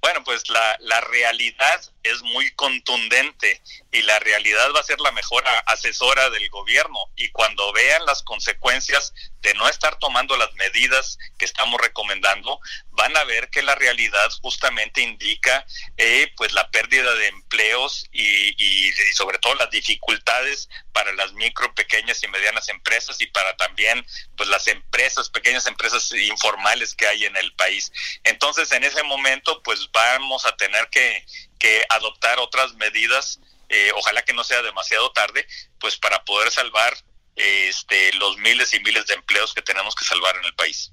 Bueno, 0.01 0.19
pues 0.25 0.43
la, 0.49 0.77
la 0.81 0.99
realidad 1.01 1.94
es 2.05 2.21
muy 2.21 2.51
contundente 2.51 3.61
y 3.91 4.01
la 4.03 4.19
realidad 4.19 4.71
va 4.75 4.79
a 4.79 4.83
ser 4.83 4.99
la 4.99 5.11
mejor 5.11 5.43
asesora 5.65 6.29
del 6.29 6.49
gobierno 6.49 6.99
y 7.15 7.29
cuando 7.29 7.71
vean 7.73 8.05
las 8.05 8.21
consecuencias 8.23 9.13
de 9.41 9.53
no 9.53 9.69
estar 9.69 9.97
tomando 9.99 10.35
las 10.37 10.53
medidas 10.55 11.17
que 11.37 11.45
estamos 11.45 11.79
recomendando, 11.79 12.59
van 12.91 13.15
a 13.15 13.23
ver 13.25 13.49
que 13.49 13.61
la 13.61 13.75
realidad 13.75 14.29
justamente 14.41 15.01
indica 15.01 15.65
eh, 15.97 16.31
pues 16.35 16.51
la 16.53 16.69
pérdida 16.71 17.13
de 17.13 17.27
empleos 17.27 18.07
y, 18.11 18.55
y, 18.57 18.91
sobre 19.13 19.37
todo 19.37 19.53
las 19.55 19.69
dificultades 19.69 20.67
para 20.91 21.13
las 21.13 21.33
micro, 21.33 21.73
pequeñas 21.75 22.23
y 22.23 22.27
medianas 22.27 22.69
empresas 22.69 23.21
y 23.21 23.27
para 23.27 23.55
también 23.55 24.05
pues 24.35 24.49
las 24.49 24.65
empresas, 24.67 25.29
pequeñas 25.29 25.67
empresas 25.67 26.11
informales 26.11 26.95
que 26.95 27.07
hay 27.07 27.25
en 27.25 27.35
el 27.37 27.53
país. 27.53 27.91
Entonces 28.23 28.71
en 28.71 28.83
ese 28.83 29.03
momento 29.03 29.61
pues 29.63 29.89
vamos 29.91 30.45
a 30.45 30.55
tener 30.57 30.89
que 30.89 31.23
que 31.57 31.83
adoptar 31.89 32.39
otras 32.39 32.73
medidas, 32.75 33.39
eh, 33.69 33.91
ojalá 33.95 34.21
que 34.23 34.33
no 34.33 34.43
sea 34.43 34.61
demasiado 34.61 35.11
tarde, 35.11 35.45
pues 35.79 35.97
para 35.97 36.23
poder 36.23 36.51
salvar 36.51 36.93
este, 37.35 38.13
los 38.13 38.37
miles 38.37 38.73
y 38.73 38.79
miles 38.79 39.07
de 39.07 39.15
empleos 39.15 39.53
que 39.53 39.61
tenemos 39.61 39.95
que 39.95 40.05
salvar 40.05 40.35
en 40.37 40.45
el 40.45 40.53
país. 40.55 40.91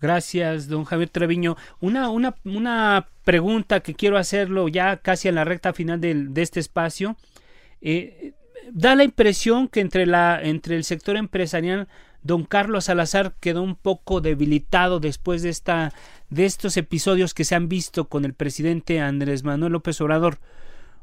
Gracias, 0.00 0.68
don 0.68 0.84
Javier 0.84 1.08
Treviño. 1.08 1.56
Una, 1.80 2.10
una, 2.10 2.36
una 2.44 3.08
pregunta 3.24 3.80
que 3.80 3.94
quiero 3.94 4.18
hacerlo 4.18 4.68
ya 4.68 4.98
casi 4.98 5.28
en 5.28 5.34
la 5.36 5.44
recta 5.44 5.72
final 5.72 6.00
de, 6.00 6.14
de 6.14 6.42
este 6.42 6.60
espacio. 6.60 7.16
Eh, 7.80 8.32
da 8.70 8.94
la 8.94 9.04
impresión 9.04 9.68
que 9.68 9.80
entre, 9.80 10.06
la, 10.06 10.40
entre 10.42 10.76
el 10.76 10.84
sector 10.84 11.16
empresarial 11.16 11.88
don 12.26 12.44
Carlos 12.44 12.84
Salazar 12.84 13.34
quedó 13.40 13.62
un 13.62 13.76
poco 13.76 14.20
debilitado 14.20 15.00
después 15.00 15.42
de 15.42 15.50
esta 15.50 15.92
de 16.28 16.44
estos 16.44 16.76
episodios 16.76 17.34
que 17.34 17.44
se 17.44 17.54
han 17.54 17.68
visto 17.68 18.08
con 18.08 18.24
el 18.24 18.34
presidente 18.34 19.00
Andrés 19.00 19.44
Manuel 19.44 19.72
López 19.72 20.00
Obrador. 20.00 20.38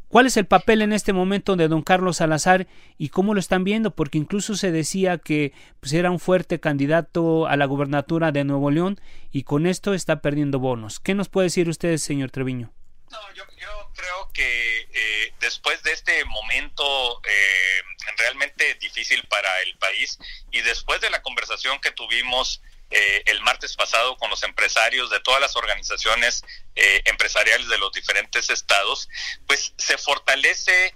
¿Cuál 0.09 0.28
es 0.28 0.38
el 0.38 0.45
papel 0.45 0.84
en 0.84 0.93
este 0.93 1.11
momento 1.11 1.55
de 1.55 1.67
don 1.67 1.82
Carlos 1.82 2.17
Salazar 2.17 2.67
y 2.99 3.09
cómo 3.09 3.34
lo 3.34 3.39
están 3.39 3.63
viendo? 3.63 3.95
Porque 3.95 4.19
incluso 4.19 4.55
se 4.55 4.71
decía 4.71 5.17
que 5.17 5.53
pues, 5.80 5.91
era 5.93 6.11
un 6.11 6.19
fuerte 6.19 6.59
candidato 6.59 7.47
a 7.47 7.57
la 7.57 7.65
gubernatura 7.65 8.32
de 8.32 8.43
Nuevo 8.43 8.69
León 8.69 8.99
y 9.32 9.41
con 9.41 9.65
esto 9.65 9.95
está 9.95 10.21
perdiendo 10.21 10.59
bonos. 10.59 10.99
¿Qué 10.99 11.15
nos 11.15 11.30
puede 11.30 11.47
decir 11.47 11.67
usted, 11.67 11.97
señor 11.97 12.30
Treviño? 12.30 12.71
No, 13.14 13.34
yo, 13.36 13.45
creo 13.93 14.32
que 14.34 14.88
eh, 14.91 15.34
después 15.39 15.84
de 15.84 15.91
este 15.91 16.26
momento 16.26 17.22
eh, 17.24 17.82
realmente 18.18 18.74
difícil 18.76 19.24
para 19.28 19.61
el 19.61 19.78
país 19.78 20.18
y 20.51 20.61
después 20.61 20.99
de 20.99 21.11
la 21.11 21.22
conversación 21.22 21.80
que 21.80 21.91
tuvimos 21.91 22.59
eh, 22.89 23.22
el 23.28 23.39
martes 23.41 23.76
pasado 23.76 24.18
con 24.18 24.32
los 24.32 24.41
empresarios 24.41 25.11
de 25.11 25.20
todas 25.20 25.39
las 25.39 25.55
organizaciones 25.55 26.43
eh, 26.76 27.03
empresariales 27.05 27.68
de 27.68 27.78
los 27.78 27.91
diferentes 27.91 28.49
estados, 28.49 29.07
pues 29.45 29.74
se 29.78 29.97
fortalece 29.99 30.95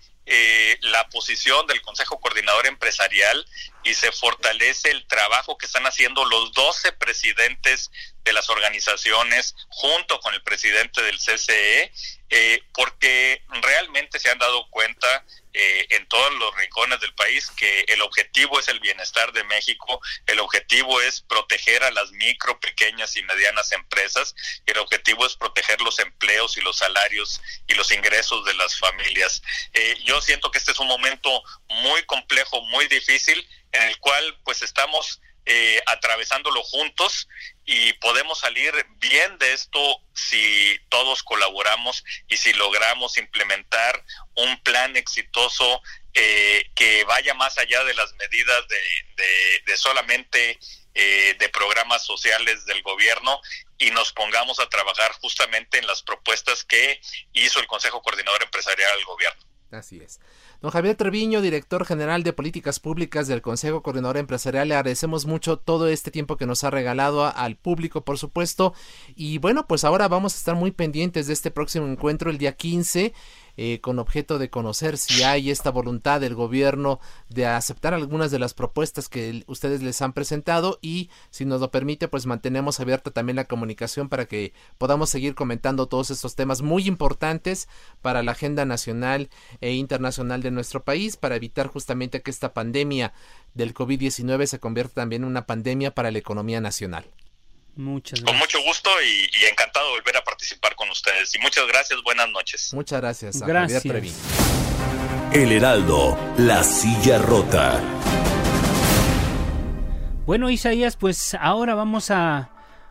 la 0.81 1.07
posición 1.07 1.65
del 1.67 1.81
Consejo 1.81 2.19
Coordinador 2.19 2.67
Empresarial 2.67 3.45
y 3.83 3.93
se 3.93 4.11
fortalece 4.11 4.91
el 4.91 5.07
trabajo 5.07 5.57
que 5.57 5.65
están 5.65 5.85
haciendo 5.85 6.25
los 6.25 6.51
12 6.51 6.91
presidentes 6.91 7.89
de 8.27 8.33
las 8.33 8.49
organizaciones 8.49 9.55
junto 9.69 10.19
con 10.19 10.33
el 10.33 10.43
presidente 10.43 11.01
del 11.01 11.17
CCE, 11.17 11.91
porque 12.73 13.41
realmente 13.61 14.19
se 14.19 14.29
han 14.29 14.37
dado 14.37 14.69
cuenta 14.69 15.25
eh, 15.59 15.87
en 15.89 16.07
todos 16.07 16.31
los 16.35 16.55
rincones 16.55 16.99
del 16.99 17.15
país 17.15 17.49
que 17.57 17.85
el 17.87 18.01
objetivo 18.03 18.59
es 18.59 18.67
el 18.67 18.79
bienestar 18.79 19.33
de 19.33 19.43
México, 19.45 19.99
el 20.27 20.39
objetivo 20.39 21.01
es 21.01 21.21
proteger 21.21 21.83
a 21.83 21.89
las 21.89 22.11
micro, 22.11 22.59
pequeñas 22.59 23.17
y 23.17 23.23
medianas 23.23 23.71
empresas, 23.71 24.35
el 24.67 24.77
objetivo 24.77 25.25
es 25.25 25.35
proteger 25.35 25.81
los 25.81 25.97
empleos 25.97 26.57
y 26.57 26.61
los 26.61 26.77
salarios 26.77 27.41
y 27.65 27.73
los 27.73 27.91
ingresos 27.91 28.45
de 28.45 28.53
las 28.53 28.77
familias. 28.77 29.41
Eh, 29.73 29.97
yo 30.03 30.21
siento 30.21 30.51
que 30.51 30.59
este 30.59 30.73
es 30.73 30.79
un 30.79 30.87
momento 30.87 31.41
muy 31.69 32.03
complejo, 32.03 32.61
muy 32.67 32.87
difícil, 32.87 33.43
en 33.71 33.81
el 33.81 33.97
cual 33.97 34.39
pues 34.43 34.61
estamos 34.61 35.21
eh, 35.49 35.81
atravesándolo 35.85 36.61
juntos 36.61 37.29
y 37.63 37.93
podemos 37.93 38.39
salir 38.39 38.73
bien 38.97 39.37
de 39.37 39.53
esto 39.53 39.79
si 40.13 40.77
todos 40.89 41.23
colaboramos 41.23 42.03
y 42.27 42.35
si 42.35 42.51
logramos 42.51 43.17
implementar 43.17 44.03
un 44.35 44.61
plan 44.61 44.97
exitoso 44.97 45.81
eh, 46.13 46.69
que 46.75 47.05
vaya 47.05 47.33
más 47.33 47.57
allá 47.57 47.81
de 47.85 47.93
las 47.93 48.13
medidas 48.15 48.67
de, 48.67 49.77
solamente 49.77 50.59
eh, 50.93 51.35
de 51.39 51.47
programas 51.47 52.05
sociales 52.05 52.65
del 52.65 52.81
gobierno 52.81 53.39
y 53.77 53.89
nos 53.91 54.11
pongamos 54.11 54.59
a 54.59 54.67
trabajar 54.67 55.13
justamente 55.21 55.77
en 55.77 55.87
las 55.87 56.01
propuestas 56.03 56.65
que 56.65 56.99
hizo 57.31 57.61
el 57.61 57.67
Consejo 57.67 58.01
Coordinador 58.01 58.43
Empresarial 58.43 58.97
del 58.97 59.05
gobierno. 59.05 59.46
Así 59.71 59.99
es. 59.99 60.21
Don 60.61 60.71
Javier 60.71 60.95
Treviño, 60.95 61.41
director 61.41 61.85
general 61.85 62.23
de 62.23 62.31
Políticas 62.31 62.79
Públicas 62.79 63.27
del 63.27 63.41
Consejo 63.41 63.83
Coordinador 63.83 64.17
Empresarial, 64.17 64.69
le 64.69 64.75
agradecemos 64.75 65.25
mucho 65.25 65.57
todo 65.57 65.87
este 65.89 66.09
tiempo 66.09 66.37
que 66.37 66.45
nos 66.45 66.63
ha 66.63 66.69
regalado 66.69 67.25
al 67.25 67.57
público, 67.57 68.05
por 68.05 68.17
supuesto. 68.17 68.73
Y 69.15 69.39
bueno, 69.39 69.67
pues 69.67 69.83
ahora 69.83 70.07
vamos 70.07 70.33
a 70.33 70.37
estar 70.37 70.55
muy 70.55 70.71
pendientes 70.71 71.27
de 71.27 71.33
este 71.33 71.51
próximo 71.51 71.85
encuentro 71.87 72.31
el 72.31 72.37
día 72.37 72.55
15 72.55 73.13
eh, 73.57 73.81
con 73.81 73.99
objeto 73.99 74.37
de 74.39 74.49
conocer 74.49 74.97
si 74.97 75.23
hay 75.23 75.49
esta 75.51 75.71
voluntad 75.71 76.21
del 76.21 76.35
gobierno 76.35 76.99
de 77.29 77.45
aceptar 77.47 77.93
algunas 77.93 78.31
de 78.31 78.39
las 78.39 78.53
propuestas 78.53 79.09
que 79.09 79.43
ustedes 79.47 79.81
les 79.81 80.01
han 80.01 80.13
presentado 80.13 80.79
y 80.81 81.09
si 81.31 81.45
nos 81.45 81.59
lo 81.59 81.71
permite 81.71 82.07
pues 82.07 82.25
mantenemos 82.25 82.79
abierta 82.79 83.11
también 83.11 83.35
la 83.35 83.45
comunicación 83.45 84.09
para 84.09 84.25
que 84.25 84.53
podamos 84.77 85.09
seguir 85.09 85.35
comentando 85.35 85.87
todos 85.87 86.11
estos 86.11 86.35
temas 86.35 86.61
muy 86.61 86.87
importantes 86.87 87.67
para 88.01 88.23
la 88.23 88.31
agenda 88.33 88.65
nacional 88.65 89.29
e 89.61 89.73
internacional 89.73 90.41
de 90.41 90.51
nuestro 90.51 90.83
país 90.83 91.17
para 91.17 91.35
evitar 91.35 91.67
justamente 91.67 92.21
que 92.21 92.31
esta 92.31 92.53
pandemia 92.53 93.13
del 93.53 93.73
COVID-19 93.73 94.45
se 94.45 94.59
convierta 94.59 94.95
también 94.95 95.23
en 95.23 95.29
una 95.29 95.45
pandemia 95.45 95.93
para 95.93 96.11
la 96.11 96.19
economía 96.19 96.61
nacional. 96.61 97.05
Muchas 97.77 98.21
gracias. 98.21 98.25
Con 98.25 98.39
mucho 98.39 98.67
gusto 98.67 98.89
y, 99.03 99.45
encantado 99.45 99.85
de 99.87 99.99
volver 99.99 100.17
a 100.17 100.23
participar 100.23 100.75
con 100.75 100.89
ustedes. 100.89 101.33
Y 101.35 101.39
muchas 101.39 101.67
gracias, 101.67 102.01
buenas 102.03 102.27
noches. 102.29 102.73
Muchas 102.73 102.99
gracias. 102.99 103.41
gracias. 103.41 103.85
El 105.31 105.51
Heraldo, 105.51 106.17
la 106.39 106.63
silla 106.63 107.19
rota. 107.19 107.79
Bueno, 110.25 110.49
Isaías, 110.49 110.97
pues 110.97 111.35
ahora 111.35 111.75
vamos 111.75 112.09
a, 112.09 112.49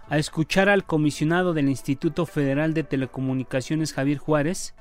a 0.08 0.18
escuchar 0.18 0.68
al 0.68 0.84
comisionado 0.84 1.52
del 1.52 1.68
Instituto 1.68 2.24
Federal 2.24 2.72
de 2.72 2.84
Telecomunicaciones, 2.84 3.92
Javier 3.92 4.18
Juárez, 4.18 4.74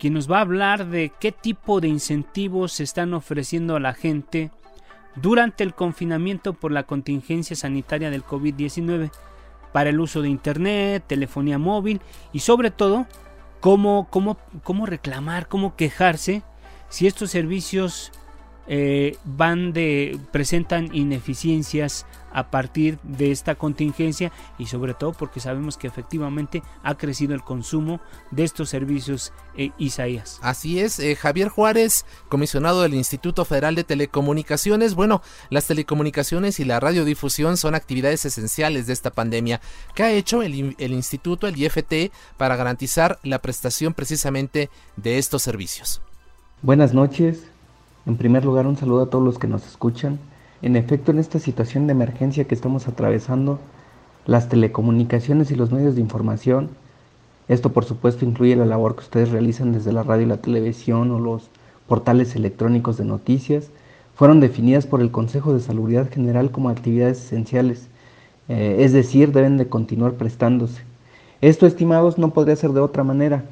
quien 0.00 0.14
nos 0.14 0.30
va 0.30 0.38
a 0.38 0.42
hablar 0.42 0.86
de 0.86 1.12
qué 1.20 1.30
tipo 1.30 1.80
de 1.80 1.88
incentivos 1.88 2.72
se 2.72 2.82
están 2.82 3.14
ofreciendo 3.14 3.76
a 3.76 3.80
la 3.80 3.94
gente 3.94 4.50
durante 5.14 5.64
el 5.64 5.74
confinamiento 5.74 6.52
por 6.52 6.72
la 6.72 6.82
contingencia 6.82 7.54
sanitaria 7.54 8.10
del 8.10 8.24
COVID-19 8.24 9.10
para 9.72 9.90
el 9.90 10.00
uso 10.00 10.22
de 10.22 10.28
Internet, 10.28 11.04
telefonía 11.06 11.58
móvil 11.58 12.00
y 12.32 12.40
sobre 12.40 12.70
todo 12.70 13.06
cómo, 13.60 14.08
cómo, 14.10 14.38
cómo 14.62 14.86
reclamar, 14.86 15.48
cómo 15.48 15.76
quejarse 15.76 16.42
si 16.88 17.06
estos 17.06 17.30
servicios 17.30 18.12
eh, 18.68 19.16
van 19.24 19.72
de 19.72 20.18
presentan 20.32 20.94
ineficiencias 20.94 22.06
a 22.32 22.50
partir 22.50 22.98
de 23.02 23.30
esta 23.30 23.54
contingencia 23.54 24.30
y 24.58 24.66
sobre 24.66 24.92
todo 24.92 25.14
porque 25.14 25.40
sabemos 25.40 25.78
que 25.78 25.86
efectivamente 25.86 26.62
ha 26.82 26.94
crecido 26.96 27.34
el 27.34 27.42
consumo 27.42 27.98
de 28.30 28.44
estos 28.44 28.68
servicios 28.68 29.32
eh, 29.56 29.70
Isaías. 29.78 30.38
Así 30.42 30.78
es, 30.78 30.98
eh, 30.98 31.16
Javier 31.16 31.48
Juárez, 31.48 32.04
comisionado 32.28 32.82
del 32.82 32.92
Instituto 32.92 33.46
Federal 33.46 33.74
de 33.74 33.84
Telecomunicaciones. 33.84 34.94
Bueno, 34.94 35.22
las 35.48 35.66
telecomunicaciones 35.66 36.60
y 36.60 36.66
la 36.66 36.78
radiodifusión 36.78 37.56
son 37.56 37.74
actividades 37.74 38.26
esenciales 38.26 38.86
de 38.86 38.92
esta 38.92 39.10
pandemia. 39.10 39.62
¿Qué 39.94 40.02
ha 40.02 40.12
hecho 40.12 40.42
el, 40.42 40.76
el 40.78 40.92
instituto, 40.92 41.46
el 41.46 41.56
IFT, 41.56 42.12
para 42.36 42.56
garantizar 42.56 43.18
la 43.22 43.38
prestación 43.38 43.94
precisamente 43.94 44.68
de 44.96 45.16
estos 45.16 45.42
servicios? 45.42 46.02
Buenas 46.60 46.92
noches, 46.92 47.44
en 48.06 48.16
primer 48.16 48.44
lugar, 48.44 48.66
un 48.66 48.76
saludo 48.76 49.02
a 49.02 49.10
todos 49.10 49.24
los 49.24 49.38
que 49.38 49.48
nos 49.48 49.66
escuchan. 49.66 50.18
En 50.62 50.76
efecto, 50.76 51.10
en 51.10 51.18
esta 51.18 51.40
situación 51.40 51.86
de 51.86 51.92
emergencia 51.92 52.44
que 52.44 52.54
estamos 52.54 52.86
atravesando, 52.86 53.58
las 54.26 54.48
telecomunicaciones 54.48 55.50
y 55.50 55.56
los 55.56 55.72
medios 55.72 55.96
de 55.96 56.00
información, 56.00 56.70
esto 57.48 57.72
por 57.72 57.84
supuesto 57.84 58.24
incluye 58.24 58.56
la 58.56 58.64
labor 58.64 58.94
que 58.94 59.02
ustedes 59.02 59.30
realizan 59.30 59.72
desde 59.72 59.92
la 59.92 60.02
radio 60.02 60.24
y 60.24 60.28
la 60.28 60.36
televisión 60.38 61.10
o 61.10 61.18
los 61.18 61.50
portales 61.88 62.34
electrónicos 62.36 62.96
de 62.96 63.04
noticias, 63.04 63.70
fueron 64.14 64.40
definidas 64.40 64.86
por 64.86 65.00
el 65.00 65.10
Consejo 65.10 65.52
de 65.52 65.60
Salubridad 65.60 66.10
General 66.10 66.50
como 66.50 66.70
actividades 66.70 67.18
esenciales, 67.24 67.88
eh, 68.48 68.76
es 68.80 68.92
decir, 68.92 69.32
deben 69.32 69.58
de 69.58 69.68
continuar 69.68 70.12
prestándose. 70.14 70.82
Esto, 71.40 71.66
estimados, 71.66 72.18
no 72.18 72.30
podría 72.30 72.56
ser 72.56 72.70
de 72.70 72.80
otra 72.80 73.04
manera. 73.04 73.44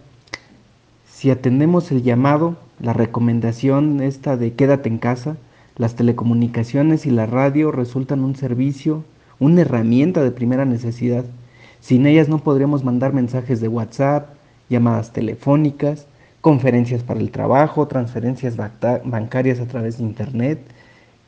Si 1.07 1.31
atendemos 1.31 1.91
el 1.93 2.03
llamado, 2.03 2.57
la 2.81 2.93
recomendación 2.93 4.01
esta 4.01 4.37
de 4.37 4.55
quédate 4.55 4.89
en 4.89 4.99
casa, 4.99 5.37
las 5.77 5.97
telecomunicaciones 5.97 7.07
y 7.07 7.11
la 7.11 7.27
radio 7.27 7.73
resultan 7.73 8.23
un 8.25 8.37
servicio, 8.37 9.05
una 9.39 9.63
herramienta 9.63 10.23
de 10.23 10.31
primera 10.31 10.65
necesidad. 10.65 11.25
Sin 11.81 12.07
ellas 12.07 12.29
no 12.29 12.39
podríamos 12.39 12.85
mandar 12.85 13.13
mensajes 13.13 13.61
de 13.61 13.69
WhatsApp, 13.69 14.29
llamadas 14.71 15.13
telefónicas, 15.13 16.07
conferencias 16.41 17.03
para 17.03 17.21
el 17.21 17.31
trabajo, 17.31 17.89
transferencias 17.89 18.57
bancarias 18.57 19.61
a 19.61 19.67
través 19.67 19.99
de 19.99 20.05
Internet, 20.05 20.61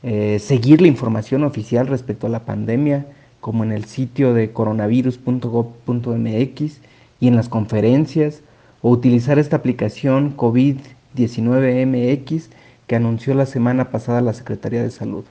eh, 0.03 0.39
seguir 0.39 0.81
la 0.81 0.87
información 0.87 1.43
oficial 1.43 1.87
respecto 1.87 2.27
a 2.27 2.29
la 2.29 2.45
pandemia, 2.45 3.07
como 3.41 3.63
en 3.63 3.71
el 3.71 3.85
sitio 3.85 4.33
de 4.33 4.51
coronavirus.gov.mx 4.51 6.81
y 7.19 7.27
en 7.27 7.35
las 7.35 7.49
conferencias, 7.49 8.41
o 8.81 8.91
utilizar 8.91 9.39
esta 9.39 9.55
aplicación 9.55 10.31
COVID 10.31 10.77
19MX 11.17 12.49
que 12.87 12.95
anunció 12.95 13.33
la 13.33 13.45
semana 13.45 13.91
pasada 13.91 14.21
la 14.21 14.33
Secretaría 14.33 14.81
de 14.81 14.91
Salud. 14.91 15.25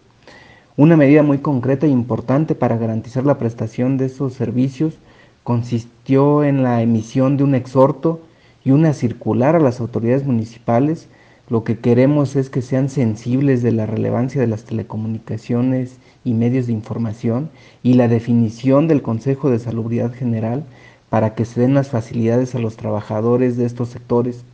Una 0.76 0.97
medida 0.97 1.22
muy 1.22 1.39
concreta 1.39 1.87
e 1.87 1.91
importante 1.91 2.55
para 2.55 2.76
garantizar 2.76 3.24
la 3.24 3.39
prestación 3.39 3.97
de 3.97 4.07
esos 4.07 4.34
servicios 4.34 4.99
consistió 5.43 6.45
en 6.45 6.62
la 6.62 6.82
emisión 6.82 7.37
de 7.37 7.45
un 7.45 7.55
exhorto 7.55 8.20
y 8.62 8.72
una 8.72 8.93
circular 8.93 9.57
a 9.57 9.61
las 9.61 9.80
autoridades 9.80 10.26
municipales. 10.26 11.09
Lo 11.49 11.64
que 11.64 11.78
queremos 11.78 12.37
es 12.37 12.51
que 12.51 12.61
sean 12.61 12.91
sensibles 12.91 13.62
de 13.62 13.72
la 13.72 13.87
relevancia 13.87 14.41
de 14.41 14.49
las 14.49 14.64
telecomunicaciones 14.64 15.99
y 16.24 16.34
medios 16.34 16.66
de 16.66 16.72
información 16.72 17.49
y 17.82 17.95
la 17.95 18.09
definición 18.09 18.89
del 18.89 19.03
Consejo 19.03 19.49
de 19.49 19.61
Salubridad 19.61 20.12
General 20.12 20.64
para 21.09 21.34
que 21.34 21.45
se 21.45 21.61
den 21.61 21.74
las 21.74 21.89
facilidades 21.89 22.55
a 22.55 22.59
los 22.59 22.76
trabajadores 22.76 23.57
de 23.57 23.64
estos 23.64 23.91
sectores 23.91 24.45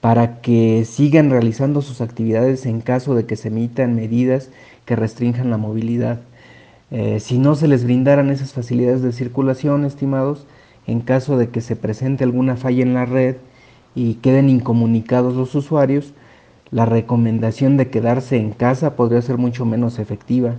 para 0.00 0.40
que 0.40 0.84
sigan 0.84 1.30
realizando 1.30 1.82
sus 1.82 2.00
actividades 2.00 2.66
en 2.66 2.80
caso 2.80 3.14
de 3.14 3.26
que 3.26 3.36
se 3.36 3.48
emitan 3.48 3.96
medidas 3.96 4.50
que 4.84 4.96
restrinjan 4.96 5.50
la 5.50 5.56
movilidad. 5.56 6.20
Eh, 6.90 7.20
si 7.20 7.38
no 7.38 7.54
se 7.54 7.68
les 7.68 7.84
brindaran 7.84 8.30
esas 8.30 8.52
facilidades 8.52 9.02
de 9.02 9.12
circulación, 9.12 9.84
estimados, 9.84 10.46
en 10.86 11.00
caso 11.00 11.36
de 11.36 11.50
que 11.50 11.60
se 11.60 11.76
presente 11.76 12.24
alguna 12.24 12.56
falla 12.56 12.82
en 12.82 12.94
la 12.94 13.04
red 13.04 13.36
y 13.94 14.14
queden 14.14 14.48
incomunicados 14.48 15.34
los 15.34 15.54
usuarios, 15.54 16.14
la 16.70 16.86
recomendación 16.86 17.76
de 17.76 17.88
quedarse 17.88 18.36
en 18.36 18.52
casa 18.52 18.96
podría 18.96 19.20
ser 19.22 19.38
mucho 19.38 19.64
menos 19.66 19.98
efectiva. 19.98 20.54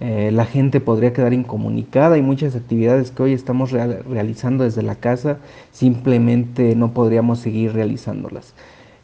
Eh, 0.00 0.30
la 0.32 0.46
gente 0.46 0.80
podría 0.80 1.12
quedar 1.12 1.34
incomunicada 1.34 2.16
y 2.16 2.22
muchas 2.22 2.56
actividades 2.56 3.10
que 3.10 3.22
hoy 3.22 3.32
estamos 3.34 3.70
realizando 3.70 4.64
desde 4.64 4.82
la 4.82 4.94
casa 4.94 5.38
simplemente 5.72 6.74
no 6.74 6.92
podríamos 6.92 7.38
seguir 7.38 7.74
realizándolas. 7.74 8.54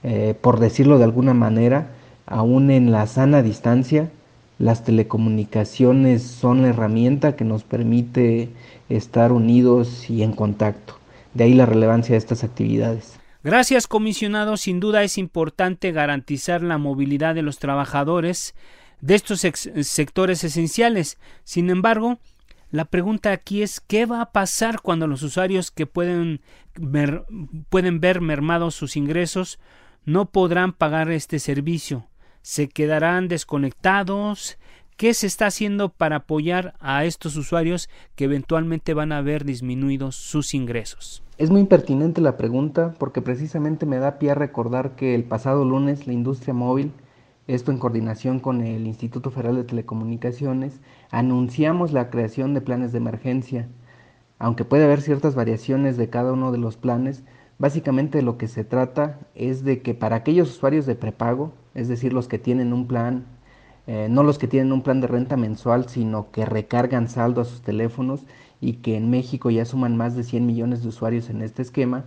Eh, 0.09 0.37
por 0.41 0.61
decirlo 0.61 0.99
de 0.99 1.05
alguna 1.05 1.35
manera, 1.35 1.89
aún 2.27 2.71
en 2.71 2.93
la 2.93 3.09
sana 3.09 3.43
distancia, 3.43 4.09
las 4.61 4.85
telecomunicaciones 4.85 6.23
son 6.23 6.63
la 6.63 6.69
herramienta 6.69 7.35
que 7.35 7.43
nos 7.43 7.65
permite 7.65 8.51
estar 8.89 9.33
unidos 9.33 10.09
y 10.09 10.23
en 10.23 10.31
contacto. 10.31 10.97
De 11.35 11.43
ahí 11.43 11.55
la 11.55 11.67
relevancia 11.67 12.13
de 12.13 12.19
estas 12.19 12.45
actividades. 12.45 13.19
Gracias, 13.43 13.89
comisionado. 13.89 14.57
Sin 14.57 14.79
duda 14.79 15.03
es 15.03 15.19
importante 15.19 15.91
garantizar 15.91 16.63
la 16.63 16.79
movilidad 16.79 17.35
de 17.35 17.43
los 17.43 17.59
trabajadores 17.59 18.55
de 19.01 19.17
estos 19.17 19.41
sectores 19.41 20.45
esenciales. 20.45 21.19
Sin 21.43 21.69
embargo, 21.69 22.21
la 22.71 22.85
pregunta 22.85 23.33
aquí 23.33 23.63
es 23.63 23.81
¿qué 23.81 24.07
va 24.07 24.21
a 24.21 24.31
pasar 24.31 24.81
cuando 24.83 25.09
los 25.09 25.25
usuarios 25.25 25.73
que 25.73 25.87
pueden 25.87 26.43
pueden 27.71 28.01
ver 28.01 28.21
mermados 28.21 28.77
sus 28.77 28.97
ingresos 28.97 29.59
no 30.07 30.27
podrán 30.27 30.73
pagar 30.73 31.11
este 31.11 31.39
servicio, 31.41 32.07
se 32.41 32.69
quedarán 32.69 33.29
desconectados. 33.29 34.57
¿Qué 34.97 35.13
se 35.13 35.27
está 35.27 35.47
haciendo 35.49 35.91
para 35.91 36.17
apoyar 36.17 36.75
a 36.81 37.05
estos 37.05 37.37
usuarios 37.37 37.91
que 38.15 38.25
eventualmente 38.25 38.95
van 38.95 39.13
a 39.13 39.21
ver 39.21 39.45
disminuidos 39.45 40.17
sus 40.17 40.55
ingresos? 40.55 41.23
Es 41.37 41.51
muy 41.51 41.65
pertinente 41.65 42.23
la 42.23 42.39
pregunta 42.39 42.95
porque 42.99 43.21
precisamente 43.21 43.85
me 43.85 43.99
da 43.99 44.19
pie 44.19 44.31
a 44.31 44.35
recordar 44.35 44.97
que 44.97 45.15
el 45.15 45.25
pasado 45.25 45.67
lunes 45.67 46.07
la 46.07 46.15
industria 46.15 46.55
móvil, 46.55 46.93
esto 47.47 47.73
en 47.73 47.79
coordinación 47.79 48.41
con 48.41 48.63
el 48.63 48.87
Instituto 48.87 49.31
Federal 49.31 49.57
de 49.57 49.65
Telecomunicaciones, 49.65 50.81
anunciamos 51.11 51.93
la 51.93 52.09
creación 52.09 52.55
de 52.55 52.63
planes 52.63 52.93
de 52.93 52.99
emergencia. 52.99 53.69
Aunque 54.39 54.65
puede 54.65 54.85
haber 54.85 55.01
ciertas 55.01 55.35
variaciones 55.35 55.97
de 55.97 56.11
cada 56.11 56.33
uno 56.33 56.53
de 56.53 56.59
los 56.59 56.77
planes, 56.77 57.23
básicamente 57.59 58.23
lo 58.23 58.37
que 58.37 58.49
se 58.49 58.65
trata 58.65 59.19
es 59.35 59.65
de 59.65 59.81
que 59.81 59.95
para 59.95 60.17
aquellos 60.17 60.51
usuarios 60.51 60.87
de 60.87 60.95
prepago, 60.95 61.53
es 61.75 61.89
decir, 61.89 62.13
los 62.13 62.29
que 62.29 62.39
tienen 62.39 62.73
un 62.73 62.87
plan, 62.87 63.25
eh, 63.87 64.09
no 64.11 64.23
los 64.23 64.39
que 64.39 64.49
tienen 64.49 64.73
un 64.73 64.83
plan 64.83 65.01
de 65.01 65.07
renta 65.07 65.37
mensual, 65.37 65.89
sino 65.89 66.31
que 66.33 66.45
recargan 66.45 67.09
saldo 67.09 67.41
a 67.41 67.45
sus 67.45 67.63
teléfonos 67.63 68.27
y 68.61 68.75
que 68.75 68.97
en 68.97 69.11
México 69.11 69.51
ya 69.51 69.65
suman 69.65 69.97
más 69.97 70.17
de 70.17 70.25
100 70.25 70.45
millones 70.45 70.83
de 70.83 70.89
usuarios 70.89 71.31
en 71.31 71.43
este 71.43 71.63
esquema, 71.63 72.05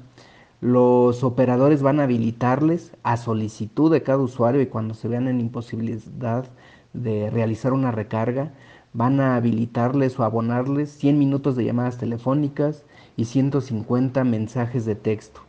los 0.61 1.23
operadores 1.23 1.81
van 1.81 1.99
a 1.99 2.03
habilitarles 2.03 2.91
a 3.03 3.15
solicitud 3.17 3.91
de 3.91 4.03
cada 4.03 4.19
usuario 4.19 4.61
y 4.61 4.67
cuando 4.67 4.93
se 4.93 5.07
vean 5.07 5.27
en 5.29 5.39
imposibilidad 5.39 6.45
de 6.93 7.29
realizar 7.29 7.71
una 7.71 7.91
recarga, 7.91 8.51
van 8.93 9.19
a 9.19 9.35
habilitarles 9.35 10.19
o 10.19 10.23
abonarles 10.23 10.91
100 10.91 11.19
minutos 11.19 11.55
de 11.55 11.65
llamadas 11.65 11.97
telefónicas 11.97 12.83
y 13.17 13.25
150 13.25 14.23
mensajes 14.23 14.85
de 14.85 14.95
texto. 14.95 15.41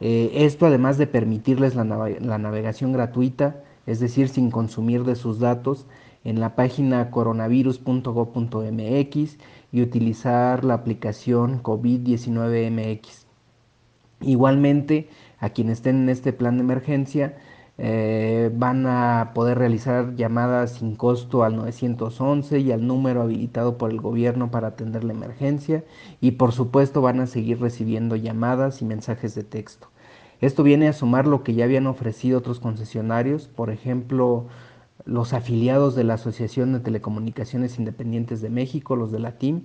Eh, 0.00 0.30
esto 0.44 0.66
además 0.66 0.98
de 0.98 1.06
permitirles 1.06 1.74
la, 1.74 1.84
la 1.84 2.38
navegación 2.38 2.92
gratuita, 2.92 3.62
es 3.86 4.00
decir, 4.00 4.28
sin 4.28 4.50
consumir 4.50 5.04
de 5.04 5.14
sus 5.14 5.38
datos, 5.38 5.86
en 6.24 6.40
la 6.40 6.54
página 6.54 7.10
coronavirus.gov.mx 7.10 9.38
y 9.72 9.82
utilizar 9.82 10.64
la 10.64 10.74
aplicación 10.74 11.62
COVID-19MX. 11.62 13.26
Igualmente, 14.20 15.08
a 15.38 15.50
quienes 15.50 15.78
estén 15.78 16.02
en 16.02 16.08
este 16.08 16.32
plan 16.32 16.56
de 16.56 16.62
emergencia, 16.62 17.36
eh, 17.84 18.48
van 18.54 18.86
a 18.86 19.32
poder 19.34 19.58
realizar 19.58 20.14
llamadas 20.14 20.74
sin 20.74 20.94
costo 20.94 21.42
al 21.42 21.56
911 21.56 22.60
y 22.60 22.70
al 22.70 22.86
número 22.86 23.22
habilitado 23.22 23.76
por 23.76 23.90
el 23.90 24.00
gobierno 24.00 24.52
para 24.52 24.68
atender 24.68 25.02
la 25.02 25.14
emergencia 25.14 25.82
y 26.20 26.32
por 26.32 26.52
supuesto 26.52 27.00
van 27.02 27.18
a 27.18 27.26
seguir 27.26 27.60
recibiendo 27.60 28.14
llamadas 28.14 28.82
y 28.82 28.84
mensajes 28.84 29.34
de 29.34 29.42
texto. 29.42 29.88
Esto 30.40 30.62
viene 30.62 30.86
a 30.86 30.92
sumar 30.92 31.26
lo 31.26 31.42
que 31.42 31.54
ya 31.54 31.64
habían 31.64 31.88
ofrecido 31.88 32.38
otros 32.38 32.60
concesionarios, 32.60 33.48
por 33.48 33.68
ejemplo, 33.70 34.46
los 35.04 35.32
afiliados 35.32 35.96
de 35.96 36.04
la 36.04 36.14
Asociación 36.14 36.72
de 36.72 36.78
Telecomunicaciones 36.78 37.80
Independientes 37.80 38.40
de 38.40 38.50
México, 38.50 38.94
los 38.94 39.10
de 39.10 39.18
la 39.18 39.38
TIM, 39.38 39.64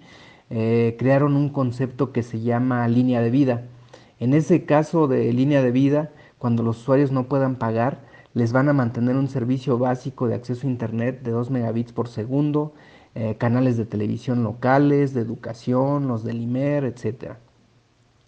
eh, 0.50 0.96
crearon 0.98 1.36
un 1.36 1.50
concepto 1.50 2.12
que 2.12 2.24
se 2.24 2.40
llama 2.42 2.88
línea 2.88 3.22
de 3.22 3.30
vida. 3.30 3.66
En 4.20 4.34
ese 4.34 4.66
caso 4.66 5.08
de 5.08 5.32
línea 5.34 5.62
de 5.62 5.72
vida, 5.72 6.10
cuando 6.40 6.64
los 6.64 6.80
usuarios 6.80 7.12
no 7.12 7.28
puedan 7.28 7.58
pagar, 7.58 8.07
les 8.38 8.52
van 8.52 8.70
a 8.70 8.74
mantener 8.74 9.16
un 9.16 9.30
servicio 9.30 9.80
básico 9.80 10.28
de 10.28 10.36
acceso 10.36 10.68
a 10.68 10.70
Internet 10.70 11.24
de 11.24 11.32
2 11.32 11.50
megabits 11.50 11.92
por 11.92 12.08
segundo, 12.08 12.72
eh, 13.16 13.36
canales 13.40 13.78
de 13.78 13.86
televisión 13.86 14.44
locales, 14.44 15.16
de 15.16 15.22
educación, 15.22 16.08
los 16.08 16.24
del 16.24 16.42
IMER, 16.42 16.84
etc. 16.84 17.38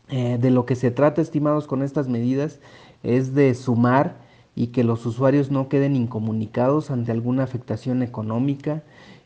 Eh, 0.09 0.39
de 0.41 0.49
lo 0.49 0.65
que 0.65 0.75
se 0.75 0.89
trata, 0.89 1.21
estimados, 1.21 1.67
con 1.67 1.83
estas 1.83 2.07
medidas 2.07 2.59
es 3.03 3.35
de 3.35 3.53
sumar 3.53 4.15
y 4.55 4.67
que 4.67 4.83
los 4.83 5.05
usuarios 5.05 5.51
no 5.51 5.69
queden 5.69 5.95
incomunicados 5.95 6.89
ante 6.89 7.11
alguna 7.11 7.43
afectación 7.43 8.01
económica. 8.01 8.81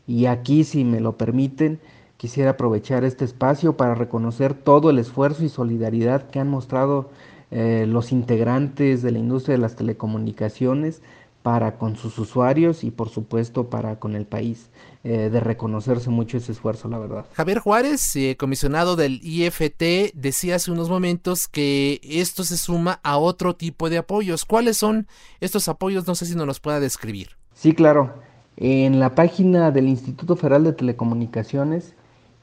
Y 0.06 0.26
aquí, 0.26 0.64
si 0.64 0.84
me 0.84 1.00
lo 1.00 1.16
permiten, 1.16 1.80
quisiera 2.18 2.50
aprovechar 2.50 3.04
este 3.04 3.24
espacio 3.24 3.78
para 3.78 3.94
reconocer 3.94 4.52
todo 4.52 4.90
el 4.90 4.98
esfuerzo 4.98 5.44
y 5.44 5.48
solidaridad 5.48 6.28
que 6.28 6.40
han 6.40 6.50
mostrado 6.50 7.08
eh, 7.54 7.86
los 7.88 8.12
integrantes 8.12 9.00
de 9.02 9.12
la 9.12 9.18
industria 9.18 9.54
de 9.54 9.62
las 9.62 9.76
telecomunicaciones 9.76 11.00
para 11.42 11.78
con 11.78 11.96
sus 11.96 12.18
usuarios 12.18 12.84
y 12.84 12.90
por 12.90 13.08
supuesto 13.08 13.70
para 13.70 13.98
con 13.98 14.16
el 14.16 14.26
país. 14.26 14.70
Eh, 15.06 15.28
de 15.28 15.38
reconocerse 15.38 16.08
mucho 16.08 16.38
ese 16.38 16.52
esfuerzo, 16.52 16.88
la 16.88 16.96
verdad. 16.96 17.26
Javier 17.34 17.58
Juárez, 17.58 18.16
eh, 18.16 18.36
comisionado 18.38 18.96
del 18.96 19.20
IFT, 19.22 20.14
decía 20.14 20.56
hace 20.56 20.70
unos 20.70 20.88
momentos 20.88 21.46
que 21.46 22.00
esto 22.02 22.42
se 22.42 22.56
suma 22.56 23.00
a 23.02 23.18
otro 23.18 23.54
tipo 23.54 23.90
de 23.90 23.98
apoyos. 23.98 24.46
¿Cuáles 24.46 24.78
son 24.78 25.06
estos 25.40 25.68
apoyos? 25.68 26.06
No 26.06 26.14
sé 26.14 26.24
si 26.24 26.34
nos 26.34 26.46
los 26.46 26.58
pueda 26.58 26.80
describir. 26.80 27.32
Sí, 27.52 27.74
claro. 27.74 28.14
En 28.56 28.98
la 28.98 29.14
página 29.14 29.70
del 29.70 29.88
Instituto 29.88 30.36
Federal 30.36 30.64
de 30.64 30.72
Telecomunicaciones, 30.72 31.92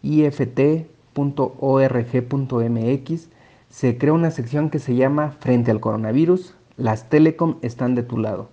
ift.org.mx, 0.03 0.87
se 3.71 3.97
crea 3.97 4.11
una 4.11 4.31
sección 4.31 4.69
que 4.69 4.79
se 4.79 4.95
llama 4.95 5.31
Frente 5.39 5.71
al 5.71 5.79
coronavirus, 5.79 6.55
las 6.75 7.07
telecom 7.09 7.55
están 7.61 7.95
de 7.95 8.03
tu 8.03 8.17
lado. 8.17 8.49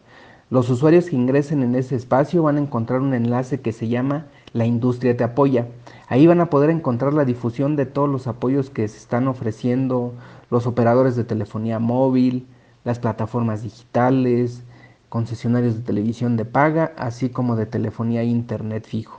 Los 0.49 0.71
usuarios 0.71 1.07
que 1.07 1.17
ingresen 1.17 1.65
en 1.65 1.75
ese 1.75 1.97
espacio 1.97 2.45
van 2.45 2.57
a 2.57 2.61
encontrar 2.61 3.01
un 3.01 3.13
enlace 3.13 3.61
que 3.61 3.73
se 3.73 3.89
llama 3.89 4.27
La 4.53 4.65
industria 4.65 5.17
te 5.17 5.25
apoya. 5.25 5.67
Ahí 6.07 6.29
van 6.29 6.41
a 6.41 6.51
poder 6.51 6.71
encontrar 6.71 7.15
la 7.15 7.25
difusión 7.25 7.75
de 7.75 7.85
todos 7.85 8.09
los 8.09 8.29
apoyos 8.29 8.71
que 8.71 8.87
se 8.87 8.97
están 8.97 9.27
ofreciendo 9.27 10.15
los 10.51 10.69
operadores 10.69 11.17
de 11.17 11.25
telefonía 11.25 11.81
móvil, 11.81 12.47
las 12.85 13.01
plataformas 13.01 13.65
digitales, 13.65 14.63
concesionarios 15.09 15.75
de 15.75 15.83
televisión 15.83 16.37
de 16.37 16.45
paga, 16.45 16.93
así 16.97 17.29
como 17.29 17.57
de 17.57 17.67
telefonía 17.67 18.23
e 18.23 18.27
internet 18.27 18.87
fijo. 18.87 19.18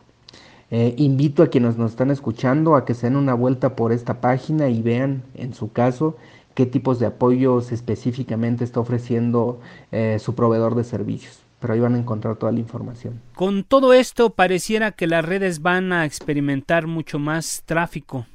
Eh, 0.72 0.94
invito 0.98 1.42
a 1.42 1.48
quienes 1.48 1.78
nos 1.78 1.92
están 1.92 2.12
escuchando 2.12 2.76
a 2.76 2.86
que 2.86 2.94
se 2.94 3.08
den 3.08 3.16
una 3.16 3.34
vuelta 3.34 3.76
por 3.76 3.92
esta 3.92 4.22
página 4.22 4.70
y 4.70 4.82
vean, 4.82 5.24
en 5.34 5.54
su 5.54 5.72
caso, 5.72 6.18
qué 6.54 6.66
tipos 6.66 7.00
de 7.00 7.08
apoyos 7.08 7.72
específicamente 7.72 8.64
está 8.64 8.80
ofreciendo 8.80 9.60
eh, 9.92 10.18
su 10.20 10.36
proveedor 10.36 10.76
de 10.76 10.84
servicios. 10.84 11.40
Pero 11.60 11.74
ahí 11.74 11.80
van 11.80 11.96
a 11.96 12.00
encontrar 12.00 12.38
toda 12.38 12.52
la 12.52 12.60
información. 12.60 13.20
Con 13.36 13.64
todo 13.64 13.94
esto, 13.94 14.30
pareciera 14.30 14.92
que 14.92 15.08
las 15.08 15.26
redes 15.26 15.62
van 15.62 15.92
a 15.92 16.06
experimentar 16.06 16.88
mucho 16.88 17.20
más 17.20 17.64
tráfico. 17.66 18.28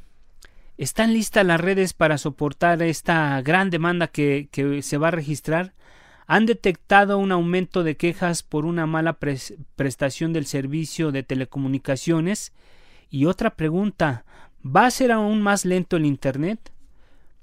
¿Están 0.77 1.15
listas 1.15 1.47
las 1.47 1.61
redes 1.61 1.93
para 1.93 2.19
soportar 2.19 2.83
esta 2.83 3.41
gran 3.43 3.71
demanda 3.71 4.09
que, 4.09 4.49
que 4.51 4.83
se 4.83 4.99
va 4.99 5.09
a 5.09 5.13
registrar? 5.13 5.73
Han 6.27 6.47
detectado 6.47 7.19
un 7.19 7.33
aumento 7.33 7.83
de 7.85 7.97
quejas 7.97 8.43
por 8.43 8.65
una 8.65 8.87
mala 8.87 9.19
prestación 9.77 10.33
del 10.33 10.47
servicio 10.47 11.13
de 11.13 11.23
telecomunicaciones. 11.23 12.53
Y 13.11 13.27
otra 13.27 13.57
pregunta, 13.57 14.25
¿va 14.65 14.87
a 14.87 14.91
ser 14.91 15.13
aún 15.13 15.43
más 15.43 15.65
lento 15.65 15.97
el 15.97 16.07
Internet? 16.07 16.74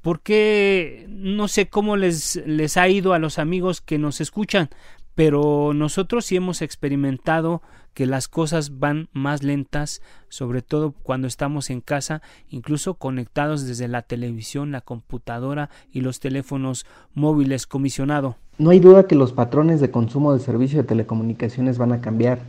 Porque 0.01 1.05
no 1.09 1.47
sé 1.47 1.69
cómo 1.69 1.95
les, 1.95 2.41
les 2.45 2.77
ha 2.77 2.89
ido 2.89 3.13
a 3.13 3.19
los 3.19 3.39
amigos 3.39 3.81
que 3.81 3.97
nos 3.97 4.19
escuchan, 4.21 4.69
pero 5.15 5.73
nosotros 5.73 6.25
sí 6.25 6.35
hemos 6.35 6.61
experimentado 6.61 7.61
que 7.93 8.05
las 8.05 8.27
cosas 8.27 8.79
van 8.79 9.09
más 9.11 9.43
lentas, 9.43 10.01
sobre 10.29 10.61
todo 10.61 10.93
cuando 11.03 11.27
estamos 11.27 11.69
en 11.69 11.81
casa, 11.81 12.21
incluso 12.49 12.93
conectados 12.95 13.67
desde 13.67 13.87
la 13.87 14.01
televisión, 14.01 14.71
la 14.71 14.81
computadora 14.81 15.69
y 15.91 16.01
los 16.01 16.19
teléfonos 16.19 16.85
móviles 17.13 17.67
comisionado. 17.67 18.37
No 18.57 18.69
hay 18.69 18.79
duda 18.79 19.07
que 19.07 19.15
los 19.15 19.33
patrones 19.33 19.81
de 19.81 19.91
consumo 19.91 20.33
de 20.33 20.39
servicio 20.39 20.81
de 20.81 20.87
telecomunicaciones 20.87 21.77
van 21.77 21.91
a 21.91 22.01
cambiar, 22.01 22.39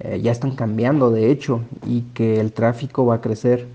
eh, 0.00 0.20
ya 0.22 0.32
están 0.32 0.54
cambiando 0.54 1.10
de 1.10 1.30
hecho, 1.30 1.60
y 1.86 2.02
que 2.12 2.40
el 2.40 2.52
tráfico 2.52 3.06
va 3.06 3.16
a 3.16 3.20
crecer. 3.20 3.66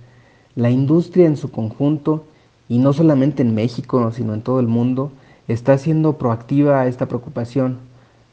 La 0.56 0.70
industria 0.70 1.26
en 1.26 1.38
su 1.38 1.52
conjunto, 1.52 2.26
y 2.70 2.78
no 2.78 2.94
solamente 2.94 3.42
en 3.42 3.54
México, 3.54 4.12
sino 4.14 4.34
en 4.34 4.42
todo 4.42 4.62
el 4.62 4.68
mundo, 4.68 5.12
está 5.50 5.78
siendo 5.78 6.18
proactiva 6.18 6.88
esta 6.88 7.08
preocupación 7.08 7.90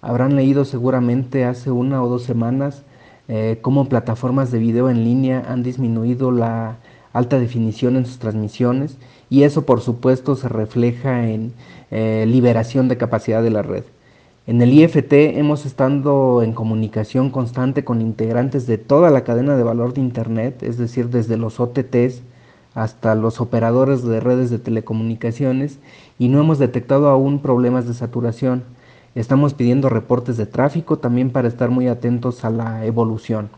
Habrán 0.06 0.36
leído 0.36 0.64
seguramente 0.64 1.44
hace 1.44 1.72
una 1.72 2.00
o 2.00 2.08
dos 2.08 2.22
semanas 2.22 2.82
eh, 3.26 3.58
cómo 3.60 3.88
plataformas 3.88 4.52
de 4.52 4.60
video 4.60 4.88
en 4.88 5.02
línea 5.02 5.44
han 5.48 5.64
disminuido 5.64 6.30
la 6.30 6.76
alta 7.12 7.40
definición 7.40 7.96
en 7.96 8.06
sus 8.06 8.20
transmisiones 8.20 8.98
y 9.30 9.42
eso 9.42 9.66
por 9.66 9.80
supuesto 9.80 10.36
se 10.36 10.48
refleja 10.48 11.28
en 11.28 11.52
eh, 11.90 12.24
liberación 12.28 12.86
de 12.86 12.98
capacidad 12.98 13.42
de 13.42 13.50
la 13.50 13.62
red. 13.62 13.82
En 14.46 14.62
el 14.62 14.72
IFT 14.72 15.12
hemos 15.12 15.66
estado 15.66 16.44
en 16.44 16.52
comunicación 16.52 17.30
constante 17.30 17.82
con 17.82 18.00
integrantes 18.00 18.68
de 18.68 18.78
toda 18.78 19.10
la 19.10 19.24
cadena 19.24 19.56
de 19.56 19.64
valor 19.64 19.92
de 19.92 20.02
Internet, 20.02 20.62
es 20.62 20.78
decir, 20.78 21.08
desde 21.08 21.36
los 21.36 21.58
OTTs 21.58 22.22
hasta 22.76 23.14
los 23.14 23.40
operadores 23.40 24.04
de 24.04 24.20
redes 24.20 24.50
de 24.50 24.58
telecomunicaciones 24.58 25.78
y 26.18 26.28
no 26.28 26.38
hemos 26.40 26.58
detectado 26.58 27.08
aún 27.08 27.40
problemas 27.40 27.88
de 27.88 27.94
saturación. 27.94 28.64
Estamos 29.14 29.54
pidiendo 29.54 29.88
reportes 29.88 30.36
de 30.36 30.44
tráfico 30.44 30.98
también 30.98 31.30
para 31.30 31.48
estar 31.48 31.70
muy 31.70 31.88
atentos 31.88 32.44
a 32.44 32.50
la 32.50 32.84
evolución. 32.84 33.48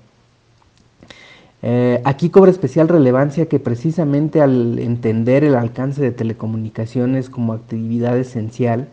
Eh, 1.63 2.01
aquí 2.05 2.31
cobra 2.31 2.53
especial 2.53 2.87
relevancia 2.87 3.47
que 3.47 3.59
precisamente 3.59 4.41
al 4.41 4.79
entender 4.79 5.43
el 5.43 5.57
alcance 5.57 6.01
de 6.01 6.13
telecomunicaciones 6.13 7.29
como 7.29 7.55
actividad 7.55 8.17
esencial, 8.17 8.87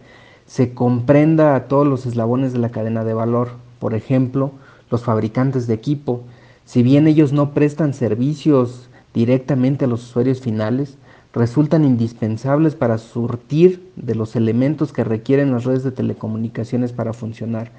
se 0.48 0.74
comprenda 0.74 1.56
a 1.56 1.68
todos 1.68 1.86
los 1.86 2.08
eslabones 2.08 2.52
de 2.52 2.60
la 2.60 2.70
cadena 2.70 3.04
de 3.04 3.14
valor. 3.14 3.50
Por 3.78 3.94
ejemplo, 3.94 4.54
los 4.90 5.04
fabricantes 5.04 5.68
de 5.68 5.76
equipo. 5.76 6.24
Si 6.66 6.82
bien 6.82 7.06
ellos 7.06 7.32
no 7.32 7.52
prestan 7.52 7.94
servicios 7.94 8.90
directamente 9.16 9.86
a 9.86 9.88
los 9.88 10.04
usuarios 10.04 10.42
finales, 10.42 10.98
resultan 11.34 11.84
indispensables 11.84 12.76
para 12.76 12.98
surtir 12.98 13.92
de 13.96 14.14
los 14.14 14.36
elementos 14.36 14.94
que 14.94 15.04
requieren 15.04 15.52
las 15.52 15.64
redes 15.64 15.84
de 15.84 15.92
telecomunicaciones 15.92 16.92
para 16.92 17.14
funcionar. 17.14 17.72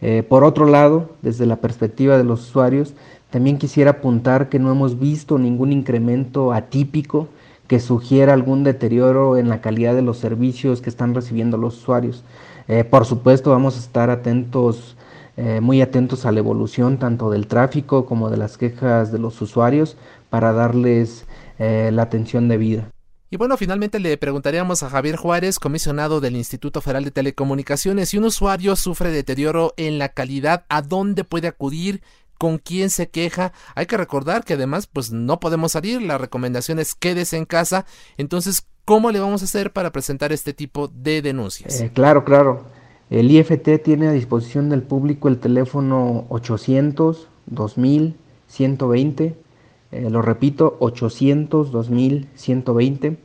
Eh, 0.00 0.22
por 0.26 0.44
otro 0.44 0.66
lado, 0.66 1.10
desde 1.22 1.46
la 1.46 1.56
perspectiva 1.56 2.16
de 2.16 2.24
los 2.24 2.48
usuarios, 2.48 2.94
también 3.30 3.58
quisiera 3.58 3.92
apuntar 3.92 4.48
que 4.48 4.58
no 4.58 4.70
hemos 4.70 4.98
visto 4.98 5.38
ningún 5.38 5.72
incremento 5.72 6.52
atípico 6.52 7.28
que 7.66 7.80
sugiera 7.80 8.32
algún 8.32 8.62
deterioro 8.62 9.36
en 9.36 9.48
la 9.48 9.60
calidad 9.60 9.94
de 9.94 10.02
los 10.02 10.18
servicios 10.18 10.80
que 10.80 10.90
están 10.90 11.14
recibiendo 11.14 11.56
los 11.56 11.78
usuarios. 11.78 12.22
Eh, 12.68 12.84
por 12.84 13.04
supuesto, 13.06 13.50
vamos 13.50 13.76
a 13.76 13.80
estar 13.80 14.10
atentos, 14.10 14.96
eh, 15.36 15.60
muy 15.60 15.82
atentos 15.82 16.26
a 16.26 16.32
la 16.32 16.38
evolución 16.38 16.98
tanto 16.98 17.30
del 17.30 17.46
tráfico 17.46 18.06
como 18.06 18.30
de 18.30 18.36
las 18.36 18.56
quejas 18.58 19.12
de 19.12 19.18
los 19.18 19.40
usuarios 19.42 19.96
para 20.30 20.52
darles 20.52 21.26
la 21.58 22.02
atención 22.02 22.48
debida. 22.48 22.90
Y 23.28 23.36
bueno, 23.36 23.56
finalmente 23.56 23.98
le 23.98 24.16
preguntaríamos 24.18 24.84
a 24.84 24.88
Javier 24.90 25.16
Juárez, 25.16 25.58
comisionado 25.58 26.20
del 26.20 26.36
Instituto 26.36 26.80
Federal 26.80 27.04
de 27.04 27.10
Telecomunicaciones, 27.10 28.10
si 28.10 28.18
un 28.18 28.24
usuario 28.24 28.76
sufre 28.76 29.10
deterioro 29.10 29.74
en 29.76 29.98
la 29.98 30.10
calidad, 30.10 30.64
¿a 30.68 30.80
dónde 30.80 31.24
puede 31.24 31.48
acudir? 31.48 32.02
¿Con 32.38 32.58
quién 32.58 32.88
se 32.88 33.08
queja? 33.08 33.52
Hay 33.74 33.86
que 33.86 33.96
recordar 33.96 34.44
que 34.44 34.54
además 34.54 34.86
pues 34.86 35.10
no 35.10 35.40
podemos 35.40 35.72
salir, 35.72 36.02
la 36.02 36.18
recomendación 36.18 36.78
es 36.78 36.94
quédese 36.94 37.36
en 37.36 37.46
casa, 37.46 37.84
entonces 38.16 38.68
¿cómo 38.84 39.10
le 39.10 39.18
vamos 39.18 39.42
a 39.42 39.46
hacer 39.46 39.72
para 39.72 39.90
presentar 39.90 40.32
este 40.32 40.52
tipo 40.52 40.86
de 40.86 41.20
denuncias? 41.20 41.80
Eh, 41.80 41.90
claro, 41.92 42.24
claro. 42.24 42.64
El 43.10 43.30
IFT 43.30 43.82
tiene 43.82 44.08
a 44.08 44.12
disposición 44.12 44.68
del 44.68 44.82
público 44.82 45.28
el 45.28 45.38
teléfono 45.38 46.24
800 46.28 47.28
2000 47.46 48.14
120 48.48 49.46
eh, 49.92 50.10
lo 50.10 50.20
repito, 50.20 50.76
800 50.80 51.70
2120, 51.70 53.18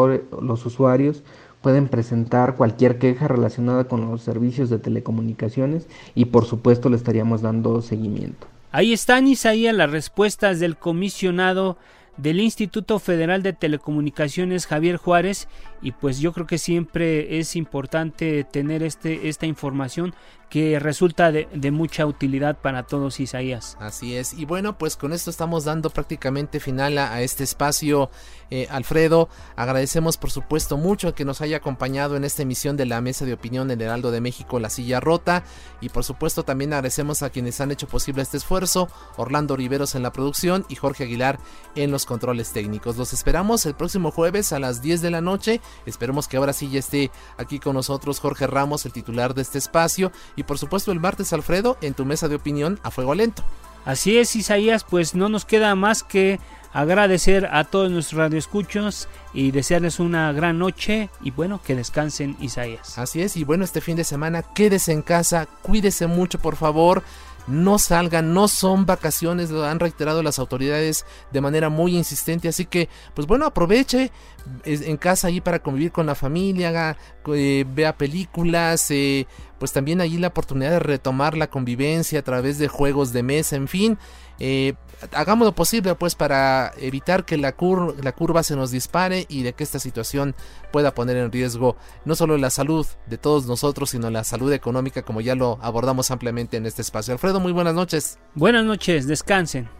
usuarios 0.67 1.23
pueden 1.63 1.89
presentar 1.89 2.57
cualquier 2.57 2.99
queja 2.99 3.29
relacionada 3.29 3.85
con 3.85 4.11
los 4.11 4.23
servicios 4.23 4.71
de 4.71 4.79
telecomunicaciones 4.79 5.87
y 6.15 6.27
por 6.27 6.47
supuesto 6.47 6.89
le 6.89 6.97
estaríamos 6.97 7.43
dando 7.43 7.81
seguimiento. 7.81 8.49
Ahí 8.73 8.93
están, 8.93 9.29
Isaías, 9.29 9.75
las 9.75 9.91
respuestas 9.91 10.59
del 10.59 10.77
comisionado 10.77 11.77
del 12.17 12.41
Instituto 12.41 12.99
Federal 12.99 13.43
de 13.43 13.53
Telecomunicaciones 13.53 14.67
Javier 14.67 14.97
Juárez 14.97 15.49
y 15.81 15.93
pues 15.93 16.19
yo 16.19 16.33
creo 16.33 16.47
que 16.47 16.59
siempre 16.59 17.39
es 17.39 17.57
importante 17.57 18.45
tener 18.45 18.83
este, 18.83 19.29
esta 19.29 19.47
información 19.47 20.13
que 20.51 20.81
resulta 20.81 21.31
de, 21.31 21.71
mucha 21.71 22.05
utilidad 22.07 22.59
para 22.59 22.83
todos 22.83 23.21
Isaías. 23.21 23.77
Así 23.79 24.17
es, 24.17 24.35
y 24.35 24.45
bueno, 24.45 24.77
pues 24.77 24.97
con 24.97 25.13
esto 25.13 25.31
estamos 25.31 25.65
dando 25.65 25.91
prácticamente 25.91 26.59
final 26.59 26.99
a, 26.99 27.23
este 27.23 27.45
espacio, 27.45 28.11
eh, 28.51 28.67
Alfredo. 28.69 29.29
Agradecemos 29.55 30.17
por 30.17 30.33
supuesto 30.33 30.77
mucho 30.77 31.15
que 31.15 31.25
nos 31.25 31.41
haya 31.41 31.59
acompañado 31.59 32.17
en 32.17 32.25
esta 32.25 32.43
emisión 32.43 32.77
de 32.77 32.85
la 32.85 33.01
Mesa 33.01 33.25
de 33.25 33.33
Opinión 33.33 33.69
del 33.69 33.81
Heraldo 33.81 34.11
de 34.11 34.21
México, 34.21 34.59
La 34.59 34.71
Silla 34.71 34.99
Rota, 34.99 35.45
y 35.81 35.89
por 35.89 36.03
supuesto 36.03 36.43
también 36.43 36.73
agradecemos 36.73 37.23
a 37.23 37.31
quienes 37.31 37.61
han 37.61 37.71
hecho 37.71 37.87
posible 37.87 38.23
este 38.23 38.37
esfuerzo, 38.37 38.89
Orlando 39.17 39.55
Riveros 39.55 39.95
en 39.95 40.03
la 40.03 40.13
producción 40.13 40.67
y 40.69 40.75
Jorge 40.75 41.05
Aguilar 41.05 41.39
en 41.77 41.93
los 41.93 42.07
controles 42.07 42.53
técnicos. 42.53 42.97
Los 42.97 43.13
esperamos 43.13 43.67
el 43.67 43.77
próximo 43.77 44.11
jueves 44.11 44.53
a 44.53 44.59
las 44.59 44.83
10 44.83 45.01
de 45.01 45.11
la 45.13 45.21
noche, 45.21 45.61
esperemos 45.87 46.27
que 46.27 46.39
ahora 46.39 46.53
sí 46.53 46.69
ya 46.69 46.81
esté 46.81 47.13
aquí 47.39 47.61
con 47.61 47.77
nosotros 47.77 48.19
Jorge 48.19 48.49
Ramos, 48.49 48.85
el 48.85 48.93
titular 48.93 49.35
de 49.35 49.43
este 49.43 49.59
espacio, 49.59 50.11
y 50.41 50.43
por 50.43 50.59
supuesto 50.59 50.91
el 50.91 51.01
martes 51.01 51.33
Alfredo 51.35 51.77
en 51.83 51.93
tu 51.93 52.07
mesa 52.07 52.27
de 52.27 52.35
opinión 52.35 52.81
a 52.83 52.91
fuego 52.91 53.15
lento. 53.15 53.45
Así 53.85 54.19
es 54.19 54.35
Isaías, 54.37 54.85
pues 54.85 55.15
no 55.15 55.29
nos 55.29 55.45
queda 55.45 55.75
más 55.75 56.03
que 56.03 56.41
agradecer 56.73 57.49
a 57.53 57.65
todos 57.65 57.91
nuestros 57.91 58.19
radioescuchos 58.19 59.09
y 59.35 59.51
desearles 59.51 60.01
una 60.01 60.33
gran 60.33 60.59
noche 60.59 61.11
y 61.21 61.31
bueno, 61.31 61.61
que 61.63 61.77
descansen 61.77 62.37
Isaías. 62.41 62.99
Así 62.99 63.21
es, 63.21 63.37
y 63.37 63.45
bueno, 63.45 63.65
este 63.65 63.81
fin 63.81 63.97
de 63.97 64.05
semana 64.05 64.43
quédese 64.43 64.93
en 64.93 65.03
casa, 65.03 65.47
cuídese 65.63 66.07
mucho 66.07 66.39
por 66.39 66.57
favor 66.57 67.03
no 67.51 67.79
salgan, 67.79 68.33
no 68.33 68.49
son 68.49 68.87
vacaciones, 68.87 69.51
lo 69.51 69.65
han 69.65 69.81
reiterado 69.81 70.23
las 70.23 70.39
autoridades 70.39 71.05
de 71.33 71.41
manera 71.41 71.69
muy 71.69 71.97
insistente, 71.97 72.49
así 72.49 72.67
que 72.67 72.89
pues 73.15 73.27
bueno, 73.27 73.47
aproveche 73.47 74.11
en 74.65 74.97
casa 74.97 75.29
ahí 75.29 75.41
para 75.41 75.61
convivir 75.61 75.93
con 75.93 76.07
la 76.07 76.15
familia, 76.15 76.97
eh, 77.35 77.65
vea 77.69 77.97
películas, 77.97 78.91
eh, 78.91 79.27
pues 79.59 79.73
también 79.73 80.01
allí 80.01 80.19
la 80.19 80.29
oportunidad 80.29 80.71
de 80.71 80.79
retomar 80.79 81.37
la 81.37 81.51
convivencia 81.51 82.21
a 82.21 82.23
través 82.23 82.59
de 82.59 82.69
juegos 82.69 83.13
de 83.13 83.23
mesa, 83.23 83.57
en 83.57 83.69
fin, 83.69 83.99
eh, 84.39 84.75
hagamos 85.13 85.47
lo 85.47 85.55
posible 85.55 85.95
pues 85.95 86.15
para 86.15 86.73
evitar 86.79 87.25
que 87.25 87.37
la, 87.37 87.55
la 88.03 88.13
curva 88.13 88.43
se 88.43 88.57
nos 88.57 88.71
dispare 88.71 89.27
y 89.29 89.43
de 89.43 89.53
que 89.53 89.65
esta 89.65 89.79
situación 89.79 90.35
pueda 90.73 90.95
poner 90.95 91.17
en 91.17 91.33
riesgo 91.33 91.77
no 92.05 92.15
solo 92.15 92.37
la 92.39 92.51
salud 92.51 92.87
de 93.07 93.19
todos 93.19 93.47
nosotros, 93.47 93.91
sino 93.91 94.11
la 94.11 94.25
salud 94.25 94.53
económica 94.53 95.03
como 95.03 95.21
ya 95.21 95.35
lo 95.35 95.59
abordamos 95.63 96.11
ampliamente 96.11 96.57
en 96.57 96.67
este 96.67 96.83
espacio. 96.83 97.13
Alfredo, 97.13 97.41
muy 97.41 97.53
buenas 97.53 97.75
noches. 97.75 98.19
Buenas 98.35 98.65
noches, 98.65 99.07
descansen. 99.07 99.80